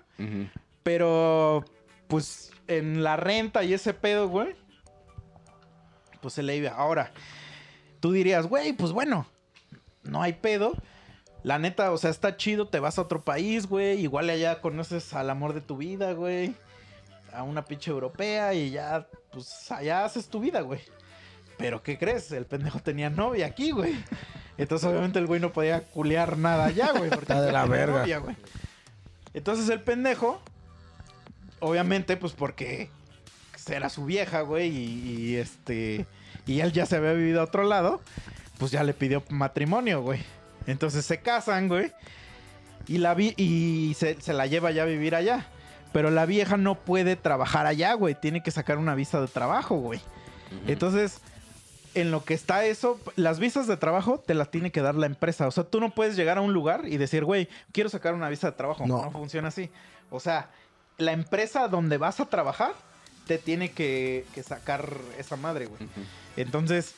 [0.84, 1.66] Pero,
[2.08, 4.56] pues, en la renta y ese pedo, güey,
[6.22, 6.70] pues se le iba.
[6.72, 7.12] Ahora,
[8.00, 9.28] tú dirías, güey, pues bueno,
[10.04, 10.74] no hay pedo.
[11.44, 14.00] La neta, o sea, está chido, te vas a otro país, güey.
[14.02, 16.56] Igual allá conoces al amor de tu vida, güey.
[17.34, 20.82] A una pinche europea y ya, pues allá haces tu vida, güey.
[21.58, 22.32] Pero, ¿qué crees?
[22.32, 23.94] El pendejo tenía novia aquí, güey.
[24.58, 27.10] Entonces, obviamente, el güey no podía culear nada allá, güey.
[27.10, 28.00] Porque Está de la verga.
[28.00, 28.36] novia, güey.
[29.34, 30.42] Entonces, el pendejo,
[31.60, 32.90] obviamente, pues porque
[33.68, 36.06] era su vieja, güey, y, y, este.
[36.46, 38.02] Y él ya se había vivido a otro lado,
[38.58, 40.22] pues ya le pidió matrimonio, güey.
[40.68, 41.92] Entonces se casan, güey.
[42.88, 45.48] Y la vi y se, se la lleva ya a vivir allá.
[45.92, 48.16] Pero la vieja no puede trabajar allá, güey.
[48.16, 50.02] Tiene que sacar una visa de trabajo, güey.
[50.68, 51.22] Entonces,
[51.94, 55.06] en lo que está eso, las visas de trabajo te las tiene que dar la
[55.06, 55.48] empresa.
[55.48, 58.30] O sea, tú no puedes llegar a un lugar y decir, güey, quiero sacar una
[58.30, 58.86] visa de trabajo.
[58.86, 59.06] No.
[59.06, 59.12] No.
[59.12, 59.72] funciona así.
[60.10, 60.50] O sea,
[60.98, 62.74] la empresa donde vas a trabajar
[63.26, 65.82] te tiene que, que sacar esa madre, güey.
[66.38, 66.94] Entonces,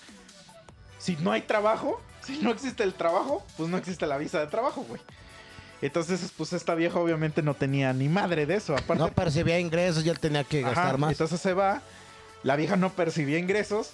[1.00, 4.48] si no hay trabajo, si no existe el trabajo, pues no existe la visa de
[4.48, 5.02] trabajo, güey.
[5.82, 8.76] Entonces, pues esta vieja obviamente no tenía ni madre de eso.
[8.76, 11.12] Aparte, No percibía ingresos y él tenía que Ajá, gastar más.
[11.12, 11.82] Entonces se va.
[12.44, 13.92] La vieja no percibía ingresos.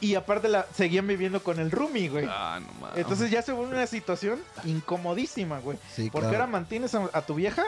[0.00, 2.26] Y aparte la, seguían viviendo con el roomie, güey.
[2.28, 2.98] Ah, no mames.
[2.98, 5.78] Entonces ya se vuelve una situación incomodísima, güey.
[5.94, 6.44] Sí, Porque claro.
[6.44, 7.64] ahora mantienes a, a tu vieja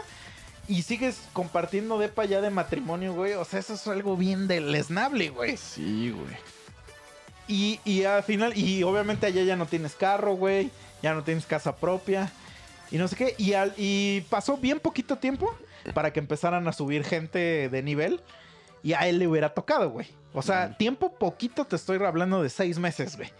[0.69, 3.35] y sigues compartiendo depa ya de matrimonio, güey.
[3.35, 5.57] O sea, eso es algo bien deleznable, güey.
[5.57, 6.37] Sí, güey.
[7.49, 10.71] Y, y al final, y obviamente allá ya no tienes carro, güey.
[11.03, 12.33] Ya no tienes casa propia.
[12.91, 13.35] Y no sé qué.
[13.39, 15.55] Y, al- y pasó bien poquito tiempo
[15.95, 18.21] para que empezaran a subir gente de nivel.
[18.83, 20.07] Y a él le hubiera tocado, güey.
[20.33, 23.31] O sea, tiempo poquito te estoy hablando de seis meses, güey.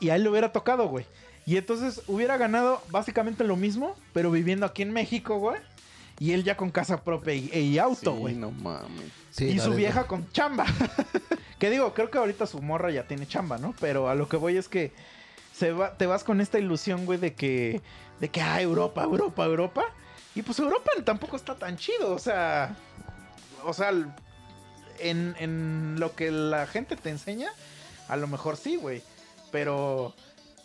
[0.00, 1.06] Y a él le hubiera tocado, güey.
[1.46, 5.60] Y entonces hubiera ganado básicamente lo mismo, pero viviendo aquí en México, güey.
[6.18, 8.34] Y él ya con casa propia y, y auto, Sí, güey.
[8.34, 9.10] no mames.
[9.30, 10.64] Sí, y su vieja con chamba.
[11.58, 13.74] que digo, creo que ahorita su morra ya tiene chamba, ¿no?
[13.80, 14.92] Pero a lo que voy es que
[15.54, 17.82] se va, te vas con esta ilusión, güey, de que,
[18.20, 19.84] de que, ah, Europa, Europa, Europa.
[20.34, 22.76] Y pues Europa tampoco está tan chido, o sea,
[23.64, 23.90] o sea,
[24.98, 27.50] en, en lo que la gente te enseña,
[28.08, 29.02] a lo mejor sí, güey.
[29.50, 30.14] Pero,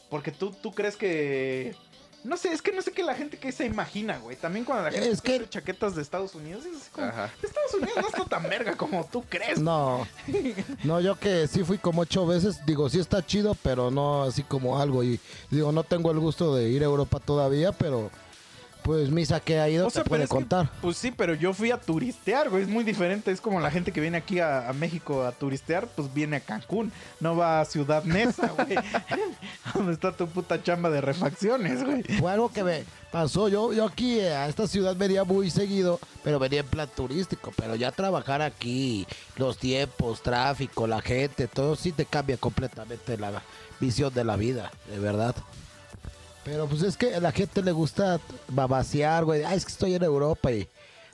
[0.09, 1.75] porque tú, tú crees que...
[2.23, 4.35] No sé, es que no sé qué la gente que se imagina, güey.
[4.35, 7.31] También cuando la gente Es que- chaquetas de Estados Unidos, es así como, Ajá.
[7.41, 9.59] Estados Unidos no está tan verga como tú crees.
[9.59, 10.07] No,
[10.83, 14.43] no, yo que sí fui como ocho veces, digo, sí está chido, pero no así
[14.43, 15.03] como algo.
[15.03, 15.19] Y
[15.49, 18.11] digo, no tengo el gusto de ir a Europa todavía, pero
[18.83, 20.69] pues misa que ha ido O sea, puede que, contar.
[20.81, 22.63] pues sí, pero yo fui a turistear, güey.
[22.63, 23.31] Es muy diferente.
[23.31, 26.39] Es como la gente que viene aquí a, a México a turistear, pues viene a
[26.39, 26.91] Cancún.
[27.19, 28.75] No va a Ciudad Neza, güey.
[29.73, 32.03] Donde está tu puta chamba de refacciones, güey.
[32.19, 33.47] Fue algo que me pasó.
[33.49, 37.51] Yo, yo aquí eh, a esta ciudad venía muy seguido, pero venía en plan turístico.
[37.55, 39.05] Pero ya trabajar aquí,
[39.37, 43.41] los tiempos, tráfico, la gente, todo sí te cambia completamente la
[43.79, 45.35] visión de la vida, de verdad.
[46.43, 49.43] Pero pues es que a la gente le gusta babasear, güey.
[49.43, 50.67] Ah, es que estoy en Europa y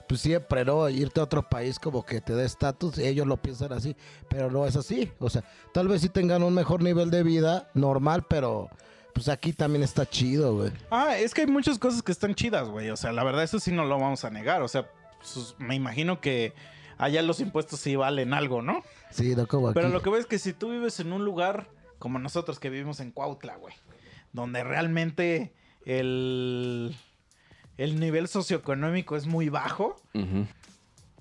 [0.06, 0.88] pues siempre, ¿no?
[0.88, 3.94] Irte a otro país como que te dé estatus, ellos lo piensan así,
[4.30, 5.12] pero no es así.
[5.18, 8.70] O sea, tal vez sí tengan un mejor nivel de vida normal, pero
[9.12, 10.70] pues aquí también está chido, güey.
[10.90, 12.88] Ah, es que hay muchas cosas que están chidas, güey.
[12.88, 14.62] O sea, la verdad, eso sí no lo vamos a negar.
[14.62, 14.88] O sea,
[15.20, 16.54] sus- me imagino que
[16.96, 18.82] allá los impuestos sí valen algo, ¿no?
[19.10, 19.74] Sí, no como aquí.
[19.74, 21.68] Pero lo que ves es que si tú vives en un lugar
[21.98, 23.74] como nosotros que vivimos en Cuautla, güey,
[24.38, 25.52] donde realmente
[25.84, 26.96] el,
[27.76, 30.00] el nivel socioeconómico es muy bajo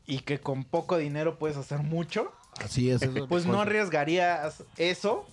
[0.06, 2.32] y que con poco dinero puedes hacer mucho,
[2.64, 3.02] Así es.
[3.02, 5.26] eso pues no arriesgarías eso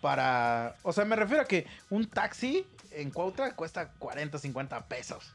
[0.00, 0.76] para...
[0.82, 5.32] O sea, me refiero a que un taxi en Cuautla cuesta 40, 50 pesos.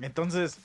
[0.00, 0.58] Entonces,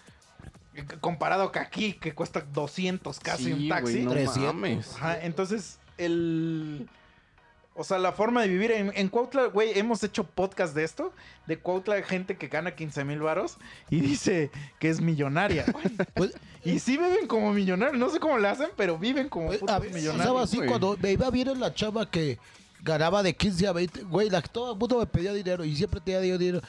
[1.02, 4.02] comparado que aquí, que cuesta 200 casi Sí, un taxi.
[4.04, 4.44] no 300.
[4.54, 4.96] mames.
[4.96, 6.88] Ajá, entonces, el...
[7.80, 11.14] O sea, la forma de vivir en, en Cuautla, güey, hemos hecho podcast de esto,
[11.48, 13.58] de Cuautla, gente que gana 15 mil varos
[13.90, 15.64] y dice que es millonaria.
[16.14, 16.34] Pues,
[16.66, 19.80] y sí viven como millonarios, no sé cómo le hacen, pero viven como putos a
[19.80, 20.16] millonarios.
[20.18, 20.68] estaba así güey.
[20.68, 22.38] cuando me iba en la chava que
[22.82, 26.00] ganaba de 15 a 20, güey, la, todo el mundo me pedía dinero y siempre
[26.00, 26.62] tenía dinero, dinero.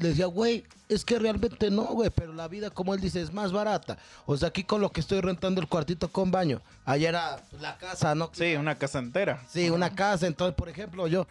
[0.00, 3.32] Le decía, güey, es que realmente no, güey, pero la vida, como él dice, es
[3.32, 3.98] más barata.
[4.26, 7.78] O sea, aquí con lo que estoy rentando el cuartito con baño, allá era la
[7.78, 8.30] casa, ¿no?
[8.32, 9.42] Sí, una casa entera.
[9.48, 10.26] Sí, una casa.
[10.26, 11.26] Entonces, por ejemplo, yo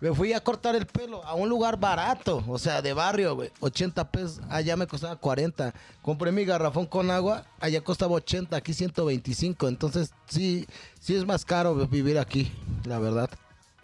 [0.00, 3.50] me fui a cortar el pelo a un lugar barato, o sea, de barrio, güey.
[3.60, 5.74] 80 pesos, allá me costaba 40.
[6.00, 9.68] Compré mi garrafón con agua, allá costaba 80, aquí 125.
[9.68, 10.66] Entonces, sí,
[11.00, 12.50] sí es más caro vivir aquí,
[12.84, 13.28] la verdad.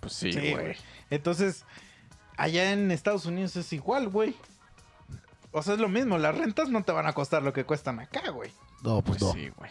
[0.07, 0.77] Pues sí, güey.
[1.11, 1.65] Entonces,
[2.37, 4.35] allá en Estados Unidos es igual, güey.
[5.53, 7.99] O sea, es lo mismo, las rentas no te van a costar lo que cuestan
[8.01, 8.51] acá, güey.
[8.83, 9.33] No, pues, Pues no.
[9.41, 9.70] sí, güey.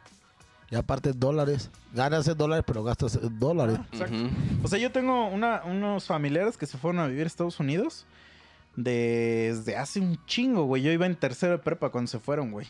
[0.72, 1.70] Y aparte dólares.
[1.94, 3.78] Ganas en dólares, pero gastas en dólares.
[3.92, 4.16] Exacto.
[4.16, 4.30] Ujú.
[4.64, 8.08] O sea, yo tengo una- unos familiares que se fueron a vivir a Estados Unidos
[8.76, 10.82] desde hace un chingo, güey.
[10.82, 12.68] Yo iba en tercero de prepa cuando se fueron, güey.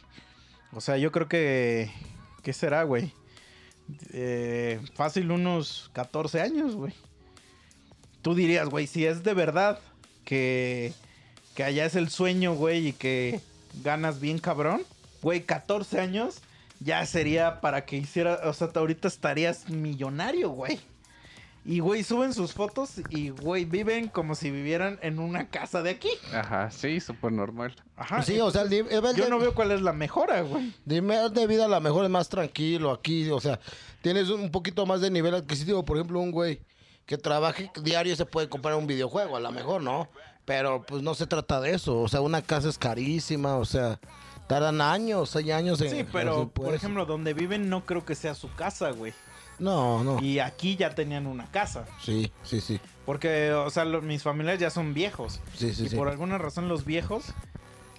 [0.74, 1.90] O sea, yo creo que...
[2.44, 3.14] ¿Qué será, güey?
[4.12, 6.94] Eh, fácil unos 14 años, güey.
[8.26, 9.78] Tú dirías, güey, si es de verdad
[10.24, 10.94] que,
[11.54, 13.40] que allá es el sueño, güey, y que
[13.84, 14.82] ganas bien cabrón,
[15.22, 16.38] güey, 14 años
[16.80, 20.80] ya sería para que hiciera, o sea, ahorita estarías millonario, güey.
[21.68, 25.92] Y, güey, suben sus fotos y, güey, viven como si vivieran en una casa de
[25.92, 26.10] aquí.
[26.34, 27.76] Ajá, sí, súper normal.
[27.96, 28.24] Ajá.
[28.24, 30.74] Sí, o sea, el nivel yo de- no veo cuál es la mejora, güey.
[30.86, 33.60] Nivel de vida a lo mejor es más tranquilo aquí, o sea,
[34.02, 35.86] tienes un poquito más de nivel adquisitivo.
[35.86, 36.60] Por ejemplo, un güey
[37.06, 40.10] que trabaje diario se puede comprar un videojuego, a lo mejor no,
[40.46, 42.02] pero pues no se trata de eso.
[42.02, 44.00] O sea, una casa es carísima, o sea,
[44.48, 45.90] tardan años, hay años en...
[45.90, 49.14] Sí, pero, por ejemplo, donde viven no creo que sea su casa, güey.
[49.58, 51.86] No, no, Y aquí ya tenían una casa.
[52.02, 55.40] sí, sí, sí, Porque, o sea, mis familiares ya son viejos.
[55.54, 55.96] sí, sí, y sí.
[55.96, 57.34] por alguna razón los viejos,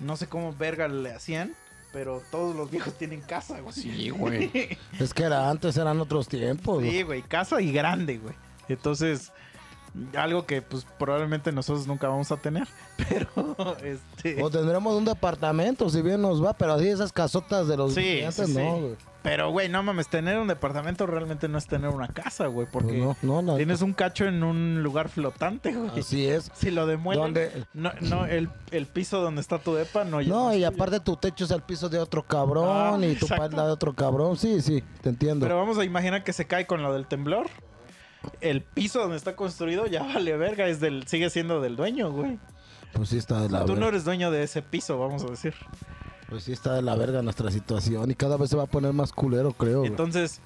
[0.01, 1.55] no sé cómo verga le hacían,
[1.95, 3.73] pero todos los viejos tienen casa, güey.
[3.73, 4.77] Sí, güey.
[5.01, 6.83] Es que era antes, eran otros tiempos.
[6.83, 8.35] Sí, güey, casa y grande, güey.
[8.69, 9.33] Entonces,
[10.15, 12.69] algo que pues probablemente nosotros nunca vamos a tener,
[13.09, 17.77] pero este O tendremos un departamento, si bien nos va, pero así esas casotas de
[17.79, 18.97] los Sí, sí, no, güey.
[19.23, 22.93] pero güey, no mames, tener un departamento realmente no es tener una casa, güey, porque
[22.99, 23.57] no, no, no.
[23.57, 25.99] tienes un cacho en un lugar flotante, güey.
[25.99, 26.51] Así es.
[26.55, 27.65] Si lo demuelen, ¿Dónde?
[27.73, 31.47] no, no el, el piso donde está tu depa no No, y aparte tu techo
[31.47, 32.69] es al piso de otro cabrón
[33.03, 33.37] Ah, y tu exacto.
[33.37, 34.37] palda de otro cabrón.
[34.37, 35.47] Sí, sí, te entiendo.
[35.47, 37.47] Pero vamos a imaginar que se cae con lo del temblor.
[38.41, 42.39] El piso donde está construido ya vale verga, es del, sigue siendo del dueño, güey.
[42.93, 45.55] Pues sí está de la Tú no eres dueño de ese piso, vamos a decir.
[46.29, 48.93] Pues sí está de la verga nuestra situación y cada vez se va a poner
[48.93, 49.81] más culero, creo.
[49.81, 49.91] güey.
[49.91, 50.41] Entonces,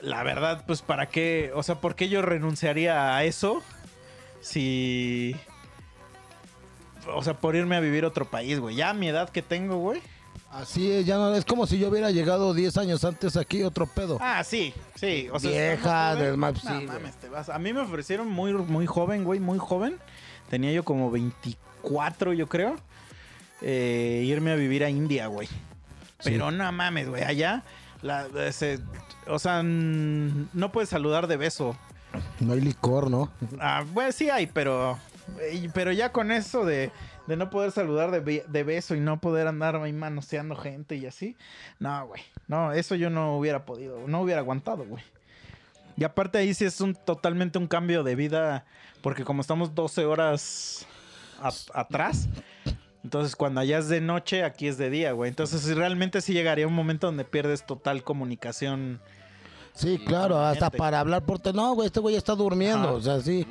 [0.00, 3.62] la verdad, pues para qué, o sea, ¿por qué yo renunciaría a eso
[4.40, 5.34] si...
[7.14, 8.76] O sea, por irme a vivir a otro país, güey.
[8.76, 10.00] Ya a mi edad que tengo, güey.
[10.54, 13.86] Así es, ya no es como si yo hubiera llegado 10 años antes aquí, otro
[13.86, 14.18] pedo.
[14.20, 15.28] Ah, sí, sí.
[15.32, 17.48] O sea, Vieja, del más- no, sí, mames, te vas.
[17.48, 19.96] A mí me ofrecieron muy, muy joven, güey, muy joven.
[20.50, 22.76] Tenía yo como 24, yo creo.
[23.66, 25.48] eh, irme a vivir a India, güey.
[26.22, 27.22] Pero no mames, güey.
[27.22, 27.62] Allá,
[28.02, 28.80] la, ese-
[29.26, 31.74] o sea, no puedes saludar de beso.
[32.40, 33.30] No hay licor, ¿no?
[33.60, 34.98] Ah, bueno, sí hay, pero.
[35.72, 36.90] Pero ya con eso de,
[37.26, 40.96] de no poder saludar de, be- de beso y no poder andar ahí manoseando gente
[40.96, 41.36] y así.
[41.78, 42.22] No, güey.
[42.48, 44.06] No, eso yo no hubiera podido.
[44.06, 45.02] No hubiera aguantado, güey.
[45.96, 48.64] Y aparte ahí sí es un totalmente un cambio de vida.
[49.00, 50.86] Porque como estamos 12 horas
[51.72, 52.28] atrás.
[53.02, 55.28] Entonces cuando allá es de noche, aquí es de día, güey.
[55.28, 59.00] Entonces realmente sí llegaría un momento donde pierdes total comunicación.
[59.74, 61.38] Sí, claro, hasta para hablar por...
[61.38, 62.92] te- No, güey, este güey está durmiendo, Ajá.
[62.96, 63.46] o sea, sí.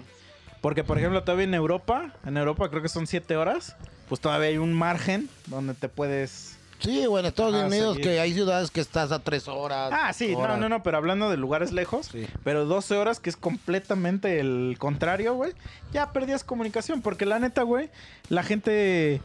[0.63, 3.75] Porque, por ejemplo, todavía en Europa, en Europa creo que son 7 horas,
[4.07, 8.11] pues todavía hay un margen donde te puedes Sí, bueno, en Estados Unidos seguir.
[8.11, 9.91] que hay ciudades que estás a tres horas.
[9.93, 10.59] Ah, sí, no, horas.
[10.59, 12.27] no, no, pero hablando de lugares lejos, Sí.
[12.45, 15.51] pero 12 horas, que es completamente el contrario, güey,
[15.93, 17.89] ya perdías comunicación, porque la neta, güey,
[18.29, 19.21] la gente,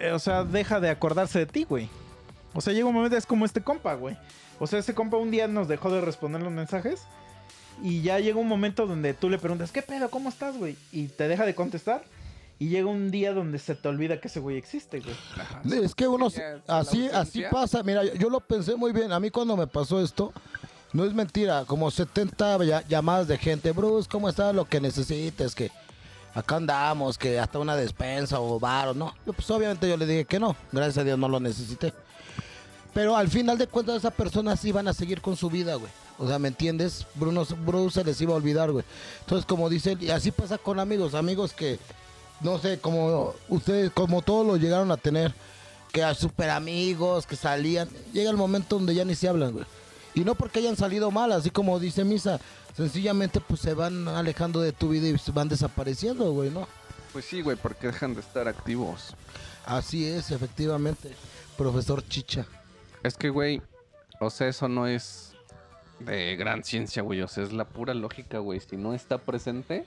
[0.00, 1.88] eh, o sea, deja de acordarse de ti, güey.
[2.54, 4.16] O sea, llega un momento, es como este compa, güey.
[4.58, 7.02] O sea, este compa un día nos dejó de responder los mensajes
[7.82, 10.10] y ya llega un momento donde tú le preguntas, ¿qué pedo?
[10.10, 10.76] ¿Cómo estás, güey?
[10.92, 12.02] Y te deja de contestar.
[12.60, 15.84] Y llega un día donde se te olvida que ese güey existe, güey.
[15.84, 16.28] Es que uno,
[16.66, 17.84] así, así pasa.
[17.84, 19.12] Mira, yo, lo pensé muy bien.
[19.12, 20.32] A mí cuando me pasó esto,
[20.92, 21.64] no es mentira.
[21.66, 23.70] Como 70 ya- llamadas de gente.
[23.70, 24.52] Bruce, ¿cómo estás?
[24.56, 25.70] Lo que necesites, que
[26.34, 29.14] acá andamos, que hasta una despensa o bar o no.
[29.24, 30.56] Yo, pues obviamente yo le dije que no.
[30.72, 31.92] Gracias a Dios no lo necesité.
[32.92, 35.92] Pero al final de cuentas esas personas sí van a seguir con su vida, güey.
[36.18, 37.06] O sea, ¿me entiendes?
[37.14, 38.84] Bruno, Bruce se les iba a olvidar, güey.
[39.20, 41.78] Entonces, como dice y así pasa con amigos, amigos que,
[42.40, 45.32] no sé, como ustedes, como todos lo llegaron a tener,
[45.92, 49.64] que a super amigos, que salían, llega el momento donde ya ni se hablan, güey.
[50.14, 52.40] Y no porque hayan salido mal, así como dice Misa,
[52.76, 56.66] sencillamente pues se van alejando de tu vida y se van desapareciendo, güey, ¿no?
[57.12, 59.14] Pues sí, güey, porque dejan de estar activos.
[59.64, 61.14] Así es, efectivamente,
[61.56, 62.46] profesor Chicha.
[63.04, 63.62] Es que, güey,
[64.18, 65.27] o sea, eso no es
[66.00, 67.22] de gran ciencia, güey.
[67.22, 68.60] O sea, es la pura lógica, güey.
[68.60, 69.84] Si no está presente,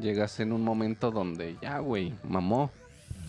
[0.00, 2.70] llegas en un momento donde ya, güey, mamó.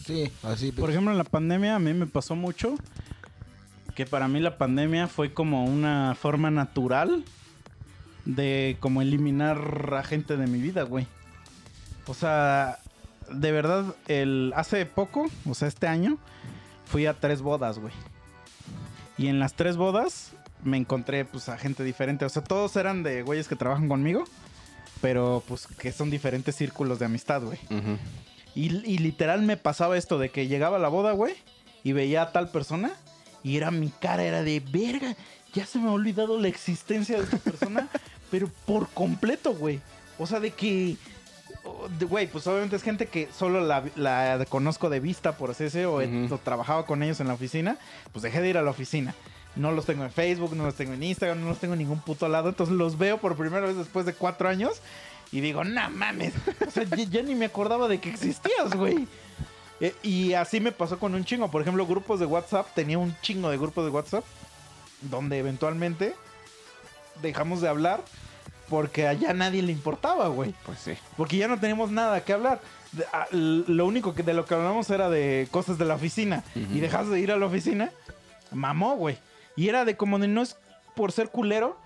[0.03, 0.71] Sí, así.
[0.71, 2.75] Por ejemplo, en la pandemia a mí me pasó mucho
[3.95, 7.23] que para mí la pandemia fue como una forma natural
[8.25, 11.07] de como eliminar a gente de mi vida, güey.
[12.07, 12.79] O sea,
[13.31, 16.17] de verdad, el hace poco, o sea, este año,
[16.85, 17.93] fui a tres bodas, güey.
[19.17, 20.33] Y en las tres bodas
[20.65, 22.25] me encontré pues a gente diferente.
[22.25, 24.25] O sea, todos eran de güeyes que trabajan conmigo,
[25.01, 27.59] pero pues que son diferentes círculos de amistad, güey.
[28.55, 31.33] Y, y literal me pasaba esto de que llegaba a la boda, güey,
[31.83, 32.91] y veía a tal persona,
[33.43, 35.15] y era mi cara, era de verga,
[35.53, 37.87] ya se me ha olvidado la existencia de esta persona,
[38.31, 39.79] pero por completo, güey.
[40.17, 40.95] O sea, de que,
[42.09, 45.95] güey, pues obviamente es gente que solo la, la conozco de vista, por así decirlo,
[45.95, 46.35] o, he- Ujú.
[46.35, 47.77] o trabajaba con ellos en la oficina,
[48.13, 49.13] pues dejé de ir a la oficina.
[49.55, 51.99] No los tengo en Facebook, no los tengo en Instagram, no los tengo en ningún
[52.01, 52.49] puto lado.
[52.49, 54.81] Entonces los veo por primera vez después de cuatro años
[55.31, 56.33] y digo, no mames.
[56.67, 59.07] O sea, ya, ya ni me acordaba de que existías, güey.
[59.81, 61.49] Eh, y así me pasó con un chingo.
[61.51, 62.67] Por ejemplo, grupos de WhatsApp.
[62.75, 64.23] Tenía un chingo de grupos de WhatsApp.
[65.01, 66.15] Donde eventualmente
[67.21, 68.03] dejamos de hablar.
[68.69, 70.53] Porque allá nadie le importaba, güey.
[70.65, 70.93] Pues sí.
[71.17, 72.59] Porque ya no teníamos nada que hablar.
[72.93, 75.95] De- a- l- lo único que de lo que hablamos era de cosas de la
[75.95, 76.43] oficina.
[76.55, 77.91] Y dejas de ir a la oficina.
[78.51, 79.17] Mamó, güey.
[79.55, 80.57] Y era de como de no es
[80.95, 81.77] por ser culero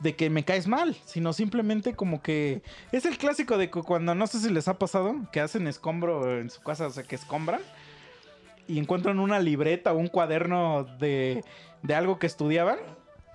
[0.00, 4.14] de que me caes mal, sino simplemente como que es el clásico de que cuando
[4.14, 7.14] no sé si les ha pasado que hacen escombro en su casa, o sea, que
[7.14, 7.60] escombran
[8.66, 11.44] y encuentran una libreta o un cuaderno de,
[11.82, 12.78] de algo que estudiaban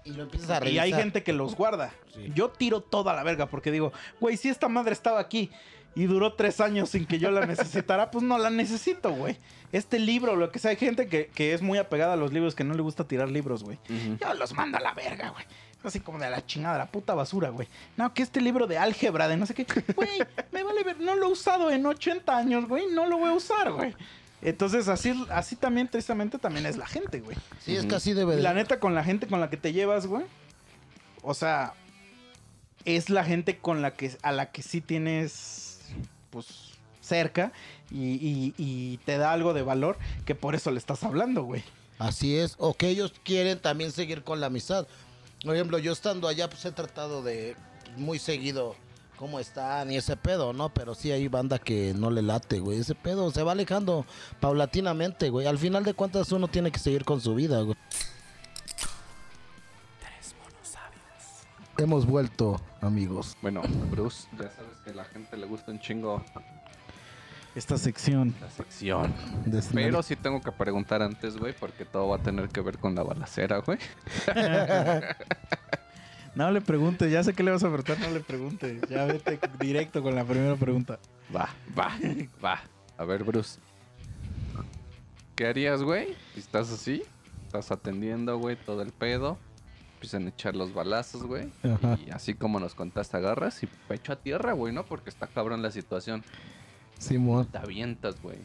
[0.03, 1.93] Y lo empiezas a y hay gente que los guarda.
[2.13, 2.31] Sí.
[2.35, 5.49] Yo tiro toda la verga porque digo, güey, si esta madre estaba aquí
[5.97, 9.35] y duró tres años sin que yo la necesitara, pues no la necesito, güey.
[9.71, 12.53] Este libro, lo que sea, hay gente que, que es muy apegada a los libros,
[12.53, 13.79] que no le gusta tirar libros, güey.
[14.21, 15.43] Yo los mando a la verga, güey.
[15.83, 17.67] Así como de la chingada, la puta basura, güey.
[17.95, 19.65] No, que este libro de álgebra, de no sé qué.
[19.95, 20.19] Güey,
[20.51, 20.99] me vale ver.
[20.99, 22.85] No lo he usado en 80 años, güey.
[22.93, 23.95] No lo voy a usar, güey.
[24.43, 27.37] Entonces, así, así también, tristemente, también es la gente, güey.
[27.59, 29.57] Sí, es que así debe Y de la neta, con la gente con la que
[29.57, 30.25] te llevas, güey.
[31.23, 31.73] O sea,
[32.85, 35.66] es la gente con la que, a la que sí tienes,
[36.45, 37.51] pues, cerca
[37.91, 41.63] y, y- y te da algo de valor que por eso le estás hablando, güey.
[41.99, 44.87] Así es, o que ellos quieren también seguir con la amistad.
[45.43, 47.55] Por ejemplo, yo estando allá, pues he tratado de
[47.95, 48.75] muy seguido
[49.17, 50.69] cómo están y ese pedo, ¿no?
[50.73, 52.79] Pero sí hay banda que no le late, güey.
[52.79, 54.05] Ese pedo se va alejando
[54.39, 55.47] paulatinamente, güey.
[55.47, 57.75] Al final de cuentas uno tiene que seguir con su vida, güey.
[61.77, 63.37] Hemos vuelto, amigos.
[63.41, 66.23] Bueno, Bruce, ya sabes que a la gente le gusta un chingo
[67.55, 68.33] Esta sección.
[68.41, 69.13] la sección.
[69.73, 72.95] Pero sí tengo que preguntar antes, güey, porque todo va a tener que ver con
[72.95, 73.77] la balacera, güey.
[76.35, 78.79] No le pregunte, ya sé que le vas a preguntar, no le pregunte.
[78.87, 80.99] Ya vete directo con la primera pregunta.
[81.35, 81.97] Va, va,
[82.45, 82.61] va.
[82.95, 83.59] A ver, Bruce.
[85.35, 86.15] ¿Qué harías, güey?
[86.35, 87.01] Si estás así,
[87.47, 89.39] estás atendiendo, güey, todo el pedo.
[89.97, 91.51] Empiezan a echar los balazos, güey.
[92.05, 94.85] Y así como nos contaste, agarras y pecho a tierra, güey, ¿no?
[94.85, 96.23] Porque está cabrón la situación.
[96.99, 97.47] Simón.
[97.47, 98.37] Te avientas, güey.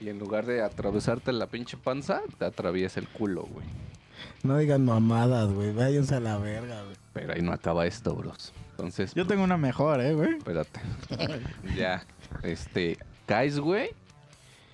[0.00, 3.66] Y en lugar de atravesarte la pinche panza, te atraviesa el culo, güey.
[4.44, 5.74] No digan mamadas, güey.
[5.74, 6.96] Váyanse a la verga, güey.
[7.12, 8.54] Pero ahí no acaba esto, bros.
[8.70, 10.38] Entonces, Yo tengo una mejor, eh, güey.
[10.38, 10.80] espérate.
[11.76, 12.06] ya,
[12.42, 12.96] este,
[13.26, 13.90] caes, güey.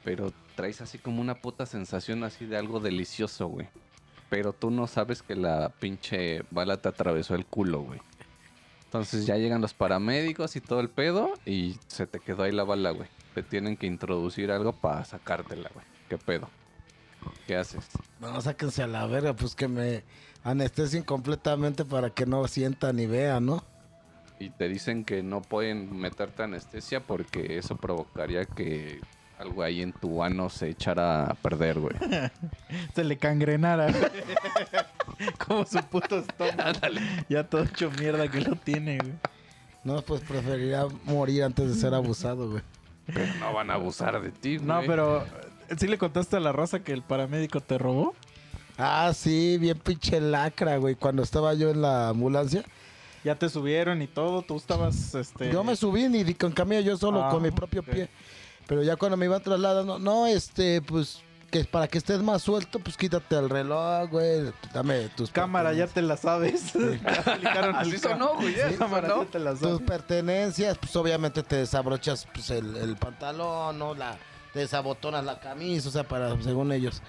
[0.05, 3.69] Pero traes así como una puta sensación así de algo delicioso, güey.
[4.29, 8.01] Pero tú no sabes que la pinche bala te atravesó el culo, güey.
[8.85, 12.65] Entonces ya llegan los paramédicos y todo el pedo y se te quedó ahí la
[12.65, 13.09] bala, güey.
[13.35, 15.85] Te tienen que introducir algo para sacártela, güey.
[16.09, 16.49] ¿Qué pedo?
[17.47, 17.87] ¿Qué haces?
[18.21, 20.05] No, sáquense a la verga, pues que me
[20.43, 23.65] anestesien completamente para que no sientan ni vean, ¿no?
[24.41, 29.01] Y te dicen que no pueden meterte anestesia porque eso provocaría que
[29.39, 31.95] algo ahí en tu ano se echara a perder, güey.
[32.95, 33.87] Se le cangrenara.
[35.47, 36.79] Como su puto estómago.
[37.29, 39.13] Ya todo hecho mierda que lo tiene, güey.
[39.85, 42.63] No, pues preferiría morir antes de ser abusado, güey.
[43.07, 44.67] Pero no van a abusar de ti, güey.
[44.67, 45.25] No, pero
[45.77, 48.15] ¿sí le contaste a la raza que el paramédico te robó?
[48.77, 50.95] Ah, sí, bien pinche lacra, güey.
[50.95, 52.65] Cuando estaba yo en la ambulancia,
[53.25, 55.51] Ya te subieron y todo, tú estabas, este...
[55.53, 58.09] yo me subí ni con camilla yo solo, Ah, con mi propio pie.
[58.69, 62.79] Pero ya cuando me iban trasladando, no, este, pues, que para que estés más suelto,
[62.79, 64.53] pues quítate el reloj, güey.
[64.75, 66.75] Dame tus Cámara, ya te la sabes.
[67.25, 69.81] Aplicaron Así el sonó, güey, Sí, cámara, ya te la Tus sabes.
[69.81, 73.95] pertenencias, pues obviamente te desabrochas pues, el, el pantalón, ¿no?
[73.95, 74.19] La,
[74.53, 77.01] te desabotonas la camisa, o sea, para, según ellos.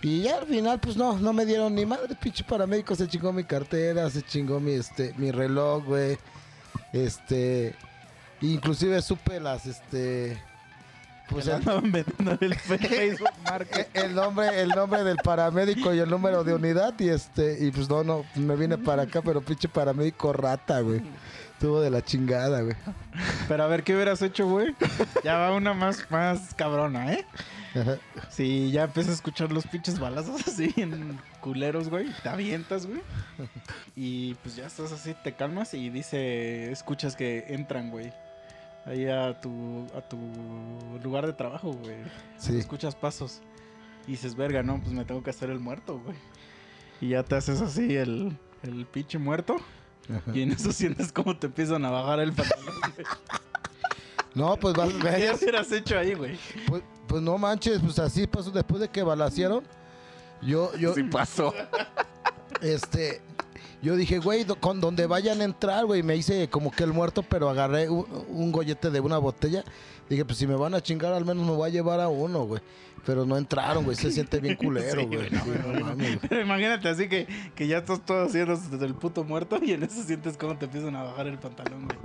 [0.00, 3.32] Y ya al final, pues no, no me dieron ni madre, pinche paramédico, se chingó
[3.32, 6.18] mi cartera, se chingó mi, este, mi reloj, güey.
[6.92, 7.76] Este,
[8.40, 10.42] inclusive supe las, este,
[11.28, 12.04] pues la el,
[12.40, 13.88] el Facebook Market.
[13.94, 17.88] el nombre, el nombre del paramédico y el número de unidad y este, y pues
[17.88, 21.02] no, no, me vine para acá, pero pinche paramédico rata, güey.
[21.52, 22.74] Estuvo de la chingada, güey.
[23.46, 24.74] Pero a ver, ¿qué hubieras hecho, güey?
[25.22, 27.24] Ya va una más, más cabrona, ¿eh?
[27.74, 27.98] Ajá.
[28.30, 33.00] Si ya empiezas a escuchar los pinches balazos así en culeros, güey, te avientas, güey.
[33.96, 38.12] Y pues ya estás así, te calmas y dice, escuchas que entran, güey.
[38.84, 40.18] Ahí a tu, a tu
[41.02, 41.96] lugar de trabajo, güey.
[42.38, 42.58] Sí.
[42.58, 43.40] Escuchas pasos.
[44.06, 46.16] Y dices, verga, no, pues me tengo que hacer el muerto, güey.
[47.00, 49.56] Y ya te haces así el, el pinche muerto.
[50.10, 50.32] Ajá.
[50.34, 53.06] Y en eso sientes como te empiezan a bajar el pantalón, güey.
[54.34, 56.38] No, pues vas, ¿Qué veías- hubieras hecho ahí, güey?
[56.66, 59.62] pues, pues no manches, pues así pasó después de que balacieron.
[60.40, 61.52] Yo, yo, Sí pasó.
[62.62, 63.20] este,
[63.82, 67.22] yo dije, güey, con donde vayan a entrar, güey, me hice como que el muerto,
[67.22, 69.64] pero agarré un, un gollete de una botella.
[70.08, 72.44] Dije, pues si me van a chingar, al menos me voy a llevar a uno,
[72.44, 72.62] güey.
[73.04, 75.28] Pero no entraron, güey, se siente bien culero, Sí, güey.
[75.30, 76.18] no, Sí.
[76.28, 77.26] Pero imagínate así que,
[77.56, 80.66] que ya estás todo haciendo desde el puto muerto y en eso sientes cómo te
[80.66, 81.98] empiezan a bajar el pantalón, güey.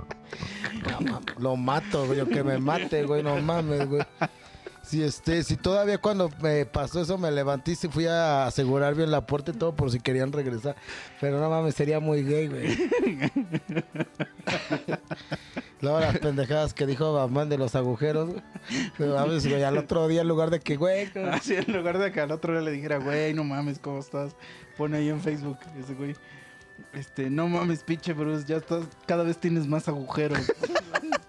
[0.82, 4.02] No mames, Lo mato, güey, que me mate, güey, no mames, güey.
[4.88, 9.10] Si este, si todavía cuando me pasó eso me levanté y fui a asegurar bien
[9.10, 10.76] la puerta y todo por si querían regresar.
[11.20, 12.74] Pero no mames, sería muy gay, güey.
[15.82, 19.10] Luego las pendejadas que dijo Bamán de los agujeros, güey.
[19.10, 22.22] Mames, güey, al otro día en lugar de que, güey, Así en lugar de que
[22.22, 24.36] al otro día le dijera, güey, no mames, ¿cómo estás?
[24.78, 26.16] Pone ahí en Facebook ese güey.
[26.94, 30.50] Este, no mames, pinche Bruce, ya estás, cada vez tienes más agujeros.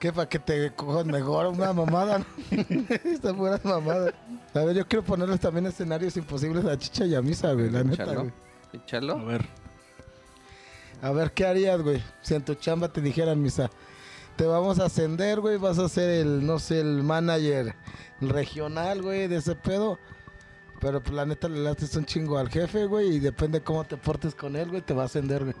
[0.00, 2.18] que para que te cojan mejor una mamada.
[2.50, 2.56] ¿no?
[3.04, 4.14] Estas buenas mamadas.
[4.54, 7.84] A ver, yo quiero ponerles también escenarios imposibles a Chicha y a Misa, güey, la
[7.84, 8.20] neta, Échalo.
[8.22, 8.32] güey.
[8.72, 9.26] A Échalo.
[9.26, 9.46] ver.
[11.02, 12.02] A ver, ¿qué harías, güey?
[12.22, 13.70] Si en tu chamba te dijeran, Misa,
[14.36, 17.74] te vamos a ascender, güey, vas a ser el, no sé, el manager
[18.20, 19.98] regional, güey, de ese pedo.
[20.80, 23.98] Pero pues la neta le lates un chingo al jefe, güey, y depende cómo te
[23.98, 25.54] portes con él, güey, te va a ascender, güey.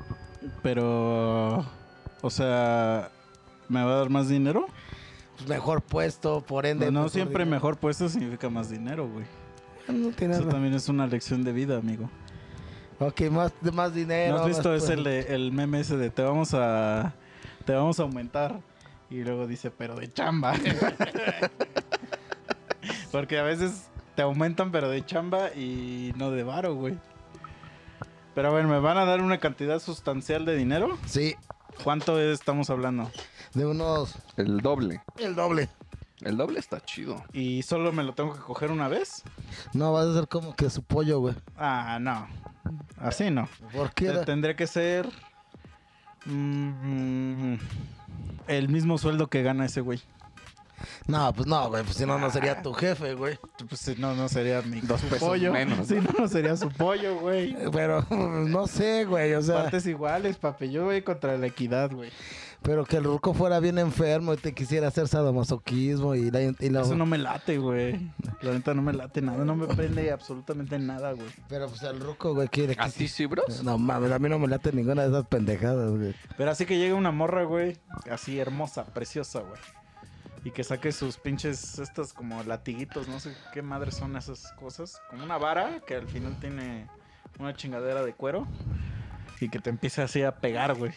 [0.62, 1.58] Pero,
[2.22, 3.10] o sea,
[3.70, 4.66] ¿me va a dar más dinero?
[5.36, 6.86] Pues mejor puesto, por ende.
[6.86, 7.56] no mejor siempre dinero.
[7.56, 9.24] mejor puesto significa más dinero, güey.
[9.88, 10.52] No tiene Eso nada.
[10.52, 12.10] también es una lección de vida, amigo.
[12.98, 14.36] Ok, más, más dinero.
[14.36, 17.14] ¿No has visto ese el, meme ese de te vamos a
[17.64, 18.60] te vamos a aumentar?
[19.08, 20.54] Y luego dice, pero de chamba.
[23.12, 26.96] Porque a veces te aumentan, pero de chamba y no de varo, güey.
[28.34, 30.96] Pero bueno, ¿me van a dar una cantidad sustancial de dinero?
[31.06, 31.34] Sí,
[31.82, 33.10] ¿Cuánto estamos hablando?
[33.54, 34.14] De unos...
[34.36, 35.02] El doble.
[35.18, 35.68] El doble.
[36.22, 37.22] El doble está chido.
[37.32, 39.22] ¿Y solo me lo tengo que coger una vez?
[39.72, 41.34] No, vas a ser como que su pollo, güey.
[41.56, 42.28] Ah, no.
[42.98, 43.48] Así no.
[43.72, 44.10] ¿Por qué?
[44.10, 45.08] Te- Tendría que ser
[46.26, 47.54] mm,
[48.48, 50.00] el mismo sueldo que gana ese güey.
[51.06, 53.38] No, pues no, güey, pues si no, no sería tu jefe, güey.
[53.68, 55.52] Pues si no, no sería mi Dos su pesos pollo.
[55.52, 55.86] menos.
[55.88, 57.54] Si no, no sería su pollo, güey.
[57.72, 60.70] Pero no sé, güey, o sea, Partes iguales, papi.
[60.70, 62.10] Yo voy contra la equidad, güey.
[62.62, 66.42] Pero que el ruco fuera bien enfermo y te quisiera hacer sadomasoquismo y la...
[66.42, 68.10] Y la- Eso no me late, güey.
[68.42, 69.44] La neta no me late nada.
[69.44, 71.28] No me prende absolutamente nada, güey.
[71.48, 72.82] Pero pues el ruco, güey, quiere que...
[72.82, 73.62] ¿A ti sí, bros?
[73.62, 76.14] No mames, a mí no me late ninguna de esas pendejadas, güey.
[76.36, 77.78] Pero así que llega una morra, güey.
[78.10, 79.60] Así hermosa, preciosa, güey.
[80.44, 85.00] Y que saque sus pinches, estos como latiguitos, no sé qué madres son esas cosas.
[85.10, 86.88] Como una vara que al final tiene
[87.38, 88.46] una chingadera de cuero.
[89.40, 90.92] Y que te empiece así a pegar, güey.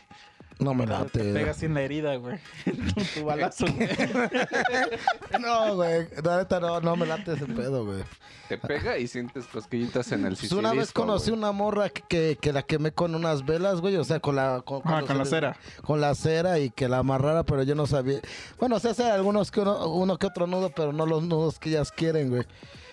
[0.60, 1.34] No me Te late.
[1.34, 2.38] pega así en la herida, güey.
[2.66, 3.66] tu, tu balazo.
[5.40, 6.08] No, güey.
[6.24, 8.04] La neta no, no me late ese pedo, güey.
[8.48, 11.40] Te pega y sientes cosquillitas en el Pues una vez conocí güey.
[11.40, 13.96] una morra que, que, que la quemé con unas velas, güey.
[13.98, 14.62] O sea, con la...
[14.64, 15.58] Con, Ah, con la cera.
[15.84, 18.20] Con la cera y que la amarrara, pero yo no sabía.
[18.60, 21.70] Bueno, sé hacer algunos que uno, uno que otro nudo, pero no los nudos que
[21.70, 22.44] ellas quieren, güey.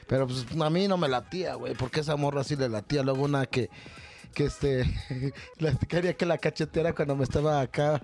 [0.06, 1.74] Pero pues a mí no me latía, güey.
[1.74, 3.02] Porque esa morra sí le latía.
[3.02, 3.70] Luego una que...
[4.34, 4.84] Que este...
[5.58, 8.00] la- quería que la cacheteara cuando me estaba acá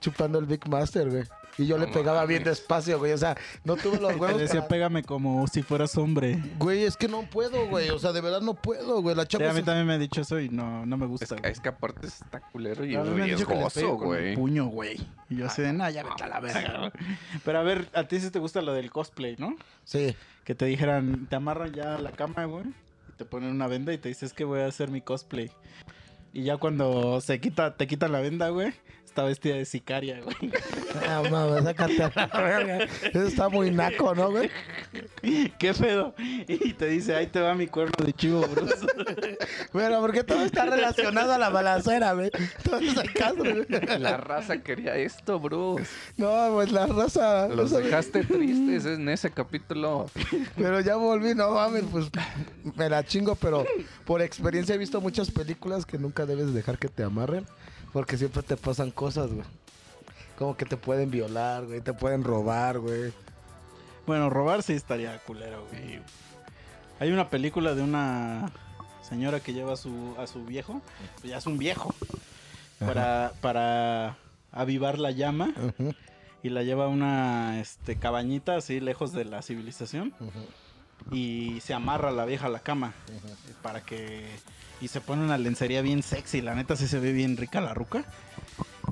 [0.00, 1.24] chupando el Big Master, güey.
[1.58, 3.12] Y yo le pegaba bien despacio, güey.
[3.12, 3.34] O sea,
[3.64, 4.38] no tuve los huevos.
[4.38, 6.38] decía, para- pégame como si fueras hombre.
[6.58, 7.88] Güey, es que no puedo, güey.
[7.88, 9.16] O sea, de verdad no puedo, güey.
[9.16, 11.06] La Sí, chava a mí se- también me ha dicho eso y no, no me
[11.06, 11.36] Es gusta.
[11.36, 14.34] que, es que aparte está culero y le riesgoso, güey.
[14.36, 14.98] puño, güey.
[15.30, 16.78] Y yo así de, nah, ya vete a la verga.
[16.78, 16.90] güey".
[17.44, 19.56] Pero a ver, a ti sí te gusta lo del cosplay, ¿no?
[19.84, 20.14] Sí.
[20.44, 22.64] Que te dijeran, te amarran ya a la cama, güey.
[23.16, 25.50] Te ponen una venda y te dices que voy a hacer mi cosplay.
[26.32, 28.74] Y ya cuando se quita, te quitan la venda, güey,
[29.16, 30.52] está vestida de sicaria, güey.
[31.08, 32.84] Ah, mames, sácate a la verga.
[32.84, 34.50] Eso está muy naco, ¿no, güey?
[35.58, 36.14] ¿Qué pedo?
[36.18, 38.86] Y te dice, ahí te va mi cuerno de chivo, Bruce.
[39.72, 42.30] Pero porque todo está relacionado a la balacera, güey.
[42.62, 43.64] Todo es el caso, güey.
[43.98, 45.86] La raza quería esto, Bruce.
[46.18, 47.48] No, pues la raza.
[47.48, 50.10] Los no dejaste tristes en ese capítulo.
[50.56, 52.10] Pero ya volví, no mames, pues
[52.74, 53.64] me la chingo, pero
[54.04, 57.46] por experiencia he visto muchas películas que nunca debes dejar que te amarren.
[57.96, 59.46] Porque siempre te pasan cosas, güey.
[60.36, 61.80] Como que te pueden violar, güey.
[61.80, 63.10] Te pueden robar, güey.
[64.06, 66.02] Bueno, robar sí estaría culero, güey.
[67.00, 68.52] Hay una película de una
[69.00, 70.82] señora que lleva a su, a su viejo,
[71.22, 71.94] pues ya es un viejo,
[72.80, 74.18] para, para
[74.52, 75.94] avivar la llama Ujú,
[76.42, 80.46] y la lleva a una este, cabañita así lejos de la civilización ujú,
[81.10, 82.94] y se amarra la vieja a la cama
[83.62, 84.26] para que...
[84.80, 87.72] Y se pone una lencería bien sexy, la neta sí se ve bien rica la
[87.74, 88.04] ruca.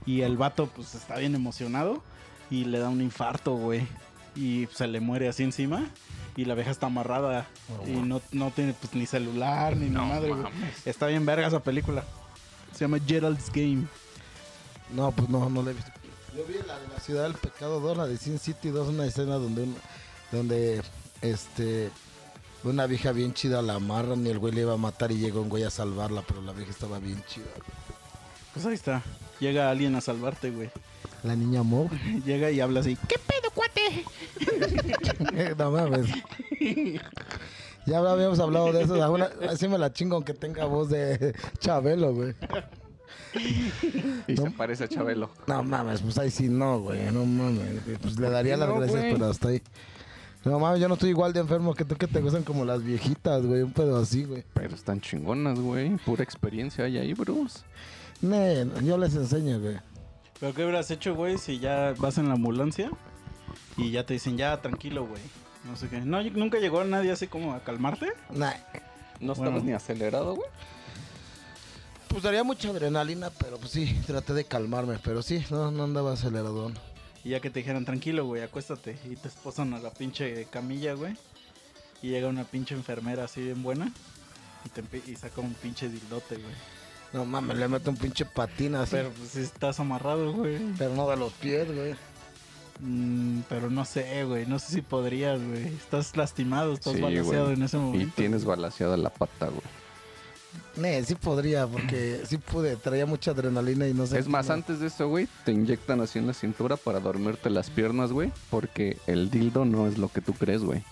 [0.07, 2.03] Y el vato pues está bien emocionado
[2.51, 3.87] y le da un infarto, güey.
[4.35, 5.87] Y se le muere así encima.
[6.37, 10.07] Y la vieja está amarrada Oh, y no, no tiene pues ni celular ni No
[10.07, 10.45] madre, güey.
[10.85, 12.03] Está bien verga esa película.
[12.73, 13.85] Se llama Gerald's Game.
[14.95, 15.91] No, pues no, no la he visto.
[16.37, 19.05] Yo vi la de la Ciudad del Pecado 2, la de Sin City 2, una
[19.07, 19.77] escena donde, un-
[20.33, 20.83] donde
[21.25, 21.91] este,
[22.63, 25.41] una vieja bien chida la amarran y el güey le iba a matar y llegó
[25.43, 27.45] un güey a salvarla, pero la vieja estaba bien chida.
[28.53, 29.03] Pues ahí está.
[29.41, 30.71] Llega alguien a salvarte, güey.
[31.25, 31.91] La niña Mo.
[32.25, 32.97] Llega y habla así.
[33.09, 34.05] ¿Qué pedo, cuate?
[35.59, 36.07] no mames.
[37.87, 39.03] Ya habíamos hablado de eso.
[39.03, 42.35] Alguna- así me la chingo aunque tenga voz de Chabelo, güey.
[44.29, 44.45] Y No.
[44.45, 45.29] se parece a Chabelo.
[45.47, 47.11] No mames, pues ahí sí no, güey.
[47.11, 47.81] No mames.
[48.01, 49.13] Pues le daría las No, gracias, güey.
[49.15, 49.63] pero hasta ahí.
[50.45, 52.83] No mames, yo no estoy igual de enfermo que tú que te gustan como las
[52.83, 53.63] viejitas, güey.
[53.63, 54.45] Un pedo así, güey.
[54.53, 55.97] Pero están chingonas, güey.
[55.99, 57.61] Pura experiencia hay ahí, Bruce.
[58.21, 59.79] Ne, yo les enseño, güey.
[60.41, 62.91] ¿Pero qué hubieras hecho, güey, si ya vas en la ambulancia
[63.79, 65.23] y ya te dicen, ya, tranquilo, güey?
[65.65, 66.01] No sé qué.
[66.01, 68.13] No, nunca llegó nadie así como a calmarte.
[68.31, 68.53] Nah.
[69.21, 69.67] No estabas Bueno.
[69.67, 70.49] ni acelerado, güey.
[72.09, 74.99] Pues daría mucha adrenalina, pero pues sí, traté de calmarme.
[75.03, 76.75] Pero sí, no, no andaba aceleradón.
[77.25, 78.97] Y ya que te dijeran, tranquilo, güey, acuéstate.
[79.11, 81.17] Y te esposan a la pinche camilla, güey.
[82.03, 83.91] Y llega una pinche enfermera así bien buena.
[84.65, 86.55] Y, te y saca un pinche dildote, güey.
[87.15, 88.91] No mames, le meto un pinche patín así.
[88.97, 90.59] Pero pues estás amarrado, güey.
[90.77, 91.95] Pero no de los pies, güey.
[92.81, 94.47] Mm, pero no sé, güey.
[94.47, 95.67] No sé si podrías, güey.
[95.69, 97.57] Estás lastimado, estás Sí, balanceado güey.
[97.57, 98.13] en ese Y momento.
[98.17, 99.63] tienes balaseada la pata, güey.
[101.07, 102.77] Sí podría, porque sí pude.
[102.77, 104.19] Traía mucha adrenalina y no sé.
[104.19, 107.71] Es más, antes de eso, güey, te inyectan así en la cintura para dormirte las
[107.71, 108.33] piernas, güey.
[108.51, 110.83] Porque el dildo no es lo que tú crees, güey.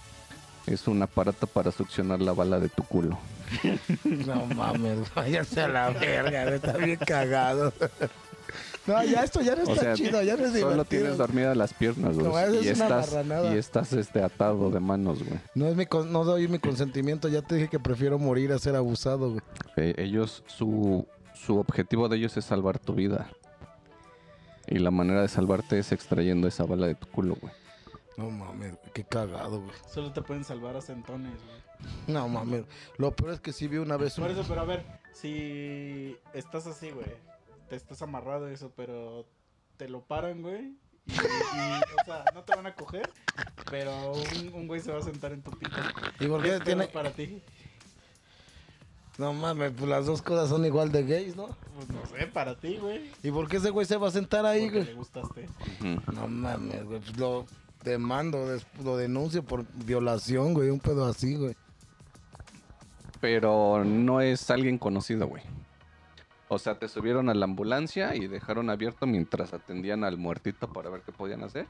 [0.66, 3.18] Es un aparato para succionar la bala de tu culo.
[4.04, 7.72] No mames, váyanse a la verga, güey, está bien cagado.
[8.86, 10.84] No, ya esto ya no O está sea, chido, ya no es Solo divertido.
[10.86, 12.26] tienes dormidas las piernas, güey.
[12.26, 13.54] No, eso y es una estás, marranada.
[13.54, 15.38] y estás este, atado de manos, güey.
[15.54, 18.58] No, es mi con- no doy mi consentimiento, ya te dije que prefiero morir a
[18.58, 19.40] ser abusado, güey.
[19.76, 23.30] Eh, ellos, su, su objetivo de ellos es salvar tu vida.
[24.66, 27.52] Y la manera de salvarte es extrayendo esa bala de tu culo, güey.
[28.16, 29.72] No mames, güey, qué cagado, güey.
[29.92, 31.62] Solo te pueden salvar a centones, güey.
[32.06, 32.64] No mames,
[32.96, 34.24] lo peor es que sí vi una vez un...
[34.24, 37.06] Por eso, pero a ver, si estás así, güey,
[37.72, 39.24] te estás amarrado y eso, pero
[39.78, 40.76] te lo paran, güey.
[41.06, 43.08] Y, y, o sea, no te van a coger,
[43.70, 45.74] pero un, un güey se va a sentar en tu pito.
[46.20, 46.86] ¿Y por ¿Qué pedo tiene...?
[46.88, 47.42] para ti?
[49.16, 51.46] No mames, pues las dos cosas son igual de gays, ¿no?
[51.74, 53.10] Pues no sé, para ti, güey.
[53.22, 54.88] ¿Y por qué ese güey se va a sentar ahí, Porque güey?
[54.88, 55.48] le gustaste.
[55.80, 56.12] Ujú.
[56.12, 57.46] No mames, güey, pues lo...
[57.84, 58.46] demando,
[58.84, 61.56] lo denuncio por violación, güey, un pedo así, güey.
[63.20, 65.42] Pero no es alguien conocido, güey.
[66.52, 70.90] O sea, te subieron a la ambulancia y dejaron abierto mientras atendían al muertito para
[70.90, 71.66] ver qué podían hacer.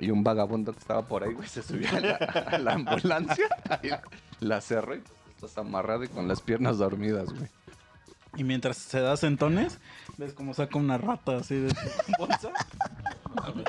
[0.00, 3.46] Y un vagabundo que estaba por ahí, güey, se subió a la, ambulancia,
[3.84, 7.48] y la cerró y pues, estás amarrado y con las piernas dormidas, güey.
[8.36, 9.78] Y mientras se da sentones,
[10.18, 12.50] ves cómo saca una rata así de su bolsa,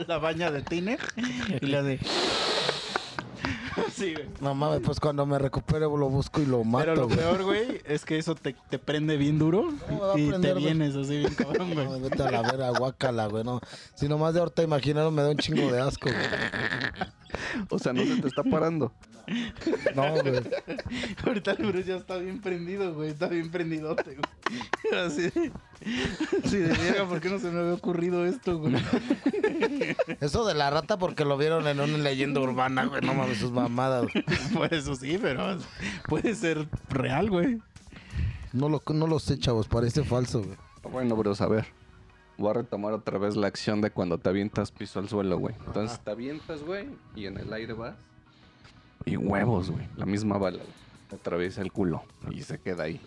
[0.08, 1.00] la baña de tiner
[1.62, 2.00] y la de...
[3.94, 4.28] Sí, güey.
[4.42, 7.18] No mames, pues cuando me recupere lo busco y lo Pero mato, lo güey.
[7.18, 10.54] peor, güey, es que eso te, te prende bien duro me va a y prender,
[10.56, 10.66] te güey?
[10.66, 12.02] vienes así bien cabrón, No, güey.
[12.02, 13.60] vete a la vera, guácala, güey, no.
[13.96, 16.26] Si nomás de ahorita imaginaron me da un chingo de asco, güey.
[17.70, 18.92] O sea, no se te está parando.
[19.96, 20.42] No, güey.
[21.26, 23.10] Ahorita el Bruce ya está bien prendido, güey.
[23.10, 25.02] Está bien prendidote, güey.
[25.06, 25.52] Así de...
[26.44, 28.76] Así de verga, ¿por qué no se me había ocurrido esto, güey?
[30.20, 33.02] Eso de la rata porque lo vieron en una leyenda urbana, güey.
[33.02, 34.24] No mames, sus mamadas, güey.
[34.54, 35.58] Por eso sí, pero
[36.08, 37.60] puede ser real, güey.
[38.54, 40.58] No lo, no lo sé, chavos, parece falso, güey.
[40.92, 41.66] Bueno, bros, a ver.
[42.38, 45.56] Voy a retomar otra vez la acción de cuando te avientas piso al suelo, güey.
[45.66, 47.96] Entonces te avientas, güey, y en el aire vas.
[49.06, 49.88] Y huevos, güey.
[49.98, 50.70] La misma bala, güey.
[51.10, 53.02] Te atraviesa el culo y se queda ahí.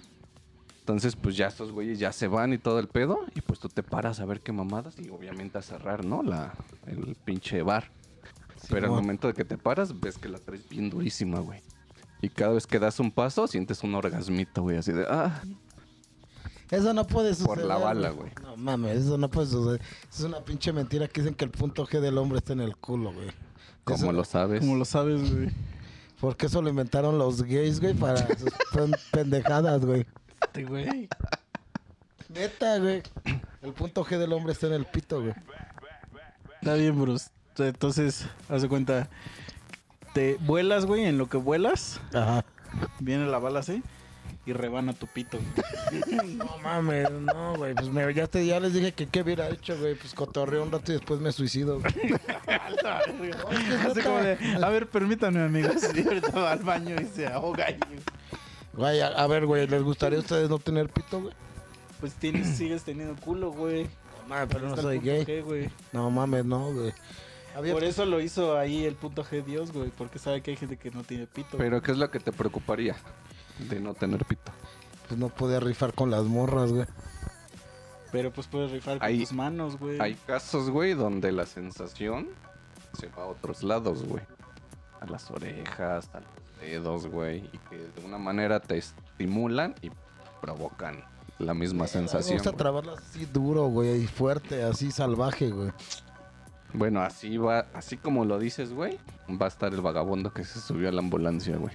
[0.81, 3.21] Entonces, pues ya estos güeyes ya se van y todo el pedo.
[3.35, 4.99] Y pues tú te paras a ver qué mamadas.
[4.99, 6.23] Y obviamente a cerrar, ¿no?
[6.23, 6.53] La,
[6.87, 7.91] el pinche bar.
[8.69, 11.61] Pero al momento de que te paras, ves que la traes bien durísima, güey.
[12.21, 14.77] Y cada vez que das un paso, sientes un orgasmito, güey.
[14.79, 15.43] Así de, ah,
[16.71, 17.57] Eso no puede suceder.
[17.59, 18.31] Por la bala, güey.
[18.43, 19.81] No mames, eso no puede suceder.
[20.11, 22.77] Es una pinche mentira que dicen que el punto G del hombre está en el
[22.77, 23.29] culo, güey.
[23.85, 24.61] ¿cómo Eso- lo sabes?
[24.61, 25.51] Como lo sabes, güey.
[26.25, 30.07] Porque eso lo inventaron los gays, güey, para sus pen- pendejadas, güey.
[30.41, 31.07] Este güey.
[32.31, 33.03] Neta, güey.
[33.61, 35.35] El punto G del hombre está en el pito, güey.
[36.63, 37.29] Está bien, Bruce.
[37.59, 39.11] Entonces, haz de cuenta.
[40.15, 42.01] Te vuelas, güey, en lo que vuelas.
[42.15, 42.43] Ajá.
[43.01, 43.83] Viene la bala así.
[44.47, 45.39] Y rebana tu pito.
[46.37, 47.75] No mames, no, güey.
[47.75, 49.95] Pues me, ya, te, ya les dije que qué hubiera hecho, güey.
[49.95, 51.93] Pues cotorreo un rato y después me suicido, güey.
[53.89, 55.75] Así como de, a ver, permítanme, amigos.
[55.95, 57.71] Y ahorita va al baño y se ahoga.
[57.71, 57.79] y-
[58.75, 61.35] Güey, a, a ver, güey, ¿les gustaría a ustedes no tener pito, güey?
[62.01, 63.85] Pues tienes, sigues teniendo culo, güey.
[63.85, 65.25] No mames, pero no soy gay.
[65.25, 65.71] G, güey.
[65.93, 66.93] No mames, no, güey.
[67.57, 69.91] Había- Por eso lo hizo ahí el punto G Dios, güey.
[69.97, 71.57] Porque sabe que hay gente que no tiene pito.
[71.57, 72.97] Pero ¿qué es lo que te preocuparía
[73.59, 74.53] de no tener pito?
[75.09, 76.87] Pues no podía rifar con las morras, güey.
[78.13, 80.01] Pero pues puedes rifar con tus manos, güey.
[80.01, 82.29] Hay casos, güey, donde la sensación
[82.99, 84.23] se va a otros lados, güey.
[85.01, 87.39] A las orejas, a los dedos, güey.
[87.53, 89.91] Y que de una manera te estimulan y
[90.41, 91.05] provocan
[91.39, 92.35] la misma Me sensación.
[92.39, 92.59] gusta güey.
[92.59, 95.73] trabarlas así duro, güey, y fuerte, así salvaje, güey.
[96.75, 98.99] Bueno, así va, así como lo dices, güey,
[99.31, 101.73] va a estar el vagabundo que se subió a la ambulancia, güey.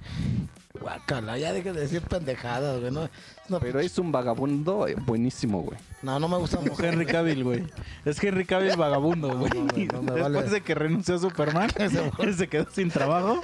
[0.78, 2.92] Guácala, ya dejes de decir pendejadas, güey.
[2.92, 3.08] No,
[3.50, 5.76] no, Pero es un vagabundo eh, buenísimo, güey.
[6.02, 7.64] no, no me gusta Como Henry Cavill, güey.
[8.04, 9.50] Es Henry Cavill vagabundo, güey.
[9.92, 10.42] No, Después vale.
[10.48, 11.70] de que renunció a Superman,
[12.18, 13.40] él se quedó sin trabajo.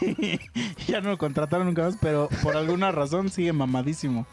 [0.00, 0.38] y
[0.86, 4.26] ya no lo contrataron nunca más, pero por alguna razón sigue mamadísimo.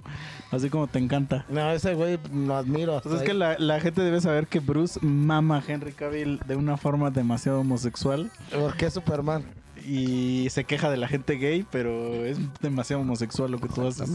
[0.51, 1.45] Así como te encanta.
[1.47, 2.97] No, ese güey lo admiro.
[2.97, 6.39] hasta Entonces es que la, la gente debe saber que Bruce mama a Henry Cavill
[6.45, 9.45] de una forma demasiado homosexual ¿Por qué Superman?
[9.85, 14.09] Y se queja de la gente gay, pero es demasiado homosexual lo que tú haces.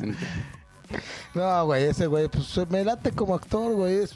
[1.34, 3.96] No, güey, ese güey, pues me late como actor, güey.
[3.96, 4.14] Es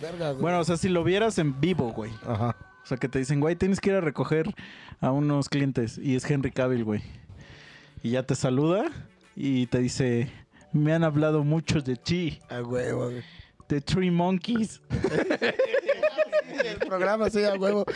[0.00, 0.42] verga, güey.
[0.42, 2.10] Bueno, o sea, si lo vieras en vivo, güey.
[2.26, 2.56] Ajá.
[2.82, 4.52] O sea, que te dicen, güey, tienes que ir a recoger
[5.00, 5.98] a unos clientes.
[5.98, 7.02] Y es Henry Cavill, güey.
[8.02, 8.86] Y ya te saluda
[9.36, 10.30] y te dice,
[10.72, 13.22] me han hablado mucho de ti, A huevo, güey.
[13.68, 14.80] de Three Monkeys.
[16.64, 17.84] El programa sí, a huevo.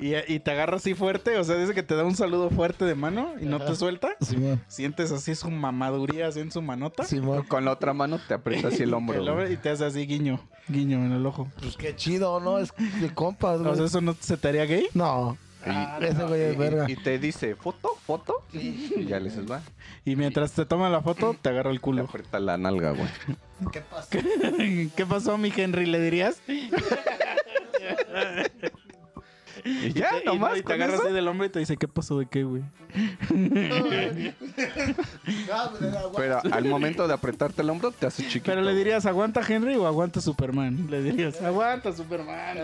[0.00, 2.84] Y, y te agarra así fuerte, o sea, dice que te da un saludo fuerte
[2.84, 3.66] de mano y no Ajá.
[3.66, 4.08] te suelta.
[4.20, 4.62] Simón.
[4.68, 7.04] Sientes así su mamaduría así en su manota.
[7.04, 7.44] Simón.
[7.44, 9.20] Con la otra mano te aprieta así el hombro.
[9.20, 9.54] El hombre- güey.
[9.54, 11.48] y te hace así guiño, guiño en el ojo.
[11.60, 12.58] Pues qué chido, ¿no?
[12.58, 13.72] Es de compas, güey.
[13.72, 14.86] O sea, ¿eso no se te haría gay?
[14.94, 15.36] no.
[15.66, 15.98] Ah,
[16.28, 16.86] güey verga.
[16.88, 17.96] Y, te dice, ¿foto?
[18.06, 18.44] ¿Foto?
[18.52, 19.62] Y ya le dices, va.
[20.04, 22.04] Y mientras te toma la foto, te agarra el culo.
[22.04, 23.08] aprieta la nalga, güey.
[23.72, 24.08] ¿Qué pasa?
[24.96, 25.86] ¿Qué pasó, mi Henry?
[25.86, 26.40] ¿Le dirías?
[29.64, 30.50] Y ya, te- y nomás.
[30.50, 31.02] no, y te con agarra eso.
[31.04, 32.62] así del hombre y te dice, ¿qué pasó de qué, güey?
[36.16, 38.44] Pero al momento de apretarte el hombro, te hace chiquito.
[38.46, 40.86] Pero le dirías, ¿aguanta Henry o aguanta Superman?
[40.90, 42.58] Le dirías, aguanta Superman.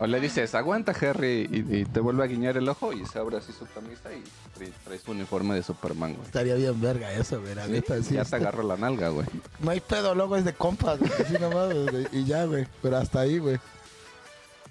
[0.00, 3.18] O le dices, aguanta, Harry, y, y te vuelve a guiñar el ojo y se
[3.18, 4.22] abre así su camisa y
[4.56, 6.24] trae, trae su uniforme de Superman, güey.
[6.26, 7.54] Estaría bien verga eso, güey.
[7.68, 8.14] Neta, sí.
[8.14, 9.26] ya está- te agarro la nalga, güey.
[9.58, 11.10] No hay pedo, luego es de compas, güey.
[11.18, 12.66] Así nomás, güey, y ya, güey.
[12.80, 13.58] Pero hasta ahí, güey.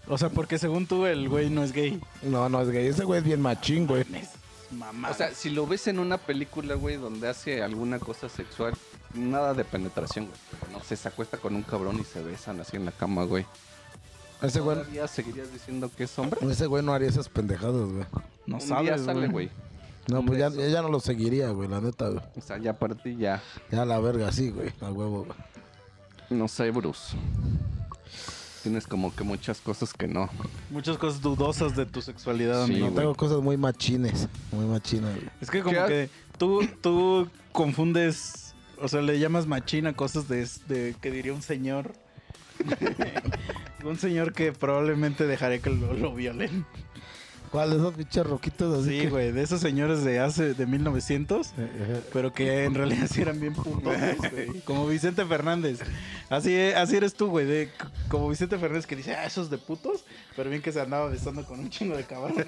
[0.08, 2.02] O sea, porque según tú el güey no es gay.
[2.22, 2.88] No, no es gay.
[2.88, 4.06] Ese güey es bien machín, güey.
[4.72, 5.10] Mamá.
[5.10, 8.74] O sea, si lo ves en una película, güey, donde hace alguna cosa sexual,
[9.14, 10.72] nada de penetración, güey.
[10.72, 13.46] No sé, se acuesta con un cabrón y se besan así en la cama, güey.
[14.42, 16.40] Ese güey, ¿Todavía seguirías diciendo que es hombre?
[16.52, 18.06] ese güey no haría esas pendejadas, güey.
[18.46, 19.32] no Un día sabes, sale, güey.
[19.32, 19.50] güey.
[20.10, 22.22] No, pues ya, no lo seguiría, güey, la neta, güey.
[22.38, 23.42] O sea, ya para ti ya.
[23.72, 25.38] Ya la verga, sí, güey, a huevo, güey.
[26.30, 27.18] No sé, Bruce.
[28.64, 30.30] Tienes como que muchas cosas que no.
[30.70, 32.88] Muchas cosas dudosas de tu sexualidad, Sí, amigo.
[32.88, 32.96] Güey.
[33.00, 35.30] tengo cosas muy machines, muy machines, güey.
[35.42, 35.88] Es que como ¿Qué?
[35.88, 41.42] que tú, tú confundes, o sea, le llamas machina cosas de, de que diría un
[41.42, 41.94] señor.
[43.84, 46.66] un señor que probablemente dejaré que lo, lo violen.
[47.52, 48.90] ¿Cuál esos pinches roquitos así?
[48.98, 52.74] Sí, que- güey, de esos señores de hace, de 1900, Eh, eh, pero que en
[52.74, 53.82] realidad sí eran bien putos,
[54.32, 54.60] güey.
[54.66, 55.80] Como Vicente Fernández.
[56.30, 57.70] Así, así eres tú, güey, de,
[58.10, 60.04] como Vicente Fernández que dice, ah, esos de putos,
[60.36, 62.46] pero bien que se andaba besando con un chingo de cabrones.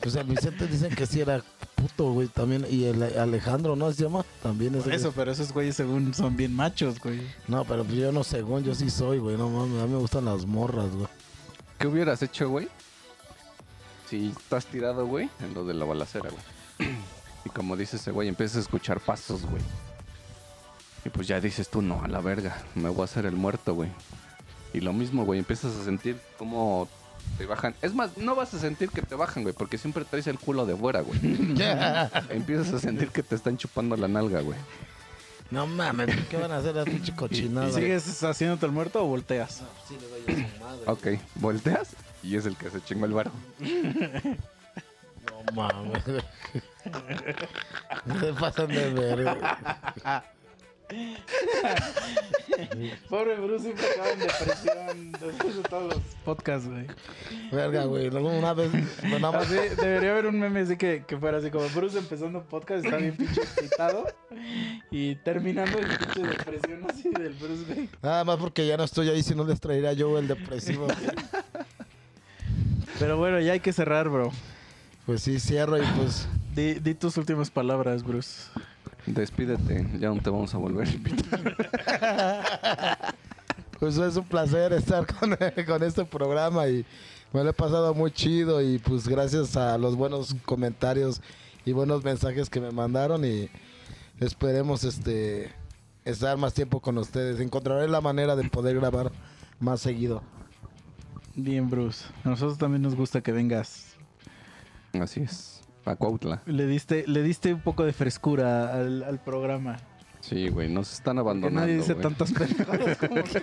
[0.00, 1.42] Pues el Vicente dicen que sí era
[1.82, 2.66] puto, güey, también.
[2.70, 3.92] Y el Alejandro, ¿no?
[3.92, 4.24] ¿Se llama?
[4.42, 7.20] También es Por eso, pero esos güeyes según son bien machos, güey.
[7.48, 9.36] No, pero pues yo no según, yo sí soy, güey.
[9.36, 11.08] No mames, a mí me gustan las morras, güey.
[11.78, 12.68] ¿Qué hubieras hecho, güey?
[14.08, 16.92] Si estás tirado, güey, en lo de la balacera, güey.
[17.44, 19.62] Y como dice ese güey, empiezas a escuchar pasos, güey.
[21.04, 23.74] Y pues ya dices tú, no, a la verga, me voy a hacer el muerto,
[23.74, 23.90] güey.
[24.72, 26.88] Y lo mismo, güey, empiezas a sentir cómo
[27.38, 27.74] te bajan.
[27.82, 30.66] Es más, no vas a sentir que te bajan, güey, porque siempre traes el culo
[30.66, 31.18] de fuera, güey.
[32.30, 34.58] empiezas a sentir que te están chupando la nalga, güey.
[35.50, 37.70] no mames, ¿qué van a hacer las pinche ¿Y, cochinadas?
[37.70, 39.62] y sigues haciéndote el muerto o volteas?
[39.88, 40.82] Sí, le doy a su madre.
[40.86, 41.90] Ok, volteas
[42.22, 43.30] y es el que se chingó el varo.
[45.26, 46.02] No mames.
[48.20, 49.58] Se pasan de verga.
[53.08, 56.86] Pobre Bruce siempre acaba en depresión después de todos los podcasts, güey.
[57.50, 58.08] Verga, güey.
[58.08, 59.46] Una vez, bueno, nada más.
[59.46, 62.84] Así, debería haber un meme así que, que fuera así como Bruce empezando un podcast,
[62.84, 64.06] está bien pinche excitado
[64.90, 67.88] y terminando en pinche depresión así del Bruce, güey.
[68.02, 70.86] Nada más porque ya no estoy ahí, si no les traería yo el depresivo.
[70.86, 70.96] güey.
[72.98, 74.30] Pero bueno, ya hay que cerrar, bro.
[75.06, 76.28] Pues sí, cierro y pues.
[76.54, 78.50] Di, di tus últimas palabras, Bruce.
[79.06, 81.56] Despídete, ya no te vamos a volver a invitar.
[83.78, 86.86] Pues es un placer estar con, con este programa y
[87.32, 91.20] me lo he pasado muy chido y pues gracias a los buenos comentarios
[91.64, 93.50] y buenos mensajes que me mandaron y
[94.20, 95.50] esperemos este
[96.04, 97.40] estar más tiempo con ustedes.
[97.40, 99.10] Encontraré la manera de poder grabar
[99.58, 100.22] más seguido.
[101.34, 102.04] Bien, Bruce.
[102.24, 103.96] A nosotros también nos gusta que vengas.
[104.92, 105.51] Así es.
[105.84, 106.42] A Cuautla.
[106.46, 109.76] Le diste, le diste un poco de frescura al, al programa.
[110.20, 111.60] Sí, güey, nos están Que abandonando.
[111.62, 112.02] nadie dice güey.
[112.04, 113.38] tantas pendejadas como tú.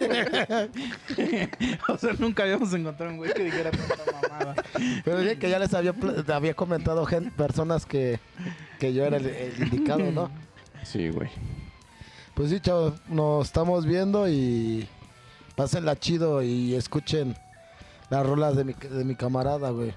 [1.94, 3.96] o sea, nunca habíamos encontrado un güey que dijera tanta
[4.30, 4.56] mamada.
[5.04, 5.94] Pero dije que ya les había,
[6.34, 8.20] había comentado gen- personas que,
[8.80, 10.32] que yo era el, el indicado, ¿no?
[10.84, 11.30] Sí, güey.
[12.34, 14.88] Pues sí, chavos, nos estamos viendo y
[15.58, 17.36] pásenla chido y escuchen
[18.10, 19.94] las rolas de mi, de mi camarada, güey.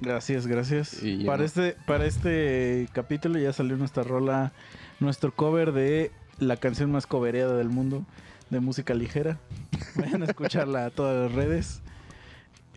[0.00, 1.02] Gracias, gracias.
[1.02, 4.52] Y para, no- este, para este capítulo ya salió nuestra rola,
[5.00, 8.04] nuestro cover de la canción más covereada del mundo
[8.50, 9.38] de música ligera.
[9.96, 11.80] Vayan a escucharla a todas las redes.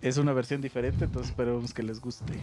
[0.01, 2.33] Es una versión diferente, entonces esperemos que les guste.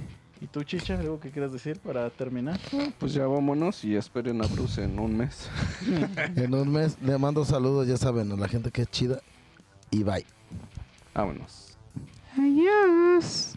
[0.41, 2.61] ¿Y tú, Chicha, algo que quieras decir para terminar?
[3.01, 5.51] Pues ya vámonos y esperen a Bruce en un mes.
[6.37, 9.19] En un mes le mando saludos, ya saben, a la gente que es chida.
[9.91, 10.25] Y bye.
[11.15, 11.77] Vámonos.
[12.37, 13.55] Adiós.